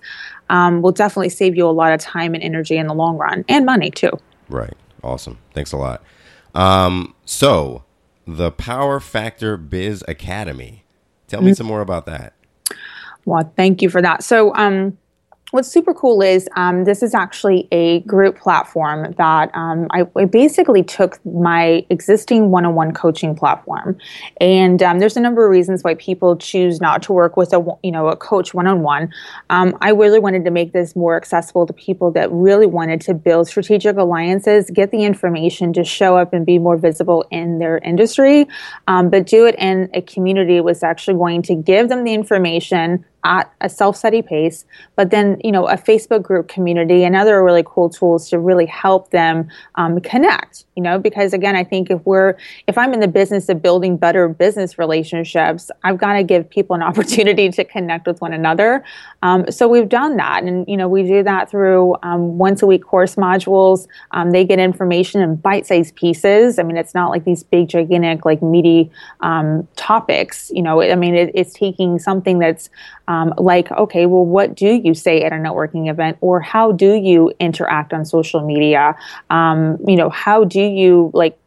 um, 0.50 0.82
will 0.82 0.92
definitely 0.92 1.30
save 1.30 1.56
you 1.56 1.68
a 1.68 1.72
lot 1.72 1.94
of 1.94 2.00
time 2.00 2.34
and 2.34 2.44
energy 2.44 2.78
in 2.78 2.88
the 2.88 2.94
long 2.94 3.18
run 3.18 3.46
and 3.48 3.66
money 3.66 3.92
too. 3.92 4.12
Right. 4.50 4.74
Awesome. 5.04 5.40
Thanks 5.54 5.72
a 5.72 5.78
lot. 5.78 6.04
Um, 6.54 7.16
so 7.26 7.84
the 8.26 8.52
Power 8.52 9.00
Factor 9.00 9.58
Biz 9.58 10.04
Academy. 10.08 10.83
Tell 11.28 11.42
me 11.42 11.52
mm-hmm. 11.52 11.56
some 11.56 11.68
more 11.68 11.82
about 11.82 12.06
that. 12.06 12.34
Well, 13.26 13.52
thank 13.56 13.82
you 13.82 13.90
for 13.90 14.02
that. 14.02 14.24
So, 14.24 14.54
um, 14.56 14.98
what's 15.54 15.70
super 15.70 15.94
cool 15.94 16.24
is 16.24 16.50
um, 16.56 16.84
this 16.84 17.04
is 17.04 17.14
actually 17.14 17.68
a 17.72 18.00
group 18.02 18.40
platform 18.40 19.14
that 19.20 19.54
um, 19.54 19.86
I, 19.92 20.08
I, 20.16 20.26
basically 20.26 20.82
took 20.82 21.24
my 21.28 21.86
existing 21.92 22.50
one-on-one 22.50 22.92
coaching 22.96 23.36
platform, 23.36 23.96
and 24.42 24.82
um, 24.82 24.98
there's 24.98 25.16
a 25.16 25.20
number 25.20 25.46
of 25.46 25.52
reasons 25.52 25.84
why 25.84 25.94
people 25.94 26.36
choose 26.38 26.82
not 26.82 27.04
to 27.04 27.14
work 27.14 27.38
with 27.38 27.54
a 27.54 27.64
you 27.84 27.92
know 27.92 28.08
a 28.08 28.16
coach 28.16 28.56
one-on-one. 28.56 29.14
Um, 29.52 29.78
I 29.80 29.92
really 29.92 30.18
wanted 30.18 30.44
to 30.46 30.52
make 30.52 30.74
this 30.74 30.96
more 30.96 31.16
accessible 31.16 31.68
to 31.68 31.74
people 31.74 32.10
that 32.14 32.32
really 32.32 32.66
wanted 32.66 33.00
to 33.02 33.14
build 33.14 33.48
strategic 33.48 33.96
alliances, 33.96 34.72
get 34.72 34.90
the 34.90 35.04
information 35.04 35.72
to 35.74 35.84
show 35.84 36.18
up 36.18 36.34
and 36.34 36.48
be 36.48 36.58
more 36.58 36.78
visible 36.78 37.28
in 37.30 37.60
their 37.60 37.78
industry, 37.78 38.48
um, 38.88 39.12
but 39.12 39.28
do 39.28 39.46
it 39.46 39.54
in 39.60 39.88
a 39.94 40.02
community 40.02 40.60
was 40.62 40.82
actually 40.82 41.14
going 41.16 41.44
to 41.44 41.54
give 41.54 41.90
them 41.90 42.06
the 42.06 42.14
information 42.16 43.06
at 43.24 43.52
a 43.62 43.70
self-study 43.70 44.22
pace, 44.22 44.66
but 44.96 45.10
then 45.12 45.40
you 45.44 45.52
know 45.52 45.68
a 45.68 45.78
Facebook 45.78 46.24
group 46.24 46.48
community 46.48 47.04
and 47.04 47.16
other 47.16 47.44
really 47.44 47.64
cool 47.66 47.90
tools 47.90 48.30
to 48.30 48.40
really 48.40 48.66
help 48.66 49.12
them 49.12 49.48
um, 49.76 50.00
connect. 50.02 50.66
You 50.76 50.84
know, 50.84 50.98
because 50.98 51.34
again, 51.34 51.56
I 51.56 51.64
think 51.64 51.92
if 51.92 52.04
we're 52.06 52.36
if 52.68 52.78
I'm 52.78 52.94
in 52.94 53.00
the 53.00 53.08
business 53.08 53.50
of 53.50 53.62
building 53.62 53.98
better 53.98 54.28
business 54.28 54.78
relationships, 54.78 55.70
I've 55.84 55.98
got 55.98 56.14
to 56.14 56.24
give 56.24 56.50
people 56.50 56.76
an 56.76 56.82
opportunity 56.90 57.50
to 57.50 57.64
connect 57.64 58.08
with 58.08 58.22
one 58.22 58.34
another. 58.34 58.84
Um, 59.22 59.50
so 59.52 59.68
we've 59.68 59.90
done 59.90 60.18
that, 60.18 60.44
and 60.44 60.68
you 60.68 60.78
know 60.78 60.88
we 60.88 61.04
do 61.04 61.24
that 61.24 61.50
through 61.50 61.96
um, 62.04 62.38
once 62.38 62.62
a 62.62 62.66
week 62.66 62.84
course 62.84 63.16
modules. 63.16 63.88
Um, 64.12 64.32
they 64.32 64.46
get 64.46 64.60
information 64.60 65.22
in 65.22 65.36
bite-sized 65.36 65.96
pieces. 65.96 66.60
I 66.60 66.64
mean, 66.64 66.78
it's 66.78 66.94
not 66.94 67.10
like 67.10 67.24
these 67.24 67.44
big, 67.44 67.70
gigantic, 67.70 68.26
like 68.26 68.42
meaty 68.42 68.92
um, 69.22 69.68
topics. 69.76 70.52
You 70.54 70.64
know, 70.64 70.82
I 70.82 70.96
mean, 70.96 71.16
it, 71.16 71.32
it's 71.34 71.54
taking 71.54 72.00
something 72.00 72.40
that's 72.40 72.70
um, 73.08 73.34
like, 73.38 73.72
okay, 73.72 74.06
well, 74.06 74.26
what 74.26 74.56
do 74.56 74.68
you 74.68 74.94
say 74.94 75.24
at 75.24 75.34
a 75.34 75.36
networking 75.36 75.90
event, 75.90 76.18
or 76.22 76.40
how 76.40 76.72
do 76.72 76.94
you 76.94 77.32
interact 77.40 77.94
on 77.94 78.06
social 78.06 78.46
media? 78.46 78.96
Um, 79.30 79.78
you 79.88 79.96
know, 79.96 80.10
how 80.10 80.44
do 80.44 80.62
you 80.68 81.12
like 81.14 81.38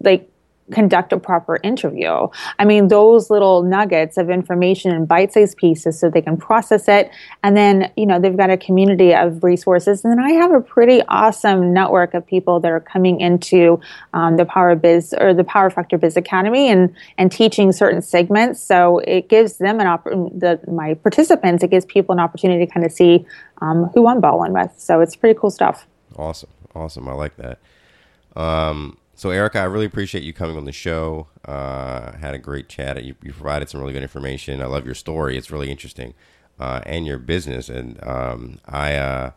like 0.00 0.30
conduct 0.72 1.12
a 1.12 1.18
proper 1.18 1.58
interview. 1.62 2.28
I 2.58 2.64
mean, 2.64 2.88
those 2.88 3.30
little 3.30 3.62
nuggets 3.62 4.16
of 4.16 4.30
information 4.30 4.92
in 4.92 5.06
bite 5.06 5.32
sized 5.32 5.56
pieces 5.56 5.98
so 5.98 6.10
they 6.10 6.22
can 6.22 6.36
process 6.36 6.88
it. 6.88 7.10
And 7.42 7.56
then, 7.56 7.92
you 7.96 8.06
know, 8.06 8.18
they've 8.18 8.36
got 8.36 8.50
a 8.50 8.56
community 8.56 9.14
of 9.14 9.44
resources. 9.44 10.04
And 10.04 10.12
then 10.12 10.24
I 10.24 10.32
have 10.32 10.52
a 10.52 10.60
pretty 10.60 11.02
awesome 11.08 11.72
network 11.72 12.14
of 12.14 12.26
people 12.26 12.60
that 12.60 12.70
are 12.70 12.80
coming 12.80 13.20
into 13.20 13.80
um, 14.12 14.36
the 14.36 14.44
Power 14.44 14.74
Biz 14.74 15.14
or 15.18 15.34
the 15.34 15.44
Power 15.44 15.70
Factor 15.70 15.98
Biz 15.98 16.16
Academy 16.16 16.68
and, 16.68 16.94
and 17.18 17.30
teaching 17.30 17.72
certain 17.72 18.02
segments. 18.02 18.60
So 18.60 18.98
it 19.00 19.28
gives 19.28 19.58
them 19.58 19.80
an 19.80 19.86
opportunity, 19.86 20.38
the, 20.38 20.60
my 20.70 20.94
participants, 20.94 21.62
it 21.62 21.70
gives 21.70 21.84
people 21.84 22.12
an 22.12 22.20
opportunity 22.20 22.66
to 22.66 22.72
kind 22.72 22.84
of 22.84 22.92
see 22.92 23.24
um, 23.60 23.84
who 23.94 24.08
I'm 24.08 24.20
balling 24.20 24.52
with. 24.52 24.72
So 24.76 25.00
it's 25.00 25.14
pretty 25.14 25.38
cool 25.38 25.50
stuff. 25.50 25.86
Awesome. 26.16 26.50
Awesome. 26.74 27.08
I 27.08 27.12
like 27.12 27.36
that. 27.36 27.58
Um, 28.36 28.98
so, 29.14 29.30
Erica, 29.30 29.60
I 29.60 29.64
really 29.64 29.86
appreciate 29.86 30.24
you 30.24 30.34
coming 30.34 30.58
on 30.58 30.66
the 30.66 30.72
show. 30.72 31.28
Uh, 31.44 32.12
had 32.18 32.34
a 32.34 32.38
great 32.38 32.68
chat. 32.68 33.02
You, 33.02 33.14
you, 33.22 33.32
provided 33.32 33.70
some 33.70 33.80
really 33.80 33.94
good 33.94 34.02
information. 34.02 34.60
I 34.60 34.66
love 34.66 34.84
your 34.84 34.94
story. 34.94 35.38
It's 35.38 35.50
really 35.50 35.70
interesting, 35.70 36.12
uh, 36.60 36.82
and 36.84 37.06
your 37.06 37.18
business. 37.18 37.70
And 37.70 38.02
um, 38.06 38.58
I, 38.66 38.94
uh, 38.96 39.30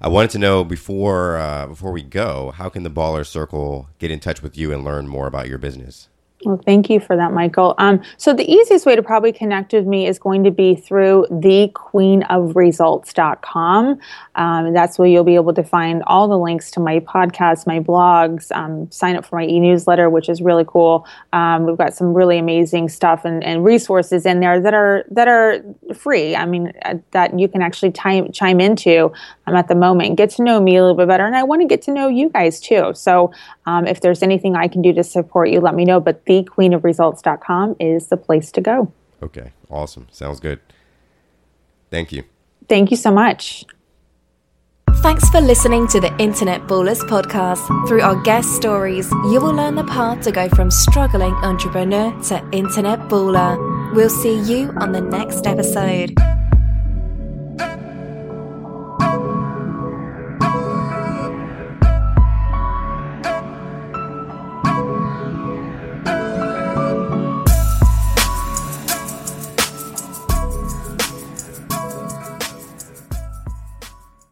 I 0.00 0.08
wanted 0.08 0.30
to 0.30 0.38
know 0.38 0.64
before 0.64 1.36
uh, 1.36 1.66
before 1.66 1.92
we 1.92 2.02
go, 2.02 2.52
how 2.52 2.70
can 2.70 2.84
the 2.84 2.90
Baller 2.90 3.26
Circle 3.26 3.88
get 3.98 4.10
in 4.10 4.18
touch 4.18 4.42
with 4.42 4.56
you 4.56 4.72
and 4.72 4.82
learn 4.82 5.08
more 5.08 5.26
about 5.26 5.46
your 5.46 5.58
business? 5.58 6.08
Well, 6.44 6.60
thank 6.64 6.88
you 6.90 6.98
for 6.98 7.14
that, 7.16 7.32
Michael. 7.32 7.76
Um, 7.78 8.02
so 8.16 8.34
the 8.34 8.50
easiest 8.50 8.84
way 8.84 8.96
to 8.96 9.02
probably 9.02 9.30
connect 9.32 9.72
with 9.72 9.86
me 9.86 10.08
is 10.08 10.18
going 10.18 10.42
to 10.44 10.50
be 10.50 10.74
through 10.74 11.26
thequeenofresults.com. 11.30 14.00
Um, 14.34 14.72
that's 14.72 14.98
where 14.98 15.06
you'll 15.06 15.24
be 15.24 15.34
able 15.36 15.52
to 15.54 15.62
find 15.62 16.02
all 16.06 16.26
the 16.26 16.38
links 16.38 16.72
to 16.72 16.80
my 16.80 16.98
podcasts, 17.00 17.66
my 17.66 17.78
blogs, 17.78 18.50
um, 18.52 18.90
sign 18.90 19.14
up 19.14 19.24
for 19.24 19.36
my 19.36 19.44
e-newsletter, 19.44 20.10
which 20.10 20.28
is 20.28 20.42
really 20.42 20.64
cool. 20.66 21.06
Um, 21.32 21.66
we've 21.66 21.78
got 21.78 21.94
some 21.94 22.12
really 22.12 22.38
amazing 22.38 22.88
stuff 22.88 23.24
and, 23.24 23.44
and, 23.44 23.62
resources 23.62 24.26
in 24.26 24.40
there 24.40 24.60
that 24.60 24.74
are 24.74 25.04
that 25.10 25.28
are 25.28 25.62
free. 25.94 26.34
I 26.34 26.46
mean, 26.46 26.72
uh, 26.84 26.96
that 27.12 27.38
you 27.38 27.46
can 27.46 27.62
actually 27.62 27.92
chime, 27.92 28.32
chime 28.32 28.60
into 28.60 29.12
um, 29.46 29.54
at 29.54 29.68
the 29.68 29.76
moment. 29.76 30.16
Get 30.16 30.30
to 30.30 30.42
know 30.42 30.58
me 30.58 30.74
a 30.76 30.80
little 30.80 30.96
bit 30.96 31.06
better, 31.06 31.24
and 31.24 31.36
I 31.36 31.44
want 31.44 31.62
to 31.62 31.68
get 31.68 31.82
to 31.82 31.92
know 31.92 32.08
you 32.08 32.28
guys 32.30 32.58
too. 32.58 32.90
So 32.94 33.30
um, 33.66 33.86
if 33.86 34.00
there's 34.00 34.22
anything 34.22 34.56
I 34.56 34.66
can 34.66 34.82
do 34.82 34.92
to 34.94 35.04
support 35.04 35.50
you, 35.50 35.60
let 35.60 35.74
me 35.74 35.84
know. 35.84 36.00
But 36.00 36.24
thequeenofresults.com 36.32 37.76
is 37.78 38.08
the 38.08 38.16
place 38.16 38.50
to 38.52 38.60
go. 38.60 38.92
Okay, 39.22 39.52
awesome. 39.70 40.06
Sounds 40.10 40.40
good. 40.40 40.60
Thank 41.90 42.12
you. 42.12 42.24
Thank 42.68 42.90
you 42.90 42.96
so 42.96 43.10
much. 43.10 43.64
Thanks 44.96 45.28
for 45.30 45.40
listening 45.40 45.88
to 45.88 46.00
the 46.00 46.16
Internet 46.18 46.62
Ballers 46.62 47.00
podcast. 47.08 47.88
Through 47.88 48.02
our 48.02 48.20
guest 48.22 48.54
stories, 48.54 49.10
you 49.10 49.40
will 49.40 49.52
learn 49.52 49.74
the 49.74 49.84
path 49.84 50.22
to 50.22 50.32
go 50.32 50.48
from 50.50 50.70
struggling 50.70 51.34
entrepreneur 51.34 52.12
to 52.28 52.48
internet 52.52 53.00
baller. 53.08 53.58
We'll 53.94 54.10
see 54.10 54.38
you 54.40 54.72
on 54.78 54.92
the 54.92 55.00
next 55.00 55.46
episode. 55.46 56.14